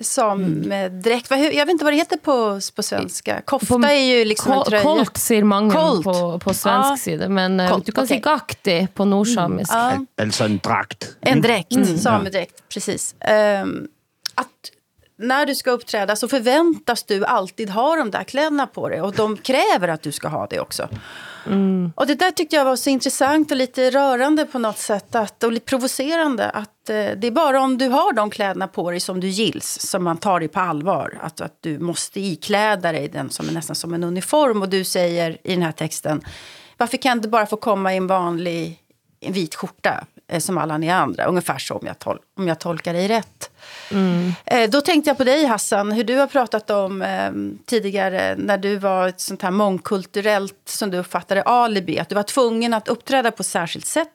samedräkt. 0.00 1.30
Vad- 1.30 1.38
hur- 1.38 1.50
Jag 1.50 1.66
vet 1.66 1.72
inte 1.72 1.84
vad 1.84 1.92
det 1.92 1.96
heter 1.96 2.16
på, 2.16 2.60
på 2.76 2.82
svenska. 2.82 3.40
Kofta 3.44 3.74
På- 3.78 3.84
är 3.86 3.94
ju 4.18 4.24
liksom 4.24 4.52
en 4.52 4.58
trøye 4.64 4.70
tröja. 4.82 4.82
Kolt 4.82 5.16
sier 5.16 5.44
mange 5.44 5.74
Kolt. 5.74 6.04
på, 6.04 6.38
på 6.38 6.54
svensk 6.54 6.90
ah. 6.92 6.96
side, 6.96 7.30
men 7.30 7.60
eh, 7.60 7.70
Kolt, 7.70 7.86
du 7.86 7.92
kan 7.92 8.06
si 8.06 8.14
okej. 8.14 8.20
gakti 8.22 8.88
på 8.94 9.04
nordsamisk. 9.04 9.72
Ja. 9.72 9.76
Al- 9.92 10.06
Altså 10.22 10.44
en 10.44 10.58
drakt. 10.58 11.16
En 11.20 11.40
dräkt, 11.42 11.72
Mm. 11.72 11.98
samedräkt, 11.98 12.62
precis. 12.68 13.14
Um, 13.62 13.88
att 14.34 14.46
när 15.18 15.46
du 15.46 15.54
ska 15.54 15.70
uppträda 15.70 16.16
så 16.16 16.28
förväntas 16.28 17.02
du 17.04 17.24
alltid 17.24 17.70
ha 17.70 17.96
de 17.96 18.10
där 18.10 18.24
kläderna 18.24 18.66
på 18.66 18.88
dig 18.88 19.00
och 19.00 19.12
de 19.14 19.36
kräver 19.36 19.88
att 19.88 20.02
du 20.02 20.12
ska 20.12 20.28
ha 20.28 20.46
det 20.46 20.60
också. 20.60 20.88
Mm. 21.46 21.92
Och 21.96 22.06
det 22.06 22.14
där 22.14 22.30
tyckte 22.30 22.56
jag 22.56 22.64
var 22.64 22.76
så 22.76 22.90
intressant 22.90 23.50
och 23.50 23.56
lite 23.56 23.90
rörande 23.90 24.46
på 24.46 24.58
något 24.58 24.78
sätt 24.78 25.14
att, 25.14 25.44
och 25.44 25.52
lite 25.52 25.66
provocerande 25.66 26.50
att 26.50 26.90
eh, 26.90 26.94
det 26.94 27.26
är 27.26 27.30
bara 27.30 27.60
om 27.60 27.78
du 27.78 27.88
har 27.88 28.12
de 28.12 28.30
kläderna 28.30 28.68
på 28.68 28.90
dig 28.90 29.00
som 29.00 29.20
du 29.20 29.28
gills 29.28 29.78
som 29.80 30.04
man 30.04 30.16
tar 30.16 30.40
dig 30.40 30.48
på 30.48 30.60
allvar. 30.60 31.18
Att, 31.22 31.40
att 31.40 31.56
du 31.60 31.78
måste 31.78 32.20
ikläda 32.20 32.92
dig 32.92 33.08
den 33.08 33.30
som 33.30 33.48
är 33.48 33.52
nästan 33.52 33.76
som 33.76 33.94
en 33.94 34.04
uniform 34.04 34.62
och 34.62 34.68
du 34.68 34.84
säger 34.84 35.38
i 35.44 35.54
den 35.54 35.62
här 35.62 35.72
texten 35.72 36.22
kan 37.00 37.20
du 37.20 37.28
bara 37.28 37.46
få 37.46 37.56
komma 37.56 37.94
i 37.94 37.96
en 37.96 38.06
vanlig 38.06 38.78
en 39.20 39.32
vit 39.32 39.54
skjorta 39.54 40.04
som 40.38 40.58
alla 40.58 40.78
ni 40.78 40.90
andra? 40.90 41.24
Ungefär 41.24 41.58
så 41.58 41.74
om 41.74 41.86
jag, 41.86 41.98
tol 41.98 42.18
om 42.38 42.48
jag 42.48 42.58
tolkar 42.60 42.92
dig 42.92 43.08
rätt. 43.08 43.50
Eh, 44.44 44.70
Då 44.70 44.80
tänkte 44.80 45.10
jag 45.10 45.18
på 45.18 45.24
dig 45.24 45.44
Hassan, 45.44 45.92
hur 45.92 46.04
du 46.04 46.16
har 46.16 46.26
pratat 46.26 46.70
om 46.70 47.02
eh, 47.02 47.30
tidigare 47.66 48.34
när 48.38 48.58
du 48.58 48.76
var 48.76 49.08
ett 49.08 49.20
sånt 49.20 49.42
här 49.42 49.50
mångkulturellt, 49.50 50.54
som 50.64 50.90
du 50.90 50.98
uppfattade 50.98 51.42
alibi, 51.42 51.98
att 51.98 52.08
du 52.08 52.14
var 52.14 52.22
tvungen 52.22 52.74
att 52.74 52.88
uppträda 52.88 53.30
på 53.30 53.42
särskilt 53.42 53.86
sätt 53.86 54.08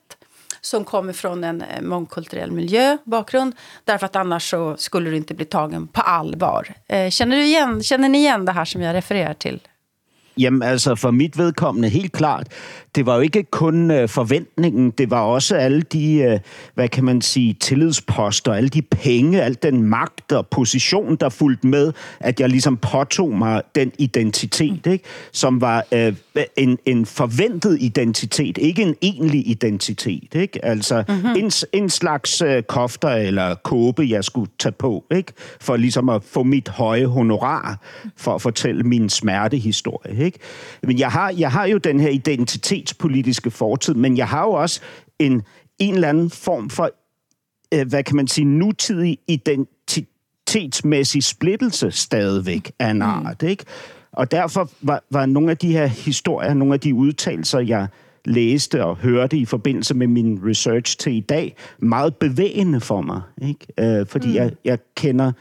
som 0.60 0.84
kommer 0.84 1.12
från 1.12 1.44
en 1.44 1.62
eh, 1.62 1.82
mångkulturell 1.82 2.52
miljö, 2.52 2.96
bakgrund, 3.04 3.54
därför 3.84 4.06
att 4.06 4.16
annars 4.16 4.50
så 4.50 4.76
skulle 4.76 5.10
du 5.10 5.16
inte 5.16 5.34
bli 5.34 5.44
tagen 5.44 5.86
på 5.86 6.00
allvar. 6.00 6.74
Eh, 6.88 7.10
Känner, 7.10 7.36
du 7.36 7.44
igen, 7.44 7.82
känner 7.82 8.08
ni 8.08 8.18
igen 8.18 8.44
det 8.44 8.52
här 8.52 8.64
som 8.64 8.82
jag 8.82 8.94
refererar 8.94 9.34
till? 9.34 9.60
Jamen 10.38 10.62
altså, 10.62 10.94
for 10.94 11.10
mit 11.10 11.38
vedkommende 11.38 11.88
helt 11.88 12.12
klart. 12.12 12.48
Det 12.94 13.06
var 13.06 13.14
jo 13.14 13.20
ikke 13.20 13.42
kun 13.42 13.90
øh, 13.90 14.08
forventningen, 14.08 14.90
det 14.90 15.10
var 15.10 15.20
også 15.20 15.56
alle 15.56 15.82
de, 15.82 16.14
øh, 16.14 16.38
hvad 16.74 16.88
kan 16.88 17.04
man 17.04 17.22
sige, 17.22 17.54
tillidsposter, 17.60 18.52
alle 18.52 18.68
de 18.68 18.82
penge, 18.82 19.42
al 19.42 19.56
den 19.62 19.82
magt 19.82 20.32
og 20.32 20.46
position, 20.46 21.16
der 21.16 21.28
fulgte 21.28 21.66
med, 21.66 21.92
at 22.20 22.40
jeg 22.40 22.48
ligesom 22.48 22.76
påtog 22.76 23.38
mig 23.38 23.62
den 23.74 23.92
identitet, 23.98 24.86
ikke? 24.86 25.04
som 25.32 25.60
var 25.60 25.84
øh, 25.92 26.14
en, 26.56 26.78
en 26.86 27.06
forventet 27.06 27.78
identitet, 27.80 28.58
ikke 28.58 28.82
en 28.82 28.94
egentlig 29.02 29.48
identitet. 29.48 30.34
Ikke? 30.34 30.64
Altså 30.64 31.04
mm-hmm. 31.08 31.36
en, 31.36 31.50
en 31.72 31.90
slags 31.90 32.42
øh, 32.42 32.62
kofter 32.62 33.08
eller 33.08 33.54
kåbe, 33.54 34.06
jeg 34.08 34.24
skulle 34.24 34.50
tage 34.58 34.72
på, 34.72 35.04
ikke? 35.10 35.32
for 35.60 35.76
ligesom 35.76 36.08
at 36.08 36.24
få 36.24 36.42
mit 36.42 36.68
høje 36.68 37.06
honorar 37.06 37.78
for 38.16 38.34
at 38.34 38.42
fortælle 38.42 38.82
min 38.82 39.08
smertehistorie. 39.08 40.24
Ikke? 40.24 40.25
Men 40.82 40.98
jeg 40.98 41.08
har, 41.08 41.30
jeg 41.30 41.52
har 41.52 41.66
jo 41.66 41.78
den 41.78 42.00
her 42.00 42.08
identitetspolitiske 42.08 43.50
fortid, 43.50 43.94
men 43.94 44.16
jeg 44.16 44.28
har 44.28 44.42
jo 44.42 44.50
også 44.50 44.80
en, 45.18 45.42
en 45.78 45.94
eller 45.94 46.08
anden 46.08 46.30
form 46.30 46.70
for, 46.70 46.90
øh, 47.74 47.88
hvad 47.88 48.02
kan 48.02 48.16
man 48.16 48.26
sige, 48.26 48.44
nutidig 48.44 49.18
identitetsmæssig 49.28 51.24
splittelse 51.24 51.90
stadigvæk 51.90 52.72
af 52.78 52.90
en 52.90 53.02
art. 53.02 53.42
Ikke? 53.42 53.64
Og 54.12 54.30
derfor 54.30 54.70
var, 54.82 55.04
var 55.10 55.26
nogle 55.26 55.50
af 55.50 55.56
de 55.56 55.72
her 55.72 55.86
historier, 55.86 56.54
nogle 56.54 56.74
af 56.74 56.80
de 56.80 56.94
udtalelser, 56.94 57.58
jeg 57.58 57.86
læste 58.24 58.84
og 58.84 58.96
hørte 58.96 59.36
i 59.36 59.44
forbindelse 59.44 59.94
med 59.94 60.06
min 60.06 60.40
research 60.44 60.98
til 60.98 61.12
i 61.12 61.20
dag, 61.20 61.56
meget 61.78 62.16
bevægende 62.16 62.80
for 62.80 63.00
mig. 63.00 63.20
Ikke? 63.42 63.66
Øh, 64.00 64.06
fordi 64.06 64.28
mm. 64.28 64.34
jeg, 64.34 64.52
jeg 64.64 64.78
kender... 64.96 65.32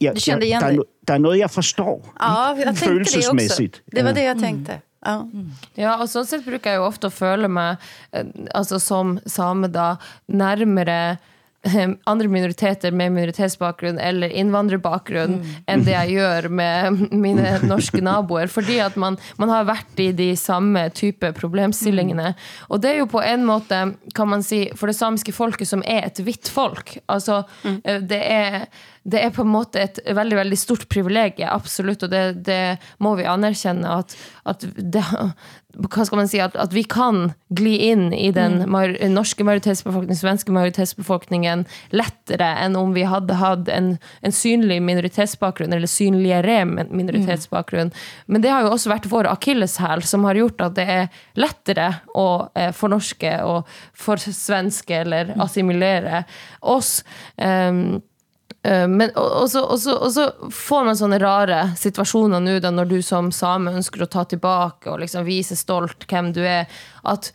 Jeg, 0.00 0.14
Du 0.16 0.20
kände 0.20 0.46
igjen 0.46 0.60
det? 0.60 0.66
der, 0.66 0.72
er 0.72 0.76
noe 0.76 0.84
no, 0.84 1.06
der 1.06 1.14
er 1.14 1.18
noget, 1.18 1.38
jeg 1.38 1.50
forstår. 1.50 1.98
Ja, 2.20 2.54
jeg 2.56 2.76
følelsesmessig. 2.76 3.72
det 3.72 3.80
också. 3.80 3.96
Det 3.96 4.04
var 4.04 4.12
det 4.16 4.24
jeg 4.24 4.38
tenkte. 4.40 4.80
Ja. 5.04 5.16
Ja, 5.80 5.96
og 6.02 6.08
sånn 6.12 6.26
sett 6.28 6.44
bruker 6.44 6.74
jeg 6.74 6.80
jo 6.80 6.86
ofte 6.88 7.08
å 7.08 7.12
føle 7.14 7.48
meg, 7.48 7.80
eh, 8.12 8.24
altså 8.54 8.78
som 8.80 9.18
same 9.26 9.68
da, 9.72 9.94
nærmere 10.28 11.18
eh, 11.64 11.94
andre 12.08 12.28
minoriteter 12.28 12.92
med 12.92 13.12
minoritetsbakgrunn 13.16 13.98
eller 14.00 14.32
innvandrerbakgrunn 14.42 15.38
enn 15.68 15.84
det 15.84 15.94
jeg 15.96 16.14
gjør 16.18 16.48
med 16.52 17.00
mine 17.12 17.58
norske 17.64 18.00
naboer. 18.04 18.52
Fordi 18.52 18.78
at 18.84 18.96
man, 19.00 19.16
man 19.40 19.52
har 19.52 19.64
vært 19.68 20.00
i 20.04 20.10
de 20.16 20.30
samme 20.36 20.86
type 20.96 21.32
problemstillingene. 21.40 22.34
Og 22.68 22.80
det 22.84 22.94
er 22.94 23.02
jo 23.02 23.08
på 23.12 23.24
en 23.24 23.44
måte, 23.48 23.82
kan 24.16 24.28
man 24.32 24.44
si, 24.44 24.66
for 24.76 24.92
det 24.92 24.96
samiske 25.00 25.32
folket 25.36 25.68
som 25.68 25.84
er 25.84 26.08
et 26.08 26.20
hvitt 26.24 26.48
folk. 26.52 26.98
Altså, 27.08 27.42
eh, 27.64 28.00
det 28.00 28.20
er 28.20 28.64
det 29.02 29.22
er 29.24 29.32
på 29.32 29.46
en 29.46 29.52
måte 29.52 29.80
et 29.80 29.98
veldig 30.04 30.36
veldig 30.36 30.58
stort 30.60 30.84
privilegium, 30.92 31.48
absolutt, 31.48 32.04
og 32.04 32.12
det, 32.12 32.44
det 32.44 32.76
må 33.00 33.14
vi 33.16 33.28
anerkjenne. 33.28 34.00
At, 34.02 34.12
at 34.44 34.66
det, 34.76 35.02
hva 35.80 36.04
skal 36.04 36.20
man 36.20 36.28
si, 36.28 36.40
at, 36.42 36.56
at 36.60 36.74
vi 36.76 36.82
kan 36.84 37.30
gli 37.56 37.76
inn 37.88 38.10
i 38.12 38.28
den 38.34 38.66
mar 38.70 38.92
norske 39.08 39.44
majoritetsbefolkningen, 39.46 40.18
svenske 40.18 40.52
majoritetsbefolkningen 40.52 41.64
lettere 41.96 42.50
enn 42.60 42.76
om 42.76 42.92
vi 42.96 43.06
hadde 43.08 43.38
hatt 43.40 43.70
en, 43.72 43.94
en 44.20 44.36
synlig 44.36 44.80
minoritetsbakgrunn, 44.84 45.72
eller 45.76 45.90
synligere 45.90 46.58
minoritetsbakgrunn. 46.68 47.94
Men 48.28 48.44
det 48.44 48.52
har 48.52 48.66
jo 48.66 48.74
også 48.74 48.92
vært 48.92 49.08
vår 49.08 49.30
akilleshæl, 49.32 50.04
som 50.04 50.28
har 50.28 50.42
gjort 50.42 50.66
at 50.66 50.76
det 50.76 50.88
er 50.90 51.24
lettere 51.40 51.88
å 52.12 52.28
eh, 52.52 52.68
fornorske 52.76 53.32
og 53.48 53.64
forsvenske 53.96 55.02
eller 55.06 55.34
assimilere 55.40 56.24
oss. 56.60 56.98
Um, 57.40 58.02
men, 58.62 59.08
og, 59.16 59.28
og, 59.42 59.46
så, 59.48 59.62
og, 59.64 59.78
så, 59.80 59.94
og, 59.96 60.10
så, 60.12 60.50
får 60.52 60.82
man 60.84 60.98
sånne 60.98 61.20
rare 61.22 61.60
situasjoner 61.80 62.42
nå 62.44 62.58
da 62.60 62.72
når 62.74 62.90
du 62.90 62.98
som 63.04 63.30
same 63.32 63.72
ønsker 63.72 64.04
å 64.04 64.10
ta 64.10 64.26
tilbake 64.28 64.90
og 64.92 65.00
liksom 65.00 65.24
vise 65.24 65.56
stolt 65.56 66.04
hvem 66.10 66.28
du 66.36 66.42
er. 66.44 66.68
At 67.08 67.30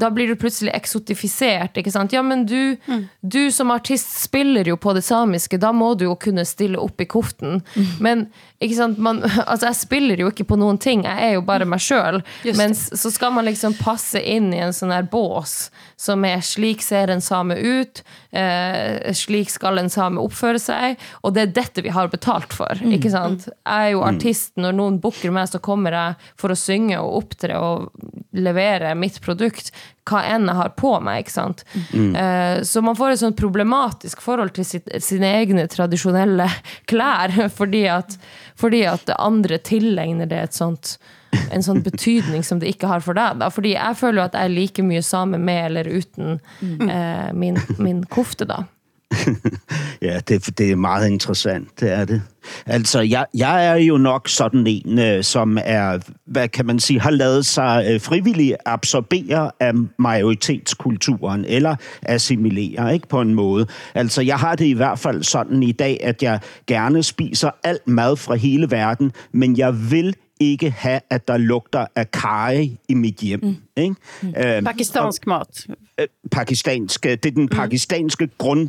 da 0.00 0.10
blir 0.10 0.30
du 0.30 0.38
plutselig 0.40 0.72
eksotifisert. 0.72 1.76
ikke 1.76 1.92
sant? 1.92 2.14
Ja, 2.16 2.22
men 2.24 2.46
du, 2.48 2.76
mm. 2.86 3.02
du, 3.20 3.42
som 3.52 3.72
artist 3.74 4.14
spiller 4.22 4.68
jo 4.72 4.78
på 4.80 4.94
det 4.96 5.02
samiske, 5.04 5.60
da 5.60 5.72
må 5.76 5.92
du 5.98 6.06
jo 6.06 6.16
kunne 6.20 6.46
stille 6.48 6.80
opp 6.80 7.02
i 7.02 7.08
koften. 7.10 7.60
Mm. 7.74 7.90
Men? 8.00 8.24
Man, 8.96 9.22
altså, 9.24 9.70
jeg 9.70 9.76
spiller 9.78 10.20
jo 10.20 10.28
ikke 10.28 10.44
på 10.50 10.58
noen 10.60 10.76
ting, 10.80 11.06
jeg 11.08 11.28
er 11.30 11.38
jo 11.38 11.44
bare 11.48 11.64
meg 11.68 11.80
sjøl. 11.80 12.20
Men 12.58 12.74
så 12.76 13.08
skal 13.12 13.32
man 13.32 13.46
liksom 13.48 13.72
passe 13.80 14.20
inn 14.20 14.50
i 14.52 14.60
en 14.60 14.74
sånn 14.76 14.92
her 14.92 15.06
bås 15.08 15.70
som 15.96 16.24
er 16.28 16.44
'slik 16.44 16.82
ser 16.84 17.08
en 17.08 17.24
same 17.24 17.56
ut', 17.56 18.02
eh, 18.32 19.12
'slik 19.12 19.48
skal 19.50 19.78
en 19.78 19.88
same 19.88 20.20
oppføre 20.20 20.60
seg', 20.60 21.00
og 21.24 21.34
det 21.34 21.42
er 21.42 21.54
dette 21.56 21.82
vi 21.82 21.88
har 21.88 22.08
betalt 22.08 22.52
for. 22.52 22.76
Mm. 22.80 22.92
ikke 22.98 23.10
sant? 23.10 23.48
Jeg 23.48 23.88
er 23.88 23.90
jo 23.92 24.04
mm. 24.04 24.08
artist. 24.14 24.52
Når 24.56 24.76
noen 24.76 25.00
booker 25.00 25.30
meg, 25.30 25.48
så 25.48 25.60
kommer 25.60 25.92
jeg 25.92 26.14
for 26.36 26.52
å 26.52 26.58
synge 26.58 27.00
og 27.00 27.16
opptre 27.24 27.56
og 27.56 27.90
levere 28.32 28.94
mitt 28.94 29.20
produkt 29.24 29.72
hva 30.10 30.24
enn 30.26 30.48
jeg 30.50 30.58
har 30.58 30.74
på 30.78 30.92
meg. 31.04 31.24
ikke 31.24 31.36
sant? 31.36 31.64
Mm. 31.92 32.10
Uh, 32.16 32.56
så 32.66 32.82
man 32.84 32.98
får 32.98 33.14
et 33.14 33.22
sånn 33.22 33.38
problematisk 33.38 34.24
forhold 34.24 34.54
til 34.56 34.66
sitt, 34.66 34.90
sine 35.04 35.30
egne 35.40 35.68
tradisjonelle 35.70 36.48
klær, 36.90 37.36
fordi 37.54 37.86
at, 37.92 38.18
fordi 38.58 38.84
at 38.90 39.14
andre 39.18 39.60
tilegner 39.62 40.30
det 40.30 40.44
et 40.48 40.60
sånt 40.60 40.98
en 41.54 41.62
sånn 41.62 41.78
betydning 41.86 42.42
som 42.42 42.58
det 42.58 42.72
ikke 42.72 42.88
har 42.90 43.02
for 43.04 43.14
deg. 43.14 43.38
Da. 43.38 43.50
Fordi 43.54 43.76
jeg 43.76 43.98
føler 44.00 44.18
jo 44.18 44.26
at 44.26 44.34
jeg 44.34 44.48
er 44.48 44.54
like 44.56 44.82
mye 44.82 45.02
same 45.06 45.38
med 45.38 45.68
eller 45.68 45.86
uten 45.86 46.40
mm. 46.58 46.90
uh, 46.90 47.28
min, 47.38 47.60
min 47.78 48.02
kofte, 48.10 48.48
da. 48.50 48.64
ja, 50.02 50.20
det, 50.28 50.58
det 50.58 50.70
er 50.70 50.76
meget 50.76 51.10
interessant, 51.10 51.80
det 51.80 51.92
er 51.92 52.04
det. 52.04 52.22
Altså, 52.66 53.00
jeg, 53.00 53.26
jeg 53.34 53.66
er 53.66 53.74
jo 53.74 53.96
nok 53.96 54.28
sådan 54.28 54.66
en, 54.66 54.98
øh, 54.98 55.24
som 55.24 55.58
er, 55.64 55.98
hvad 56.26 56.48
kan 56.48 56.66
man 56.66 56.80
sige, 56.80 57.00
har 57.00 57.10
lavet 57.10 57.46
sig 57.46 57.84
frivillig 57.84 58.00
frivilligt 58.02 58.56
absorbere 58.66 59.50
af 59.60 59.72
majoritetskulturen, 59.98 61.44
eller 61.44 61.76
assimilere, 62.02 62.94
ikke 62.94 63.08
på 63.08 63.20
en 63.20 63.34
måde. 63.34 63.66
Altså, 63.94 64.22
jeg 64.22 64.38
har 64.38 64.54
det 64.54 64.64
i 64.64 64.72
hvert 64.72 64.98
fald 64.98 65.22
sådan 65.22 65.62
i 65.62 65.72
dag, 65.72 65.98
at 66.02 66.22
jeg 66.22 66.40
gerne 66.66 67.02
spiser 67.02 67.50
alt 67.64 67.88
mad 67.88 68.16
fra 68.16 68.34
hele 68.34 68.70
verden, 68.70 69.12
men 69.32 69.58
jeg 69.58 69.90
vil 69.90 70.14
ikke 70.40 70.70
have, 70.70 71.00
at 71.10 71.28
der 71.28 71.36
lugter 71.36 71.86
af 71.96 72.10
kari 72.10 72.78
i 72.88 72.94
mit 72.94 73.16
hjem. 73.16 73.40
Mm. 73.42 73.56
Ikke? 73.76 73.94
Mm. 74.22 74.28
Øh, 74.28 74.62
pakistansk 74.62 75.26
mat. 75.26 75.66
Øh, 76.00 76.06
pakistansk, 76.30 77.04
det 77.04 77.26
er 77.26 77.30
den 77.30 77.42
mm. 77.42 77.48
pakistanske 77.48 78.24
mm. 78.24 78.32
grund 78.38 78.68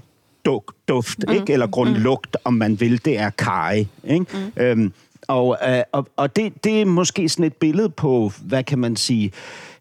duft, 0.87 1.23
mm. 1.27 1.33
ikke? 1.33 1.53
eller 1.53 1.67
grundlugt, 1.67 2.37
om 2.43 2.53
man 2.53 2.79
vil, 2.79 3.05
det 3.05 3.19
er 3.19 3.29
kaj. 3.29 3.85
Ikke? 4.03 4.25
Mm. 4.33 4.61
Øhm, 4.63 4.93
og, 5.27 5.57
øh, 5.67 5.81
og, 5.91 6.07
og 6.17 6.35
det, 6.35 6.63
det 6.63 6.81
er 6.81 6.85
måske 6.85 7.29
sådan 7.29 7.45
et 7.45 7.53
billede 7.53 7.89
på, 7.89 8.31
hvad 8.41 8.63
kan 8.63 8.79
man 8.79 8.95
sige, 8.95 9.31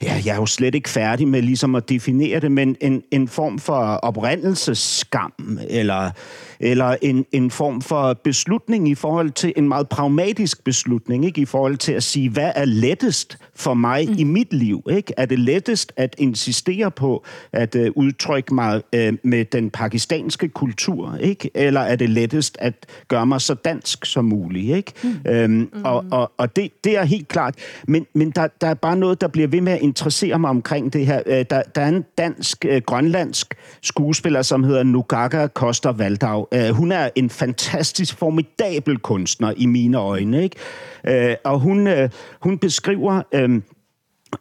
ja, 0.02 0.22
jeg 0.24 0.32
er 0.32 0.36
jo 0.36 0.46
slet 0.46 0.74
ikke 0.74 0.88
færdig 0.88 1.28
med 1.28 1.42
ligesom 1.42 1.74
at 1.74 1.88
definere 1.88 2.40
det, 2.40 2.52
men 2.52 2.76
en, 2.80 3.02
en 3.11 3.28
form 3.28 3.58
for 3.58 3.74
oprindelsesskam, 3.74 5.58
eller, 5.68 6.11
eller 6.61 6.96
en, 7.02 7.26
en 7.32 7.50
form 7.50 7.80
for 7.80 8.14
beslutning 8.24 8.88
i 8.88 8.94
forhold 8.94 9.30
til 9.30 9.52
en 9.56 9.68
meget 9.68 9.88
pragmatisk 9.88 10.64
beslutning, 10.64 11.24
ikke? 11.24 11.40
i 11.40 11.44
forhold 11.44 11.76
til 11.76 11.92
at 11.92 12.02
sige, 12.02 12.30
hvad 12.30 12.52
er 12.54 12.64
lettest 12.64 13.38
for 13.54 13.74
mig 13.74 14.08
mm. 14.08 14.14
i 14.18 14.24
mit 14.24 14.52
liv? 14.52 14.82
Ikke? 14.90 15.12
Er 15.16 15.26
det 15.26 15.38
lettest 15.38 15.92
at 15.96 16.14
insistere 16.18 16.90
på 16.90 17.24
at 17.52 17.74
uh, 17.74 17.86
udtrykke 17.94 18.54
mig 18.54 18.82
uh, 18.96 19.14
med 19.22 19.44
den 19.44 19.70
pakistanske 19.70 20.48
kultur, 20.48 21.16
ikke? 21.20 21.50
eller 21.54 21.80
er 21.80 21.96
det 21.96 22.11
lettest 22.11 22.56
at 22.61 22.74
gøre 23.08 23.26
mig 23.26 23.40
så 23.40 23.54
dansk 23.54 24.04
som 24.04 24.24
muligt? 24.24 24.76
Ikke? 24.76 24.92
Mm. 25.02 25.30
Øhm, 25.30 25.52
mm. 25.52 25.84
Og, 25.84 26.04
og, 26.11 26.32
og 26.36 26.56
det, 26.56 26.70
det 26.84 26.98
er 26.98 27.04
helt 27.04 27.28
klart, 27.28 27.54
men, 27.88 28.06
men 28.14 28.30
der, 28.30 28.48
der 28.61 28.66
er 28.66 28.74
bare 28.74 28.96
noget, 28.96 29.20
der 29.20 29.28
bliver 29.28 29.48
ved 29.48 29.61
med 29.61 29.72
at 29.72 29.82
interessere 29.82 30.38
mig 30.38 30.50
omkring 30.50 30.92
det 30.92 31.06
her. 31.06 31.22
Øh, 31.26 31.44
der, 31.50 31.62
der 31.74 31.80
er 31.80 31.88
en 31.88 32.04
dansk-grønlandsk 32.18 33.54
øh, 33.58 33.78
skuespiller, 33.82 34.42
som 34.42 34.64
hedder 34.64 34.82
Nugaga 34.82 35.46
Koster 35.46 35.92
Valdau. 35.92 36.46
Øh, 36.55 36.68
hun 36.68 36.92
er 36.92 37.09
en 37.16 37.30
fantastisk, 37.30 38.16
formidabel 38.16 38.98
kunstner 38.98 39.53
i 39.57 39.66
mine 39.66 39.98
øjne. 39.98 40.42
Ikke? 40.42 40.57
Og 41.44 41.61
hun, 41.61 41.88
hun 42.40 42.59
beskriver... 42.59 43.22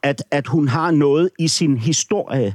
at, 0.04 0.24
at 0.32 0.48
hun 0.48 0.68
har 0.68 0.92
noget 0.92 1.30
i 1.40 1.48
sin 1.48 1.78
historie, 1.78 2.54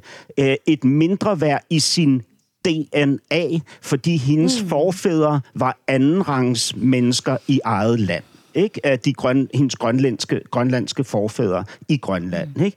et 0.67 0.85
mindre 0.85 1.41
værd 1.41 1.63
i 1.71 1.81
sin 1.81 2.23
DNA, 2.65 3.59
fordi 3.83 4.17
hendes 4.17 4.63
mm. 4.63 4.69
forfædre 4.69 5.41
var 5.55 5.79
andenrangs 5.89 6.77
mennesker 6.77 7.37
i 7.49 7.61
eget 7.65 8.01
land 8.01 8.25
ikke? 8.55 8.87
af 8.87 8.99
de 8.99 9.13
grøn, 9.13 9.49
hendes 9.55 9.77
grønlandske, 9.77 10.41
grønlandske 10.51 11.05
forfædre 11.05 11.65
i 11.89 11.97
Grønland. 11.97 12.49
Mm. 12.57 12.63
Ikke? 12.63 12.77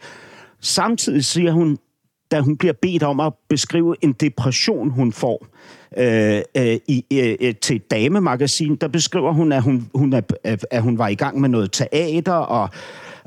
Samtidig 0.62 1.26
siger 1.26 1.52
hun, 1.52 1.78
da 2.32 2.40
hun 2.40 2.58
bliver 2.58 2.74
bedt 2.74 3.04
om 3.04 3.20
at 3.20 3.34
beskrive 3.50 3.96
en 4.02 4.14
depression, 4.14 4.90
hun 4.90 5.12
får 5.12 5.48
øh, 5.98 6.42
øh, 6.58 6.80
i, 6.88 7.06
øh, 7.42 7.56
til 7.56 7.80
Damemagasin, 7.80 8.76
der 8.76 8.88
beskriver 8.88 9.32
hun, 9.32 9.52
at 9.52 9.64
hun, 9.64 9.90
hun, 9.96 10.14
er, 10.14 10.22
at 10.72 10.82
hun 10.82 10.98
var 10.98 11.08
i 11.08 11.16
gang 11.16 11.42
med 11.42 11.50
noget 11.50 11.72
teater, 11.72 12.34
og, 12.34 12.70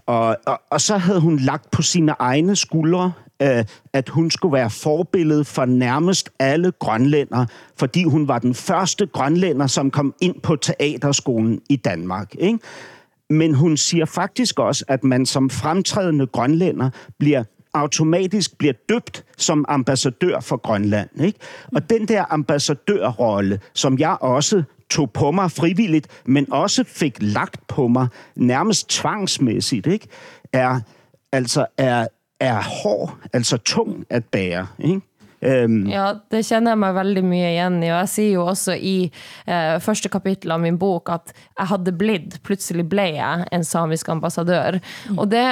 og, 0.07 0.37
og, 0.47 0.61
og 0.71 0.81
så 0.81 0.97
havde 0.97 1.21
hun 1.21 1.39
lagt 1.39 1.71
på 1.71 1.83
sine 1.83 2.15
egne 2.19 2.57
skuldre 2.57 3.13
Øh, 3.43 3.65
at 3.93 4.09
hun 4.09 4.31
skulle 4.31 4.53
være 4.53 4.71
forbillede 4.71 5.45
for 5.45 5.65
nærmest 5.65 6.31
alle 6.39 6.73
grønlænder, 6.79 7.47
fordi 7.77 8.05
hun 8.05 8.29
var 8.29 8.39
den 8.39 8.55
første 8.55 9.07
grønlænder, 9.07 9.67
som 9.67 9.91
kom 9.91 10.15
ind 10.21 10.41
på 10.41 10.57
teaterskolen 10.57 11.61
i 11.69 11.77
Danmark. 11.77 12.35
Ikke? 12.39 12.59
Men 13.31 13.55
hun 13.55 13.77
siger 13.77 14.05
faktisk 14.05 14.59
også, 14.59 14.85
at 14.89 15.05
man 15.05 15.27
som 15.27 15.51
fremtrædende 15.51 16.27
grønlænder 16.27 16.91
bliver 17.19 17.45
automatisk 17.75 18.59
bliver 18.59 18.75
døbt 18.89 19.25
som 19.37 19.65
ambassadør 19.69 20.41
for 20.41 20.57
Grønland. 20.57 21.09
Ikke? 21.21 21.39
Og 21.75 21.91
den 21.91 22.09
der 22.09 22.25
ambassadørrolle, 22.33 23.61
som 23.75 23.99
jeg 23.99 24.17
også 24.21 24.63
tog 24.91 25.13
på 25.13 25.31
mig 25.31 25.51
frivilligt, 25.51 26.23
men 26.25 26.53
også 26.53 26.85
fik 26.85 27.17
lagt 27.21 27.67
på 27.67 27.89
mig 27.89 28.09
nærmest 28.37 28.89
tvangsmæssigt, 28.89 29.87
ikke? 29.87 30.09
er 30.53 30.81
altså 31.33 31.67
er 31.79 32.07
er 32.41 32.63
hård, 32.83 33.17
altså 33.33 33.57
tung 33.57 34.07
at 34.11 34.25
bære. 34.25 34.67
Ikke? 34.79 35.01
Um, 35.41 35.87
ja, 35.89 36.11
det 36.29 36.43
kjenner 36.45 36.75
jeg 36.75 36.81
meg 36.83 36.97
veldig 36.99 37.23
mye 37.25 37.49
igjen 37.55 37.79
i. 37.81 37.89
Og 37.89 37.97
jeg 38.03 38.13
sier 38.13 38.33
jo 38.35 38.45
også 38.51 38.77
i 38.77 38.97
eh, 39.09 39.77
første 39.81 40.11
kapittel 40.13 40.53
av 40.53 40.61
min 40.61 40.77
bok 40.81 41.13
at 41.15 41.33
jeg 41.33 41.71
hadde 41.73 41.95
blitt, 41.97 42.37
plutselig 42.47 42.85
ble 42.91 43.07
jeg 43.17 43.49
en 43.57 43.65
samisk 43.67 44.11
ambassadør. 44.13 44.81
Mm. 45.09 45.19
Og 45.19 45.31
det 45.33 45.47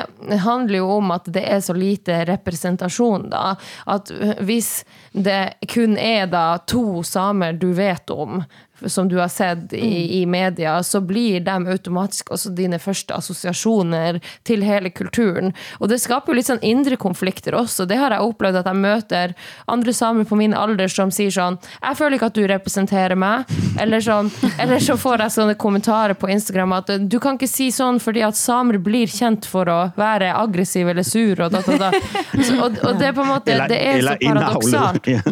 handler 0.44 0.82
jo 0.82 0.90
om 0.98 1.12
at 1.16 1.28
det 1.32 1.44
er 1.48 1.64
så 1.64 1.76
lite 1.76 2.20
representasjon, 2.28 3.30
da. 3.32 3.56
At 3.88 4.12
hvis 4.44 4.82
det 5.16 5.58
kun 5.72 5.96
er 6.00 6.28
da 6.30 6.58
to 6.68 7.02
samer 7.06 7.56
du 7.56 7.70
vet 7.76 8.10
om, 8.12 8.42
som 8.86 9.08
du 9.08 9.16
har 9.18 9.28
sett 9.28 9.72
i, 9.72 10.20
i 10.20 10.26
media, 10.26 10.82
så 10.82 11.00
blir 11.00 11.40
de 11.40 11.56
automatisk 11.68 12.30
også 12.34 12.52
dine 12.56 12.78
første 12.78 13.14
assosiasjoner 13.14 14.20
til 14.46 14.62
hele 14.66 14.90
kulturen. 14.90 15.52
Og 15.78 15.88
det 15.90 16.00
skaper 16.02 16.32
jo 16.32 16.38
litt 16.38 16.48
sånn 16.50 16.62
indre 16.62 16.98
konflikter 17.00 17.56
også. 17.58 17.86
Det 17.88 17.98
har 17.98 18.14
jeg 18.14 18.24
opplevd 18.24 18.60
at 18.60 18.70
jeg 18.70 18.82
møter 18.82 19.34
andre 19.66 19.94
samer 19.96 20.28
på 20.28 20.38
min 20.38 20.54
alder 20.56 20.90
som 20.92 21.10
sier 21.14 21.32
sånn 21.32 21.58
Jeg 21.82 21.96
føler 21.98 22.16
ikke 22.16 22.30
at 22.30 22.38
du 22.38 22.46
representerer 22.48 23.18
meg. 23.18 23.48
Eller, 23.82 24.02
sånn, 24.02 24.26
eller 24.58 24.80
så 24.82 24.96
får 24.98 25.22
jeg 25.22 25.32
sånne 25.36 25.54
kommentarer 25.60 26.16
på 26.18 26.26
Instagram 26.32 26.72
at 26.80 26.88
du 27.06 27.18
kan 27.22 27.36
ikke 27.38 27.46
si 27.50 27.68
sånn 27.74 28.00
fordi 28.02 28.24
at 28.26 28.36
samer 28.36 28.80
blir 28.82 29.06
kjent 29.10 29.46
for 29.46 29.70
å 29.70 29.76
være 29.98 30.32
aggressiv 30.34 30.88
eller 30.90 31.06
sur 31.06 31.38
og 31.44 31.52
da, 31.54 31.60
da, 31.62 31.76
da. 31.84 31.90
Så, 32.32 32.56
og, 32.56 32.80
og 32.82 32.98
det 32.98 33.10
er 33.10 33.14
på 33.14 33.22
en 33.22 33.30
måte 33.30 33.54
det 33.70 33.78
er 33.78 34.02
så 34.02 34.16
paradoksalt. 34.22 35.08
Ja. 35.14 35.22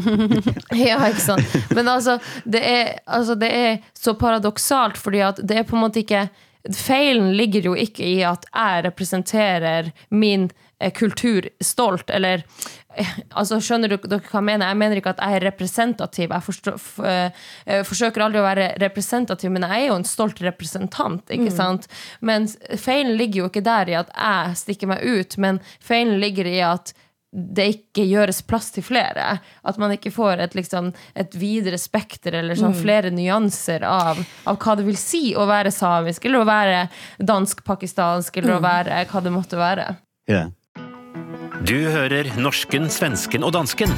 Ja, 0.86 0.98
ikke 1.08 1.22
sant. 1.22 1.56
Men 1.74 1.88
altså 1.90 2.16
det, 2.44 2.60
er, 2.62 2.92
altså, 3.04 3.35
det 3.40 3.52
er 3.52 3.78
så 3.96 4.14
paradoksalt, 4.18 4.96
fordi 4.98 5.20
at 5.26 5.40
det 5.46 5.58
er 5.62 5.68
på 5.68 5.76
en 5.76 5.84
måte 5.86 6.02
ikke 6.04 6.28
Feilen 6.74 7.28
ligger 7.38 7.62
jo 7.68 7.72
ikke 7.78 8.02
i 8.02 8.24
at 8.26 8.42
jeg 8.50 8.80
representerer 8.88 9.92
min 10.10 10.48
eh, 10.80 10.90
kultur 10.90 11.46
stolt, 11.62 12.10
eller 12.10 12.42
eh, 12.96 13.12
Altså, 13.38 13.60
skjønner 13.62 13.92
du 13.92 13.96
dere 14.02 14.18
hva 14.24 14.40
jeg 14.40 14.48
mener? 14.48 14.72
Jeg 14.72 14.80
mener 14.80 14.98
ikke 14.98 15.12
at 15.14 15.22
jeg 15.22 15.36
er 15.38 15.46
representativ. 15.46 16.34
Jeg 16.34 16.42
forstår, 16.42 16.80
eh, 17.06 17.84
forsøker 17.86 18.24
aldri 18.26 18.42
å 18.42 18.48
være 18.48 18.66
representativ, 18.82 19.52
men 19.54 19.62
jeg 19.62 19.84
er 19.84 19.88
jo 19.92 20.00
en 20.00 20.08
stolt 20.10 20.42
representant. 20.42 21.22
ikke 21.30 21.52
Mm. 21.52 21.56
sant? 21.56 21.86
Men 22.20 22.48
feilen 22.74 23.14
ligger 23.16 23.44
jo 23.44 23.48
ikke 23.52 23.62
der 23.62 23.88
i 23.94 23.98
at 24.02 24.10
jeg 24.16 24.56
stikker 24.64 24.90
meg 24.90 25.04
ut, 25.06 25.38
men 25.38 25.60
feilen 25.78 26.18
ligger 26.18 26.46
i 26.50 26.58
at 26.66 26.94
det 27.32 27.66
ikke 27.74 28.04
gjøres 28.08 28.42
plass 28.46 28.70
til 28.72 28.82
flere. 28.86 29.40
At 29.64 29.78
man 29.78 29.90
ikke 29.92 30.12
får 30.14 30.38
et, 30.40 30.54
liksom, 30.54 30.92
et 31.14 31.34
videre 31.34 31.76
spekter 31.78 32.34
eller 32.38 32.54
sånn, 32.54 32.72
Mm. 32.72 32.82
flere 32.82 33.10
nyanser 33.10 33.82
av, 33.82 34.18
av 34.46 34.56
hva 34.58 34.76
det 34.76 34.86
vil 34.86 34.96
si 34.96 35.34
å 35.34 35.46
være 35.46 35.72
samisk, 35.72 36.24
eller 36.24 36.40
å 36.40 36.46
være 36.46 36.88
dansk-pakistansk, 37.20 38.36
eller 38.36 38.54
å 38.56 38.60
Mm. 38.60 38.62
være 38.62 39.04
hva 39.06 39.22
det 39.22 39.32
måtte 39.32 39.56
være. 39.58 39.96
Yeah. 40.28 40.48
Du 41.64 41.90
hører 41.90 42.24
norsken, 42.36 42.88
svensken 42.88 43.42
og 43.44 43.52
dansken. 43.52 43.90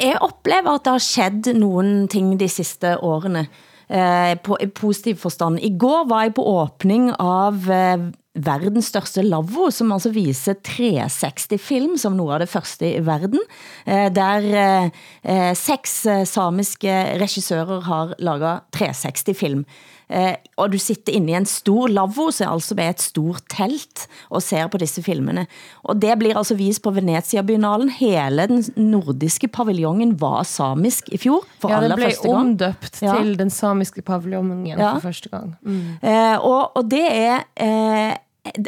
Jeg 0.00 0.16
opplever 0.24 0.74
at 0.78 0.84
det 0.86 0.92
har 0.94 1.02
skjedd 1.04 1.50
noen 1.60 2.08
ting 2.08 2.36
de 2.40 2.48
siste 2.48 2.94
årene. 3.04 3.46
Eh, 3.90 4.36
på 4.38 4.56
i 4.62 4.66
positiv 4.70 5.18
forstand. 5.18 5.58
I 5.66 5.70
går 5.76 6.06
var 6.08 6.22
jeg 6.24 6.34
på 6.36 6.44
åpning 6.46 7.08
av 7.18 7.68
eh, 7.70 7.96
verdens 8.38 8.90
største 8.92 9.24
lavvo, 9.26 9.68
som 9.74 9.90
altså 9.94 10.12
viser 10.14 10.58
360-film 10.66 11.96
som 11.98 12.14
noe 12.18 12.36
av 12.36 12.44
det 12.44 12.50
første 12.52 12.86
i 12.86 13.00
verden. 13.04 13.42
Eh, 13.86 14.06
der 14.14 14.46
eh, 14.54 14.90
eh, 15.22 15.52
seks 15.58 15.96
samiske 16.30 16.94
regissører 17.20 17.82
har 17.88 18.14
laget 18.22 18.68
360-film. 18.76 19.64
Eh, 20.10 20.34
og 20.58 20.72
du 20.72 20.78
sitter 20.82 21.14
inne 21.14 21.30
i 21.30 21.36
en 21.38 21.46
stor 21.46 21.88
lavvo, 21.88 22.28
er 22.34 22.48
altså 22.50 22.74
med 22.74 22.90
et 22.96 23.00
stort 23.04 23.44
telt, 23.48 24.08
og 24.30 24.42
ser 24.42 24.66
på 24.72 24.80
disse 24.82 25.02
filmene. 25.06 25.46
Og 25.86 26.00
det 26.02 26.16
blir 26.18 26.34
altså 26.34 26.56
vist 26.58 26.82
på 26.82 26.90
Venezia-biennalen. 26.96 27.92
Hele 28.00 28.48
den 28.50 28.64
nordiske 28.90 29.46
paviljongen 29.54 30.16
var 30.20 30.42
samisk 30.50 31.12
i 31.14 31.20
fjor, 31.22 31.44
for 31.62 31.70
Ja, 31.70 31.78
aller 31.78 31.96
ble 31.96 32.10
første 32.10 32.26
gang. 32.28 32.40
omdøpt 32.56 33.02
Ja. 33.02 33.14
til 33.20 33.36
den 33.38 33.50
samiske 33.50 34.02
paviljongen 34.02 34.66
Ja. 34.66 34.94
for 34.98 35.08
første 35.08 35.28
gang. 35.30 35.56
Mm. 35.62 35.98
Eh, 36.02 36.38
og, 36.42 36.72
og 36.76 36.90
det 36.90 37.06
er 37.12 37.44
eh, 37.56 38.16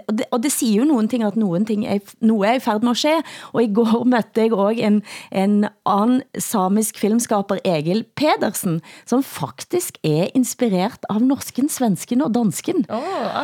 og 0.09 0.17
det, 0.19 0.27
og 0.31 0.43
det 0.45 0.53
sier 0.55 0.83
jo 0.83 0.89
noen 0.89 1.09
ting 1.11 1.25
at 1.27 1.39
noen 1.39 1.67
ting 1.69 1.85
er, 1.89 2.01
noe 2.25 2.49
er 2.49 2.59
i 2.59 2.63
ferd 2.63 2.85
med 2.85 2.95
å 2.95 2.99
skje. 2.99 3.15
Og 3.53 3.63
i 3.65 3.71
går 3.75 4.05
møtte 4.15 4.47
jeg 4.47 4.55
også 4.55 4.87
en, 4.89 5.01
en 5.31 5.57
annen 5.89 6.23
samisk 6.41 6.99
filmskaper, 7.01 7.61
Egil 7.69 8.05
Pedersen, 8.19 8.81
som 9.09 9.25
faktisk 9.27 9.99
er 10.07 10.31
inspirert 10.39 11.07
av 11.13 11.23
norsken, 11.25 11.71
svensken 11.73 12.25
og 12.25 12.35
dansken. 12.37 12.85
Oh. 12.93 13.43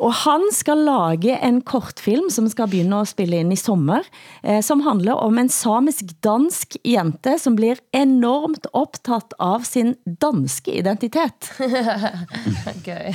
Og 0.00 0.14
han 0.24 0.46
skal 0.54 0.84
lage 0.86 1.36
en 1.40 1.60
kortfilm 1.66 2.30
som 2.32 2.48
skal 2.50 2.70
begynne 2.70 3.00
å 3.00 3.08
spille 3.08 3.40
inn 3.40 3.52
i 3.54 3.58
sommer, 3.58 4.06
eh, 4.42 4.60
som 4.64 4.84
handler 4.86 5.20
om 5.20 5.38
en 5.40 5.50
samisk-dansk 5.52 6.78
jente 6.86 7.36
som 7.40 7.56
blir 7.58 7.80
enormt 7.96 8.68
opptatt 8.76 9.34
av 9.40 9.64
sin 9.68 9.94
danske 10.04 10.72
identitet. 10.80 11.50
Gøy. 12.86 13.12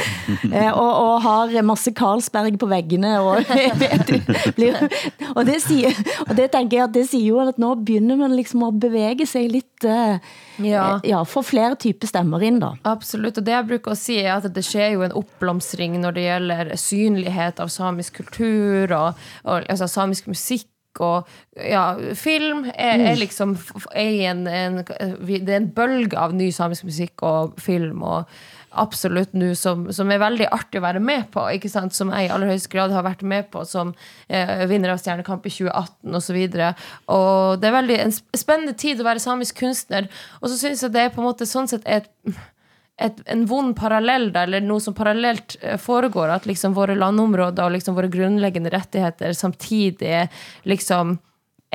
Eh, 0.51 0.72
og, 0.72 0.91
og 0.91 1.16
har 1.26 1.55
masse 1.66 1.91
Carlsberg 1.95 2.55
på 2.62 2.70
veggene. 2.72 3.14
Og, 3.22 3.41
og, 5.36 5.41
det 5.47 5.60
sier, 5.64 5.95
og 6.28 6.34
det 6.38 6.49
tenker 6.53 6.78
jeg 6.78 6.86
at 6.88 6.95
det 6.95 7.06
sier 7.10 7.28
jo 7.30 7.39
at 7.43 7.60
nå 7.62 7.74
begynner 7.86 8.20
man 8.20 8.36
liksom 8.38 8.66
å 8.68 8.72
bevege 8.72 9.28
seg 9.30 9.51
litt 9.53 9.88
eh, 9.88 10.20
Ja. 10.64 10.99
eh, 11.01 11.10
ja, 11.12 11.24
Få 11.28 11.43
flere 11.45 11.76
typer 11.80 12.08
stemmer 12.10 12.43
inn, 12.45 12.62
da. 12.64 12.74
Absolutt. 12.88 13.39
Og 13.41 13.47
det 13.47 13.56
jeg 13.56 13.70
bruker 13.72 13.95
å 13.95 13.99
si, 13.99 14.20
er 14.22 14.38
at 14.38 14.47
det 14.56 14.64
skjer 14.66 14.95
jo 14.95 15.03
en 15.08 15.18
oppblomstring 15.20 15.99
når 16.03 16.16
det 16.16 16.28
gjelder 16.30 16.72
synlighet 16.80 17.60
av 17.64 17.74
samisk 17.74 18.22
kultur 18.22 18.93
og, 18.95 19.28
og 19.43 19.68
altså, 19.68 19.89
samisk 19.91 20.32
musikk. 20.32 20.70
Og 21.03 21.28
ja, 21.60 21.89
film 22.16 22.70
er, 22.72 23.01
er 23.03 23.18
liksom 23.20 23.58
er 23.91 24.30
en, 24.32 24.45
en, 24.47 24.78
Det 24.88 25.41
er 25.43 25.58
en 25.58 25.68
bølge 25.76 26.16
av 26.16 26.32
ny 26.32 26.47
samisk 26.56 26.88
musikk 26.88 27.20
og 27.28 27.58
film 27.60 27.99
og 28.08 28.32
absolutt 28.82 29.36
nå 29.38 29.51
som, 29.59 29.86
som 29.95 30.11
er 30.11 30.21
veldig 30.21 30.47
artig 30.55 30.82
å 30.82 30.86
være 30.86 31.01
med 31.03 31.30
på. 31.34 31.43
ikke 31.55 31.71
sant? 31.71 31.95
Som 31.97 32.13
jeg 32.13 32.28
i 32.28 32.34
aller 32.34 32.51
høyeste 32.53 32.71
grad 32.73 32.93
har 32.95 33.05
vært 33.05 33.26
med 33.28 33.49
på 33.53 33.65
som 33.67 33.93
eh, 34.28 34.65
vinner 34.69 34.93
av 34.93 35.01
Stjernekamp 35.01 35.45
i 35.45 35.53
2018 35.53 36.19
osv. 36.21 36.41
Det 36.55 37.69
er 37.69 37.78
veldig 37.80 38.01
en 38.07 38.15
spennende 38.15 38.76
tid 38.80 39.01
å 39.01 39.07
være 39.07 39.23
samisk 39.23 39.61
kunstner. 39.63 40.09
Og 40.41 40.51
så 40.51 40.59
syns 40.59 40.86
jeg 40.86 40.95
det 40.95 41.07
er 41.07 41.15
på 41.15 41.23
en 41.23 41.30
måte 41.30 41.49
sånn 41.49 41.71
sett 41.71 41.88
et 41.88 42.11
et, 42.95 43.17
en 43.28 43.41
vond 43.49 43.73
parallell 43.76 44.30
der, 44.32 44.47
eller 44.47 44.63
noe 44.63 44.80
som 44.80 44.95
parallelt 44.95 45.57
eh, 45.61 45.76
foregår, 45.82 46.32
at 46.32 46.45
liksom 46.47 46.76
våre 46.78 46.95
landområder 46.95 47.67
og 47.67 47.76
liksom 47.76 47.97
våre 47.97 48.11
grunnleggende 48.11 48.71
rettigheter 48.71 49.36
samtidig 49.36 50.30
liksom 50.63 51.17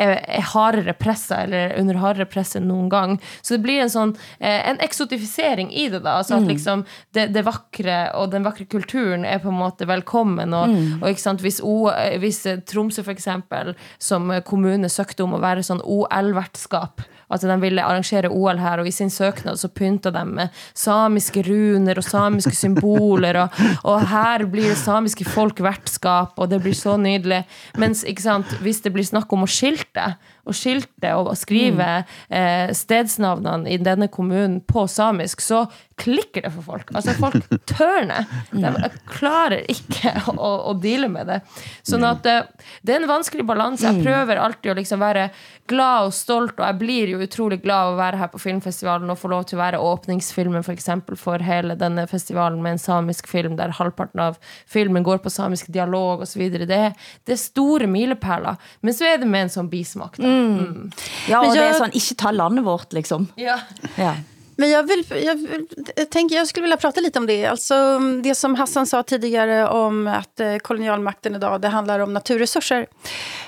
er, 0.01 0.17
er 0.25 0.47
hardere 0.55 0.95
pressa, 0.97 1.43
eller 1.45 1.75
under 1.81 1.99
hardere 2.01 2.27
press 2.31 2.55
enn 2.59 2.67
noen 2.71 2.89
gang. 2.93 3.17
Så 3.45 3.55
det 3.57 3.63
blir 3.67 3.83
en 3.85 3.93
sånn 3.93 4.15
eh, 4.41 4.63
en 4.71 4.81
eksotifisering 4.85 5.71
i 5.77 5.89
det, 5.93 6.03
da. 6.07 6.17
Altså 6.23 6.39
at 6.39 6.47
Mm. 6.47 6.49
liksom 6.55 6.85
det, 7.17 7.29
det 7.35 7.45
vakre 7.45 7.99
og 8.17 8.31
den 8.33 8.47
vakre 8.47 8.65
kulturen 8.71 9.25
er 9.29 9.39
på 9.43 9.53
en 9.53 9.61
måte 9.61 9.87
velkommen. 9.91 10.55
Og, 10.57 10.69
Mm. 10.71 11.03
og 11.03 11.09
ikke 11.11 11.21
sant, 11.27 11.41
hvis, 11.45 11.61
o, 11.63 11.91
hvis 12.23 12.43
Tromsø, 12.67 13.03
for 13.05 13.13
eksempel, 13.13 13.75
som 13.99 14.31
kommune 14.47 14.89
søkte 14.89 15.25
om 15.25 15.35
å 15.37 15.41
være 15.43 15.63
sånn 15.67 15.83
OL-vertskap 15.85 17.03
at 17.31 17.45
de 17.47 17.57
ville 17.63 17.85
arrangere 17.85 18.31
OL 18.31 18.61
her, 18.61 18.83
og 18.83 18.89
i 18.89 18.95
sin 18.95 19.11
søknad 19.13 19.61
så 19.61 19.71
pynta 19.73 20.13
de 20.15 20.25
med 20.27 20.63
samiske 20.75 21.45
runer 21.47 22.01
og 22.01 22.07
samiske 22.07 22.57
symboler, 22.57 23.43
og, 23.45 23.61
og 23.85 24.09
her 24.11 24.47
blir 24.51 24.73
det 24.73 24.81
samiske 24.81 25.27
folk 25.29 25.63
vertskap, 25.65 26.35
og 26.39 26.51
det 26.51 26.63
blir 26.65 26.77
så 26.77 26.97
nydelig. 27.01 27.45
Mens 27.81 28.05
sant, 28.21 28.59
hvis 28.65 28.83
det 28.85 28.93
blir 28.95 29.07
snakk 29.07 29.33
om 29.33 29.47
å 29.47 29.51
skilte, 29.51 30.15
og 30.51 30.57
skilte 30.59 31.15
og 31.17 31.33
skrive 31.39 31.89
eh, 32.29 32.73
stedsnavnene 32.77 33.71
i 33.71 33.79
denne 33.81 34.11
kommunen 34.13 34.61
på 34.67 34.87
samisk, 34.91 35.41
så 35.45 35.65
klikker 36.01 36.47
det 36.47 36.53
for 36.55 36.65
folk. 36.65 36.91
Altså 36.97 37.15
folk 37.19 37.45
tørner. 37.71 38.29
De 38.51 38.91
klarer 39.11 39.65
ikke 39.71 40.15
å, 40.33 40.51
å 40.71 40.75
deale 40.81 41.11
med 41.13 41.29
det. 41.31 41.41
Sånn 41.87 42.07
at 42.09 42.27
eh, 42.29 42.47
det 42.83 42.95
er 42.95 43.03
en 43.03 43.11
vanskelig 43.11 43.45
balanse. 43.49 43.89
Jeg 43.89 44.05
prøver 44.05 44.41
alltid 44.41 44.73
å 44.73 44.79
liksom 44.81 45.03
være 45.03 45.29
glad 45.71 46.09
og 46.09 46.15
stolt, 46.17 46.57
og 46.59 46.65
jeg 46.67 46.79
blir 46.81 47.13
jo 47.13 47.21
utrolig 47.23 47.61
glad 47.63 47.91
av 47.91 47.95
å 47.95 48.01
være 48.01 48.21
her 48.23 48.31
på 48.33 48.41
filmfestivalen 48.43 49.13
og 49.13 49.21
få 49.21 49.31
lov 49.33 49.47
til 49.49 49.59
å 49.59 49.63
være 49.63 49.83
åpningsfilmen 49.91 50.65
for, 50.67 50.75
eksempel, 50.75 51.19
for 51.21 51.43
hele 51.45 51.77
denne 51.79 52.07
festivalen 52.11 52.63
med 52.65 52.77
en 52.77 52.83
samisk 52.83 53.29
film 53.31 53.57
der 53.61 53.77
halvparten 53.79 54.23
av 54.25 54.41
filmen 54.71 55.07
går 55.07 55.21
på 55.23 55.33
samisk 55.33 55.71
dialog 55.73 56.25
osv. 56.27 56.47
Det, 56.65 56.81
det 56.97 57.37
er 57.37 57.41
store 57.41 57.91
milepæler. 57.91 58.59
Men 58.81 58.97
så 58.97 59.13
er 59.13 59.21
det 59.23 59.29
med 59.31 59.47
en 59.47 59.55
sånn 59.59 59.71
bismak. 59.71 60.19
Da. 60.19 60.27
Mm. 60.41 60.91
Ja, 61.29 61.41
og 61.41 61.47
Men 61.47 61.55
det 61.57 61.63
er 61.63 61.67
jag- 61.73 61.81
sånn, 61.83 61.93
ikke 61.93 62.15
ta 62.17 62.31
landet 62.31 62.65
vårt, 62.65 62.93
liksom. 62.93 63.27
Ja. 63.37 63.59
Ja. 63.97 64.15
Men 64.57 64.71
jag, 64.71 64.83
vill, 64.89 65.05
jag, 65.23 65.35
vill- 65.35 65.67
jag, 65.97 66.11
tänker, 66.11 66.37
jag 66.37 66.49
skulle 66.49 66.63
vilja 66.65 66.77
prata 66.77 67.01
lite 67.01 67.19
om 67.19 67.27
det. 67.27 67.47
Alltså, 67.47 67.99
det 68.23 68.35
som 68.35 68.55
Hassan 68.55 68.87
sa 68.87 69.03
tidigare 69.03 69.69
om 69.69 70.07
att 70.07 70.37
kolonialmakten 70.37 70.61
kolonialmakten 70.61 71.35
idag, 71.35 71.61
det 71.61 71.69
handlar 71.69 72.01
om 72.01 72.13
naturresurser. 72.13 72.87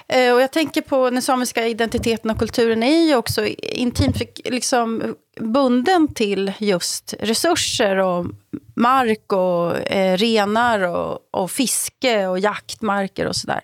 Eh, 0.08 0.32
och 0.34 0.40
jag 0.42 0.50
tänker 0.50 0.80
på 0.82 1.10
den 1.10 1.22
samiska 1.22 1.66
identiteten 1.66 2.30
och 2.30 2.38
kulturen 2.38 2.82
är 2.82 3.06
ju 3.06 3.14
också 3.16 3.46
intimt 3.62 4.16
liksom, 4.44 5.14
bunden 5.40 6.14
till 6.14 6.52
just 6.58 7.14
resurser 7.20 7.96
och 7.96 8.26
mark 8.76 9.32
och 9.32 9.92
eh, 9.92 10.16
renar 10.16 10.80
och, 10.80 11.18
och 11.30 11.50
fiske 11.50 12.26
och 12.26 12.38
jaktmarker 12.38 13.26
och 13.26 13.36
sådär. 13.36 13.60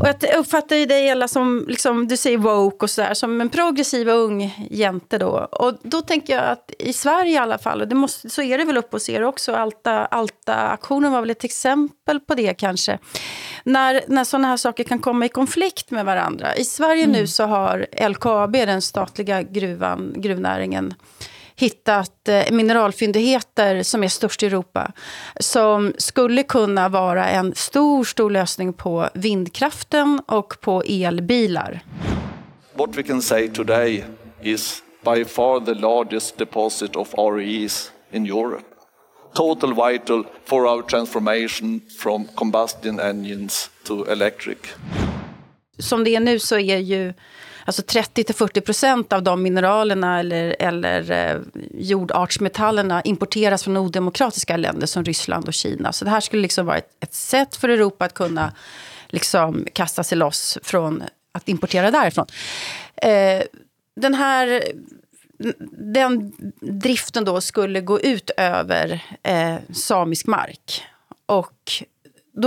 Och 0.00 0.06
jag 0.06 0.38
uppfattar 0.38 0.76
ju 0.76 0.86
dig 0.86 1.10
alla 1.10 1.28
som, 1.28 1.64
liksom, 1.68 2.08
du 2.08 2.16
säger 2.16 2.38
woke 2.38 2.84
och 2.84 2.90
sådär, 2.90 3.14
som 3.14 3.40
en 3.40 3.48
progressiv 3.48 4.08
ung 4.08 4.66
jente 4.70 5.18
då. 5.18 5.48
Och 5.52 5.74
då 5.82 6.02
tänker 6.02 6.34
jag 6.34 6.44
att 6.44 6.70
i 6.78 6.92
Sverige 6.92 7.32
i 7.32 7.38
alla 7.38 7.58
fall, 7.58 7.80
och 7.80 7.88
det 7.88 7.94
måste, 7.94 8.30
så 8.30 8.42
är 8.42 8.58
det 8.58 8.64
väl 8.64 8.76
upp 8.76 8.92
hos 8.92 9.08
er 9.08 9.22
också, 9.22 9.52
Alta, 9.52 10.06
Alta-aktionen 10.06 11.12
var 11.12 11.20
väl 11.20 11.30
ett 11.30 11.44
exempel 11.44 12.20
på 12.20 12.34
det 12.34 12.54
kanske. 12.54 12.98
När, 13.64 14.02
när 14.08 14.24
sådana 14.24 14.48
här 14.48 14.56
saker 14.56 14.84
kan 14.84 14.98
komma 14.98 15.24
i 15.24 15.28
konflikt 15.28 15.90
med 15.90 16.04
varandra. 16.04 16.56
I 16.56 16.64
Sverige 16.64 17.06
nu 17.06 17.26
så 17.26 17.44
har 17.44 18.08
LKAB, 18.08 18.52
den 18.52 18.82
statliga 18.82 19.42
gruvan, 19.42 20.14
gruvnäringen, 20.16 20.94
hittat 21.56 22.28
eh, 22.28 22.52
mineralfyndigheter 22.52 23.82
som 23.82 24.04
är 24.04 24.08
störst 24.08 24.42
i 24.42 24.46
Europa. 24.46 24.92
Som 25.40 25.92
skulle 25.98 26.42
kunna 26.42 26.88
vara 26.88 27.28
en 27.28 27.54
stor, 27.54 28.04
stor 28.04 28.30
lösning 28.30 28.72
på 28.72 29.08
vindkraften 29.14 30.20
och 30.26 30.60
på 30.60 30.82
elbilar. 30.86 31.80
What 32.74 32.96
we 32.96 33.02
can 33.02 33.22
say 33.22 33.48
today 33.48 34.04
is 34.42 34.82
by 35.04 35.24
far 35.24 35.60
the 35.60 35.74
largest 35.74 36.38
deposit 36.38 36.96
of 36.96 37.14
REEs 37.14 37.92
in 38.10 38.26
Europe. 38.26 38.64
Total 39.34 39.90
vital 39.90 40.24
for 40.44 40.66
our 40.66 40.82
transformation 40.82 41.80
from 41.98 42.24
combustion 42.34 43.00
engines 43.00 43.70
to 43.84 44.04
electric. 44.04 44.58
Som 45.78 46.04
det 46.04 46.16
är 46.16 46.20
nu 46.20 46.38
så 46.38 46.58
är 46.58 46.78
ju 46.78 47.14
alltså 47.66 47.82
30-40 47.82 48.60
procent 48.60 49.12
av 49.12 49.22
de 49.22 49.42
mineralerna 49.42 50.20
eller, 50.20 50.56
eller 50.58 51.10
eh, 51.10 51.40
jordartsmetallerna 51.74 53.02
importeras 53.02 53.64
från 53.64 53.76
odemokratiska 53.76 54.56
länder 54.56 54.86
som 54.86 55.04
Ryssland 55.04 55.48
och 55.48 55.54
Kina. 55.54 55.92
Så 55.92 56.04
det 56.04 56.10
här 56.10 56.20
skulle 56.20 56.42
liksom 56.42 56.66
vara 56.66 56.78
ett, 56.78 56.90
ett 57.00 57.14
sätt 57.14 57.64
Europa 57.64 58.04
att 58.04 58.14
kunna 58.14 58.52
liksom 59.08 59.66
kasta 59.72 60.04
sig 60.04 60.18
loss 60.18 60.58
från 60.62 61.02
att 61.32 61.48
importera 61.48 61.90
därifrån. 61.90 62.26
Eh, 62.96 63.42
den 63.96 64.14
här 64.14 64.62
den 65.94 66.32
driften 66.60 67.24
då 67.24 67.40
skulle 67.40 67.80
gå 67.80 68.00
ut 68.00 68.30
över 68.36 69.04
eh, 69.22 69.56
samisk 69.72 70.26
mark. 70.26 70.82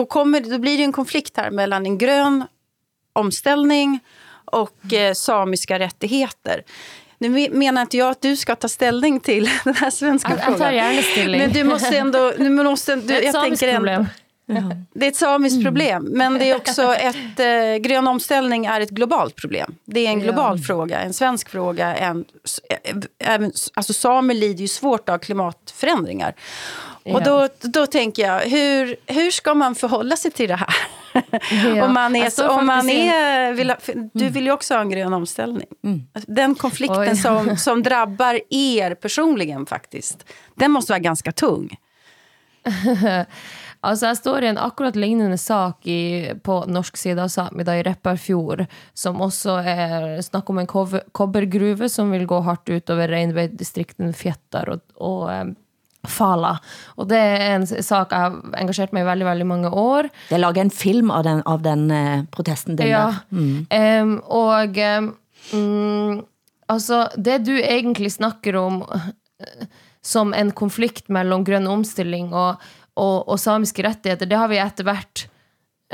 Kommer, 0.09 0.41
då 0.41 0.57
blir 0.57 0.78
det 0.78 0.84
en 0.84 0.91
konflikt 0.91 1.38
här 1.38 1.51
mellan 1.51 1.86
en 1.86 1.97
grön 1.97 2.43
omställning 3.13 3.99
och 4.52 4.93
eh, 4.93 5.14
samiska 5.14 5.80
rättigheter. 5.80 6.64
Nu 7.18 7.50
menar 7.50 7.82
inte 7.82 7.97
jag 7.97 8.10
att 8.10 8.22
du 8.22 8.36
ska 8.36 8.56
ta 8.56 8.68
ställning 8.68 9.20
till 9.20 9.50
den 9.64 9.76
här 9.76 9.89
svenska 9.89 10.30
jag, 10.30 10.43
frågan. 10.43 10.76
Jag 10.76 11.04
tar. 11.16 11.38
Men 11.38 11.54
du 11.54 11.64
måste 11.64 11.97
ändå... 11.97 12.34
Du 12.38 12.50
måste, 12.50 12.95
du, 12.95 13.02
det 13.02 13.14
är 13.14 13.18
ett 13.18 13.24
jag 13.26 13.34
samiskt 13.34 13.60
tänker 13.60 13.78
problem. 13.78 14.06
Det 14.93 15.06
är 15.06 15.10
ett 15.10 15.16
samiskt 15.16 15.54
mm. 15.54 15.66
problem, 15.66 16.08
men 16.12 16.38
det 16.38 16.50
är 16.50 16.56
också 16.56 16.93
ett... 16.93 17.39
Eh, 17.39 17.76
grön 17.82 18.08
omställning 18.08 18.66
är 18.66 18.82
ett 18.82 18.89
globalt 18.89 19.36
problem. 19.36 19.76
Det 19.86 20.00
är 20.00 20.10
en 20.10 20.20
global 20.20 20.58
ja. 20.58 20.64
fråga, 20.64 21.00
en 21.00 21.14
svensk 21.14 21.50
fråga. 21.50 21.95
En, 21.95 22.26
även, 23.20 23.52
alltså 23.74 23.93
samer 23.93 24.34
lider 24.34 24.62
ju 24.62 24.68
svårt 24.68 25.10
av 25.10 25.18
klimatförändringar. 25.18 26.34
Ja. 27.04 27.14
Och 27.14 27.24
då, 27.24 27.47
då 27.62 27.86
tänker 27.86 28.24
jag, 28.24 28.39
hur, 28.39 28.95
hur 29.06 29.32
ska 29.32 29.54
man 29.54 29.76
förhålla 29.76 30.16
sig 30.16 30.32
till 30.32 30.50
det 30.50 30.56
här? 30.56 30.76
Ja. 31.76 31.86
om 31.86 31.93
man 31.93 32.15
är, 32.15 32.49
om 32.49 32.65
man 32.65 32.89
är, 32.89 33.53
vill, 33.53 33.74
du 34.13 34.30
vil 34.30 34.39
vill 34.39 34.45
ju 34.45 34.51
också 34.51 34.74
ha 34.74 34.82
en 34.82 34.89
grön 34.89 35.13
omställning. 35.13 35.67
Den 36.28 36.55
konflikten 36.55 37.17
som, 37.17 37.57
som 37.57 37.84
drabbar 37.84 38.39
er 38.49 38.95
personligen 38.95 39.65
faktiskt, 39.65 40.26
den 40.55 40.72
måste 40.72 40.91
vara 40.91 40.99
ganska 40.99 41.32
tung. 41.32 41.78
Altså, 43.80 44.09
jeg 44.09 44.17
står 44.20 44.43
i 44.43 44.47
en 44.49 44.57
akkurat 44.59 44.97
lignende 44.99 45.38
sak 45.39 45.88
i, 45.88 46.34
på 46.43 46.57
norsk 46.67 46.97
side 46.99 47.22
av 47.24 47.30
Sápmi, 47.32 47.63
i 47.63 47.84
Repparfjord, 47.88 48.65
som 48.91 49.22
også 49.24 49.55
er 49.63 50.07
snakk 50.20 50.49
om 50.51 50.59
en 50.59 50.67
kobbergruve 50.67 51.88
som 51.88 52.11
vil 52.11 52.26
gå 52.28 52.41
hardt 52.43 52.67
utover 52.67 53.07
reinbeitedistriktene 53.07 54.11
Fjettar 54.11 54.74
og, 54.74 54.84
og 54.99 55.24
eh, 55.32 55.45
Fala. 56.12 56.55
Og 56.97 57.10
det 57.12 57.20
er 57.20 57.45
en 57.55 57.68
sak 57.68 58.14
jeg 58.16 58.26
har 58.26 58.39
engasjert 58.62 58.95
meg 58.95 59.05
i 59.05 59.10
veldig, 59.10 59.28
veldig 59.30 59.47
mange 59.49 59.72
år. 59.72 60.10
Det 60.30 60.38
er 60.38 60.43
laget 60.43 60.66
en 60.68 60.74
film 60.74 61.14
av 61.16 61.24
den, 61.28 61.43
av 61.49 61.64
den 61.66 61.88
uh, 61.93 62.26
protesten 62.34 62.80
din 62.80 62.91
Ja. 62.91 63.05
der. 63.07 63.22
Mm. 63.32 63.68
Um, 63.70 64.16
og 64.26 64.80
mm, 65.53 66.22
altså, 66.68 67.05
det 67.16 67.41
du 67.47 67.55
egentlig 67.60 68.12
snakker 68.18 68.60
om 68.60 68.82
uh, 68.84 69.10
som 70.01 70.34
en 70.34 70.51
konflikt 70.55 71.10
mellom 71.12 71.43
grønn 71.47 71.68
omstilling 71.68 72.32
og, 72.34 72.62
og, 72.99 73.28
og 73.28 73.39
samiske 73.39 73.84
rettigheter, 73.86 74.30
det 74.30 74.39
har 74.39 74.49
vi 74.51 74.62
etter 74.64 74.88
hvert 74.88 75.28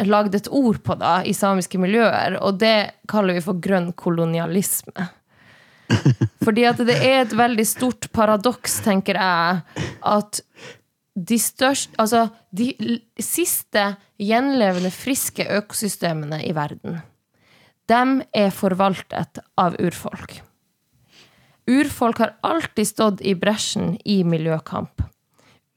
lagd 0.03 0.35
et 0.35 0.49
ord 0.51 0.81
på 0.83 0.97
da, 0.99 1.21
i 1.23 1.33
samiske 1.33 1.79
miljøer, 1.79 2.35
og 2.43 2.57
det 2.59 2.91
kaller 3.07 3.37
vi 3.37 3.43
for 3.45 3.61
grønn 3.63 3.93
kolonialisme. 3.95 5.07
Fordi 6.45 6.65
at 6.69 6.81
det 6.87 6.97
er 6.99 7.21
et 7.23 7.35
veldig 7.35 7.65
stort 7.67 8.09
paradoks, 8.15 8.79
tenker 8.85 9.19
jeg, 9.19 9.61
at 10.05 10.41
de 11.15 11.37
største 11.39 11.95
Altså, 12.01 12.27
de 12.51 12.73
siste 13.23 13.85
gjenlevende 14.19 14.91
friske 14.91 15.45
økosystemene 15.57 16.41
i 16.43 16.51
verden, 16.55 16.99
dem 17.87 18.19
er 18.35 18.51
forvaltet 18.51 19.39
av 19.61 19.77
urfolk. 19.79 20.39
Urfolk 21.69 22.21
har 22.21 22.35
alltid 22.45 22.87
stått 22.87 23.21
i 23.25 23.33
bresjen 23.37 23.95
i 24.05 24.23
miljøkamp. 24.27 25.04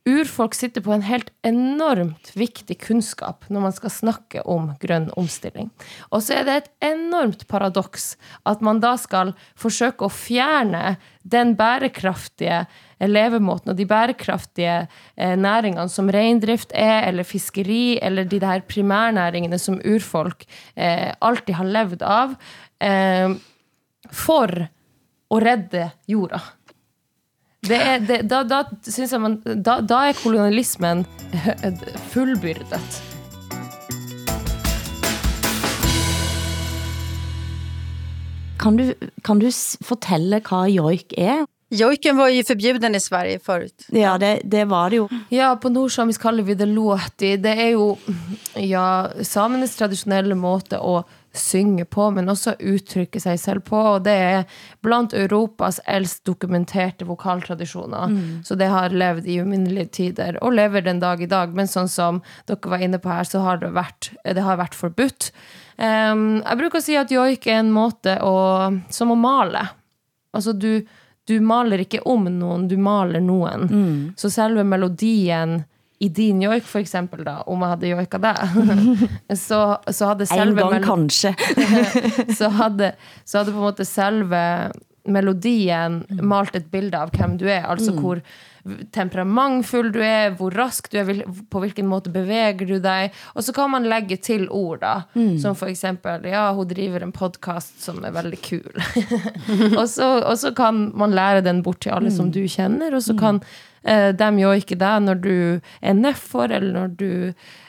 Urfolk 0.09 0.55
sitter 0.57 0.81
på 0.81 0.93
en 0.95 1.05
helt 1.05 1.29
enormt 1.45 2.31
viktig 2.39 2.79
kunnskap 2.81 3.45
når 3.53 3.65
man 3.67 3.75
skal 3.77 3.93
snakke 3.93 4.45
om 4.49 4.71
grønn 4.81 5.11
omstilling. 5.21 5.69
Og 6.09 6.23
så 6.25 6.39
er 6.39 6.47
det 6.47 6.55
et 6.57 6.71
enormt 6.93 7.45
paradoks 7.51 8.15
at 8.49 8.63
man 8.65 8.81
da 8.81 8.95
skal 9.01 9.35
forsøke 9.59 10.07
å 10.07 10.13
fjerne 10.13 10.97
den 11.29 11.53
bærekraftige 11.59 12.63
levemåten 13.05 13.75
og 13.75 13.79
de 13.79 13.87
bærekraftige 13.89 14.79
eh, 14.81 15.37
næringene 15.37 15.89
som 15.93 16.09
reindrift 16.15 16.73
er, 16.73 17.05
eller 17.11 17.29
fiskeri, 17.29 17.99
eller 18.03 18.25
de 18.25 18.41
der 18.43 18.65
primærnæringene 18.65 19.61
som 19.61 19.77
urfolk 19.85 20.47
eh, 20.75 21.13
alltid 21.21 21.59
har 21.61 21.73
levd 21.77 22.07
av, 22.07 22.35
eh, 22.81 23.37
for 24.09 24.57
å 25.29 25.41
redde 25.43 25.91
jorda. 26.09 26.41
Det 27.67 27.77
er, 27.77 27.99
det, 27.99 28.21
da, 28.31 28.45
da, 28.47 28.63
synes 28.87 29.13
jeg 29.13 29.21
man, 29.21 29.37
da, 29.43 29.81
da 29.83 30.05
er 30.09 30.19
kolonialismen 30.21 31.03
fullbyrdet. 32.13 32.99
Kan 38.59 38.79
du, 38.79 38.93
kan 39.27 39.43
du 39.43 39.49
fortelle 39.87 40.41
hva 40.47 40.65
joik 40.71 41.15
er? 41.19 41.47
Joiken 41.75 42.17
var 42.17 42.31
jo 42.33 42.47
forbudt 42.49 42.87
i 42.97 43.01
Sverige 43.03 43.41
før. 43.45 43.67
Ja, 43.93 44.15
det, 44.19 44.41
det 44.49 44.65
var 44.71 44.89
det 44.91 45.03
jo. 45.03 45.09
Ja, 45.35 45.51
på 45.61 45.69
nordsamisk 45.69 46.23
kaller 46.23 46.47
vi 46.47 46.57
det 46.57 46.71
låti. 46.71 47.35
Det 47.37 47.53
er 47.53 47.75
jo 47.75 47.91
ja, 48.57 49.11
samenes 49.21 49.77
tradisjonelle 49.77 50.39
måte 50.39 50.81
å 50.81 51.03
synge 51.37 51.85
på, 51.85 52.09
men 52.15 52.31
også 52.31 52.55
uttrykke 52.59 53.21
seg 53.21 53.39
selv 53.41 53.65
på. 53.69 53.79
Og 53.95 54.05
det 54.07 54.15
er 54.15 54.61
blant 54.85 55.15
Europas 55.17 55.81
eldst 55.87 56.25
dokumenterte 56.29 57.07
vokaltradisjoner. 57.09 58.13
Mm. 58.13 58.29
Så 58.45 58.57
det 58.59 58.71
har 58.73 58.95
levd 58.95 59.29
i 59.29 59.39
uminnelige 59.43 59.93
tider, 60.01 60.39
og 60.43 60.57
lever 60.57 60.87
den 60.87 61.03
dag 61.03 61.23
i 61.23 61.31
dag. 61.31 61.55
Men 61.57 61.71
sånn 61.71 61.91
som 61.93 62.23
dere 62.49 62.73
var 62.73 62.85
inne 62.85 63.01
på 63.03 63.13
her, 63.13 63.29
så 63.29 63.43
har 63.45 63.63
det 63.63 63.73
vært, 63.77 64.13
det 64.25 64.45
har 64.45 64.61
vært 64.61 64.79
forbudt. 64.79 65.33
Um, 65.79 66.41
jeg 66.43 66.59
bruker 66.59 66.81
å 66.81 66.85
si 66.85 66.97
at 66.99 67.13
joik 67.15 67.47
er 67.47 67.61
en 67.63 67.75
måte 67.75 68.19
å, 68.25 68.39
som 68.91 69.15
å 69.15 69.19
male. 69.19 69.69
Altså 70.35 70.53
du, 70.53 70.83
du 71.29 71.39
maler 71.45 71.85
ikke 71.85 72.03
om 72.09 72.27
noen, 72.33 72.67
du 72.71 72.77
maler 72.81 73.23
noen. 73.23 73.69
Mm. 73.69 73.99
Så 74.19 74.31
selve 74.33 74.65
melodien 74.67 75.61
i 76.01 76.09
din 76.15 76.41
joik, 76.43 76.63
for 76.63 76.79
eksempel, 76.81 77.25
da, 77.27 77.41
om 77.51 77.61
jeg 77.65 77.73
hadde 77.75 77.89
joika 77.91 78.19
deg, 78.23 78.37
så, 79.49 79.63
så 79.91 80.13
hadde 80.13 80.29
En 80.37 80.55
gang 80.55 80.83
kanskje. 80.85 81.33
så, 82.39 82.49
hadde, 82.55 82.93
så 83.25 83.41
hadde 83.41 83.55
på 83.55 83.59
en 83.59 83.67
måte 83.71 83.85
selve 83.89 84.43
melodien 85.09 86.03
malt 86.21 86.55
et 86.59 86.67
bilde 86.71 86.99
av 87.01 87.11
hvem 87.17 87.39
du 87.41 87.47
er. 87.49 87.65
Altså 87.67 87.93
Mm. 87.95 87.99
hvor 88.05 88.21
temperamentfull 88.93 89.87
du 89.95 90.01
er, 90.05 90.35
hvor 90.37 90.53
rask 90.53 90.91
du 90.93 90.99
er, 91.01 91.23
på 91.51 91.61
hvilken 91.63 91.87
måte 91.89 92.11
beveger 92.13 92.67
du 92.69 92.75
deg. 92.85 93.15
Og 93.35 93.45
så 93.47 93.55
kan 93.57 93.71
man 93.73 93.87
legge 93.89 94.19
til 94.21 94.45
ord, 94.53 94.83
da. 94.83 94.95
Mm. 95.17 95.39
Som 95.41 95.57
for 95.57 95.71
eksempel 95.73 96.27
Ja, 96.29 96.51
hun 96.57 96.69
driver 96.69 97.03
en 97.07 97.15
podkast 97.17 97.81
som 97.85 98.03
er 98.05 98.13
veldig 98.17 98.41
kul. 98.45 98.69
og, 99.81 99.87
så, 99.89 100.11
og 100.21 100.37
så 100.41 100.53
kan 100.57 100.91
man 100.99 101.17
lære 101.17 101.45
den 101.47 101.63
bort 101.65 101.81
til 101.87 101.95
alle 101.97 102.11
som 102.13 102.29
Mm. 102.29 102.33
du 102.35 102.43
kjenner, 102.51 102.95
og 102.99 103.01
så 103.07 103.15
kan 103.19 103.41
eh, 103.89 104.13
gjør 104.43 104.61
ikke 104.61 104.77
det 104.79 104.93
når 105.07 105.21
du 105.25 105.35
er 105.81 105.97
nedfor, 105.97 106.51
eller 106.53 106.73
når 106.77 106.93
du 107.01 107.11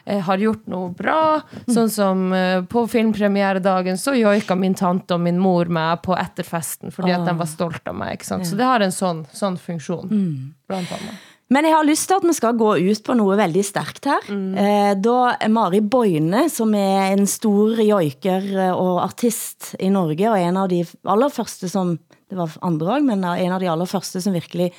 eh, 0.06 0.20
har 0.28 0.38
gjort 0.44 0.68
noe 0.68 0.92
bra. 0.98 1.42
Sånn 1.72 1.90
som 1.94 2.28
eh, 2.36 2.62
på 2.70 2.84
filmpremieredagen 2.92 3.98
så 3.98 4.14
joika 4.18 4.56
min 4.60 4.76
tante 4.76 5.16
og 5.16 5.24
min 5.26 5.40
mor 5.40 5.66
meg 5.72 6.02
på 6.06 6.16
etterfesten 6.18 6.92
fordi 6.96 7.14
at 7.16 7.22
Ah. 7.24 7.32
de 7.32 7.38
var 7.40 7.50
stolt 7.50 7.88
av 7.88 7.96
meg. 7.96 8.18
ikke 8.20 8.26
sant? 8.26 8.46
Så 8.48 8.56
det 8.60 8.66
har 8.66 8.80
en 8.82 8.92
sånn, 8.96 9.26
sånn 9.34 9.58
funksjon. 9.58 10.10
Mm. 10.10 10.54
Blant 10.68 10.92
annet. 10.92 11.28
Men 11.50 11.66
jeg 11.66 11.74
har 11.74 11.84
lyst 11.88 12.08
til 12.08 12.18
at 12.20 12.26
vi 12.30 12.34
skal 12.38 12.54
gå 12.54 12.76
ut 12.78 13.00
på 13.04 13.16
noe 13.18 13.36
veldig 13.40 13.64
sterkt 13.66 14.06
her. 14.06 14.22
Mm. 14.30 15.02
Da 15.02 15.48
Mari 15.50 15.80
Boine, 15.82 16.44
som 16.54 16.76
er 16.78 17.16
en 17.16 17.26
stor 17.26 17.74
joiker 17.82 18.46
og 18.76 19.00
artist 19.02 19.72
i 19.82 19.90
Norge, 19.90 20.30
og 20.30 20.38
en 20.38 20.58
av 20.62 20.70
de 20.70 20.84
aller 21.10 21.34
første 21.34 21.68
som, 21.72 21.96
det 22.30 22.38
var 22.38 22.56
andre 22.66 22.96
også, 22.96 23.08
men 23.10 23.26
en 23.26 23.54
av 23.56 23.62
de 23.62 23.70
aller 23.72 23.90
første 23.90 24.22
som 24.22 24.36
virkelig 24.36 24.70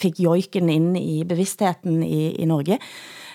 fikk 0.00 0.22
joiken 0.24 0.70
inn 0.72 0.92
i 0.96 1.22
bevisstheten 1.28 2.02
i, 2.04 2.32
i 2.40 2.48
Norge. 2.48 2.78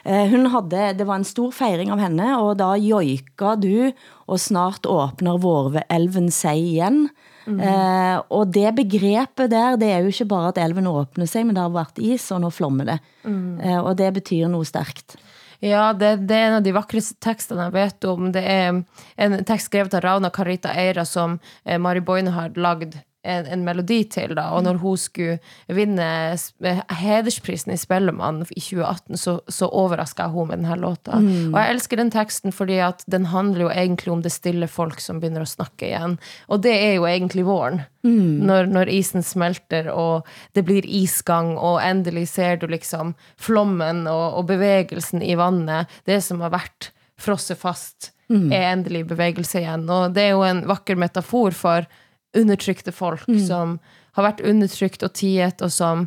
Eh, 0.04 0.26
hun 0.32 0.50
hadde, 0.52 0.94
det 0.98 1.06
var 1.08 1.22
en 1.22 1.28
stor 1.28 1.54
feiring 1.56 1.94
av 1.94 2.02
henne, 2.04 2.32
og 2.42 2.58
da 2.60 2.74
joika 2.80 3.54
du, 3.62 3.94
og 4.28 4.42
snart 4.42 4.90
åpner 4.90 5.40
Vårelven 5.44 6.32
seg 6.34 6.60
igjen'. 6.60 7.06
Mm. 7.44 7.60
Eh, 7.60 8.18
og 8.32 8.52
det 8.56 8.72
begrepet 8.76 9.52
der, 9.52 9.78
det 9.80 9.90
er 9.92 10.04
jo 10.04 10.12
ikke 10.14 10.30
bare 10.32 10.52
at 10.54 10.60
elven 10.64 10.88
åpner 10.88 11.28
seg, 11.28 11.46
men 11.46 11.56
det 11.56 11.64
har 11.64 11.76
vært 11.76 12.00
is, 12.00 12.30
og 12.32 12.44
nå 12.44 12.52
flommer 12.56 12.94
det. 12.94 13.00
Mm. 13.24 13.60
Eh, 13.60 13.80
og 13.80 13.96
det 14.00 14.14
betyr 14.20 14.52
noe 14.52 14.68
sterkt. 14.68 15.18
Ja, 15.64 15.94
det, 15.96 16.28
det 16.28 16.36
er 16.36 16.50
en 16.50 16.58
av 16.60 16.64
de 16.66 16.74
vakreste 16.76 17.16
tekstene 17.24 17.70
jeg 17.70 17.76
vet 17.78 18.08
om. 18.12 18.32
Det 18.36 18.44
er 18.44 18.82
en 19.16 19.38
tekst 19.48 19.70
skrevet 19.72 19.96
av 19.96 20.04
Rauna 20.04 20.32
Carita 20.36 20.74
Eira 20.76 21.06
som 21.08 21.38
eh, 21.64 21.80
Mari 21.80 22.04
Boine 22.04 22.34
har 22.36 22.52
lagd 22.60 22.98
en, 23.24 23.46
en 23.48 23.64
melodi 23.64 24.02
til, 24.12 24.34
da. 24.38 24.50
Og 24.56 24.66
når 24.66 24.80
hun 24.82 25.00
skulle 25.00 25.38
vinne 25.72 26.06
hedersprisen 27.00 27.74
i 27.74 27.80
Spellemann 27.80 28.42
i 28.50 28.60
2018, 28.60 29.20
så, 29.20 29.38
så 29.48 29.70
overraska 29.72 30.28
hun 30.34 30.52
med 30.52 30.60
denne 30.62 30.78
låta. 30.82 31.20
Mm. 31.20 31.54
Og 31.54 31.58
jeg 31.60 31.76
elsker 31.76 32.02
den 32.02 32.12
teksten 32.14 32.56
fordi 32.56 32.82
at 32.84 33.04
den 33.12 33.30
handler 33.32 33.68
jo 33.68 33.72
egentlig 33.72 34.14
om 34.14 34.24
det 34.26 34.34
stille 34.36 34.68
folk 34.72 35.00
som 35.04 35.22
begynner 35.24 35.46
å 35.46 35.50
snakke 35.50 35.88
igjen. 35.90 36.18
Og 36.52 36.64
det 36.66 36.76
er 36.76 36.98
jo 36.98 37.08
egentlig 37.10 37.48
våren. 37.48 37.86
Mm. 38.04 38.44
Når, 38.44 38.68
når 38.76 38.92
isen 38.92 39.24
smelter, 39.24 39.88
og 39.94 40.28
det 40.58 40.66
blir 40.68 40.84
isgang, 40.84 41.54
og 41.56 41.80
endelig 41.84 42.28
ser 42.34 42.60
du 42.60 42.68
liksom 42.68 43.16
flommen 43.40 44.04
og, 44.12 44.42
og 44.42 44.50
bevegelsen 44.52 45.24
i 45.24 45.38
vannet. 45.40 45.92
Det 46.10 46.20
som 46.26 46.44
har 46.44 46.52
vært 46.58 46.92
frosset 47.24 47.60
fast, 47.62 48.12
mm. 48.28 48.52
er 48.52 48.72
endelig 48.74 49.06
bevegelse 49.12 49.62
igjen. 49.62 49.88
Og 49.88 50.12
det 50.16 50.28
er 50.28 50.34
jo 50.36 50.44
en 50.48 50.64
vakker 50.68 51.00
metafor 51.00 51.56
for 51.56 51.88
undertrykte 52.38 52.92
folk 52.96 53.28
mm. 53.28 53.40
som 53.48 53.78
har 54.14 54.28
vært 54.28 54.44
undertrykt 54.46 55.06
og 55.06 55.14
tiet, 55.18 55.62
og 55.66 55.72
som 55.74 56.06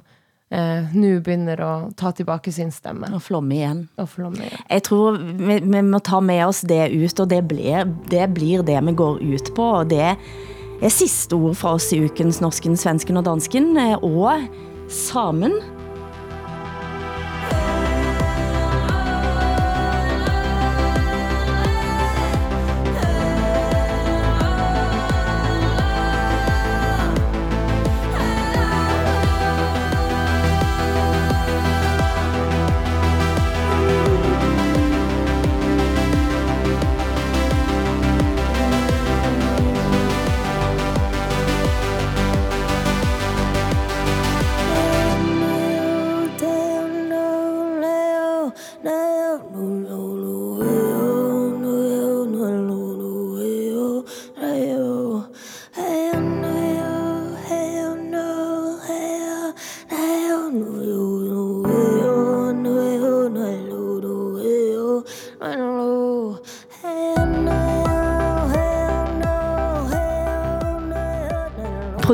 eh, 0.55 0.87
nå 0.95 1.17
begynner 1.27 1.63
å 1.63 1.73
ta 1.99 2.13
tilbake 2.15 2.53
sin 2.55 2.73
stemme. 2.75 3.11
Og 3.15 3.23
flomme 3.25 3.57
igjen. 3.57 3.87
Og 4.01 4.11
flomme 4.13 4.47
igjen. 4.47 4.67
Jeg 4.71 4.87
tror 4.89 5.19
vi, 5.21 5.61
vi 5.63 5.85
må 5.87 6.03
ta 6.07 6.21
med 6.23 6.45
oss 6.47 6.63
det 6.67 6.85
ut, 6.95 7.23
og 7.23 7.31
det 7.33 7.43
blir, 7.51 7.87
det 8.13 8.29
blir 8.37 8.67
det 8.67 8.79
vi 8.91 8.99
går 9.03 9.23
ut 9.23 9.55
på, 9.57 9.71
og 9.83 9.91
det 9.95 10.15
er 10.15 10.93
siste 10.93 11.39
ord 11.39 11.57
fra 11.59 11.77
oss 11.79 11.89
i 11.97 12.03
ukens 12.05 12.43
Norsken, 12.45 12.77
Svensken 12.79 13.19
og 13.19 13.27
Dansken, 13.29 13.73
eh, 13.81 13.97
og 14.03 14.47
Samen 14.93 15.57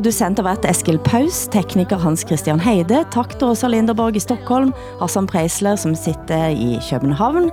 Producent 0.03 0.41
har 0.41 0.49
vært 0.49 0.65
Eskil 0.67 0.97
Paus, 1.07 1.45
tekniker 1.55 2.01
Hans 2.03 2.25
Christian 2.27 2.59
Heide, 2.59 3.05
takt 3.15 3.39
Åsa 3.47 3.69
Linderborg 3.71 4.17
i 4.19 4.23
Stockholm, 4.25 4.73
Hassan 4.99 5.29
Preisler 5.31 5.77
som 5.79 5.93
sitter 5.95 6.49
i 6.51 6.73
København, 6.89 7.53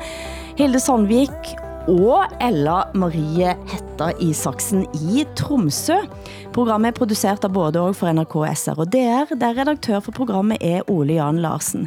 Hilde 0.58 0.80
Sandvik 0.82 1.52
og 1.93 2.32
Ella 2.41 2.80
Marie 2.97 3.52
Hetta 3.70 4.08
Isaksen 4.26 4.88
i 4.97 5.28
Tromsø. 5.38 6.00
Programmet 6.56 6.89
er 6.89 6.97
produsert 6.97 7.45
av 7.45 7.54
både 7.54 7.84
og 7.86 7.93
for 8.00 8.10
NRK 8.18 8.34
SR 8.50 8.82
og 8.82 8.89
DR, 8.97 9.30
der 9.30 9.60
redaktør 9.62 10.02
for 10.08 10.18
programmet 10.18 10.58
er 10.66 10.82
Ole 10.89 11.20
Jan 11.20 11.43
Larsen. 11.45 11.86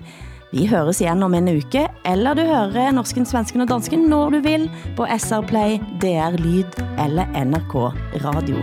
Vi 0.53 0.69
høres 0.71 1.01
igjen 1.03 1.27
om 1.27 1.35
en 1.35 1.51
uke, 1.57 1.89
eller 2.07 2.39
du 2.39 2.45
hører 2.47 2.95
Norsken, 2.95 3.27
Svensken 3.27 3.67
og 3.67 3.73
Dansken 3.73 4.07
når 4.07 4.37
du 4.37 4.39
vil 4.47 4.71
på 4.95 5.11
SR 5.11 5.43
Play, 5.51 5.83
DR 5.99 6.39
Lyd 6.39 6.79
eller 7.03 7.27
NRK 7.51 7.75
Radio. 8.23 8.63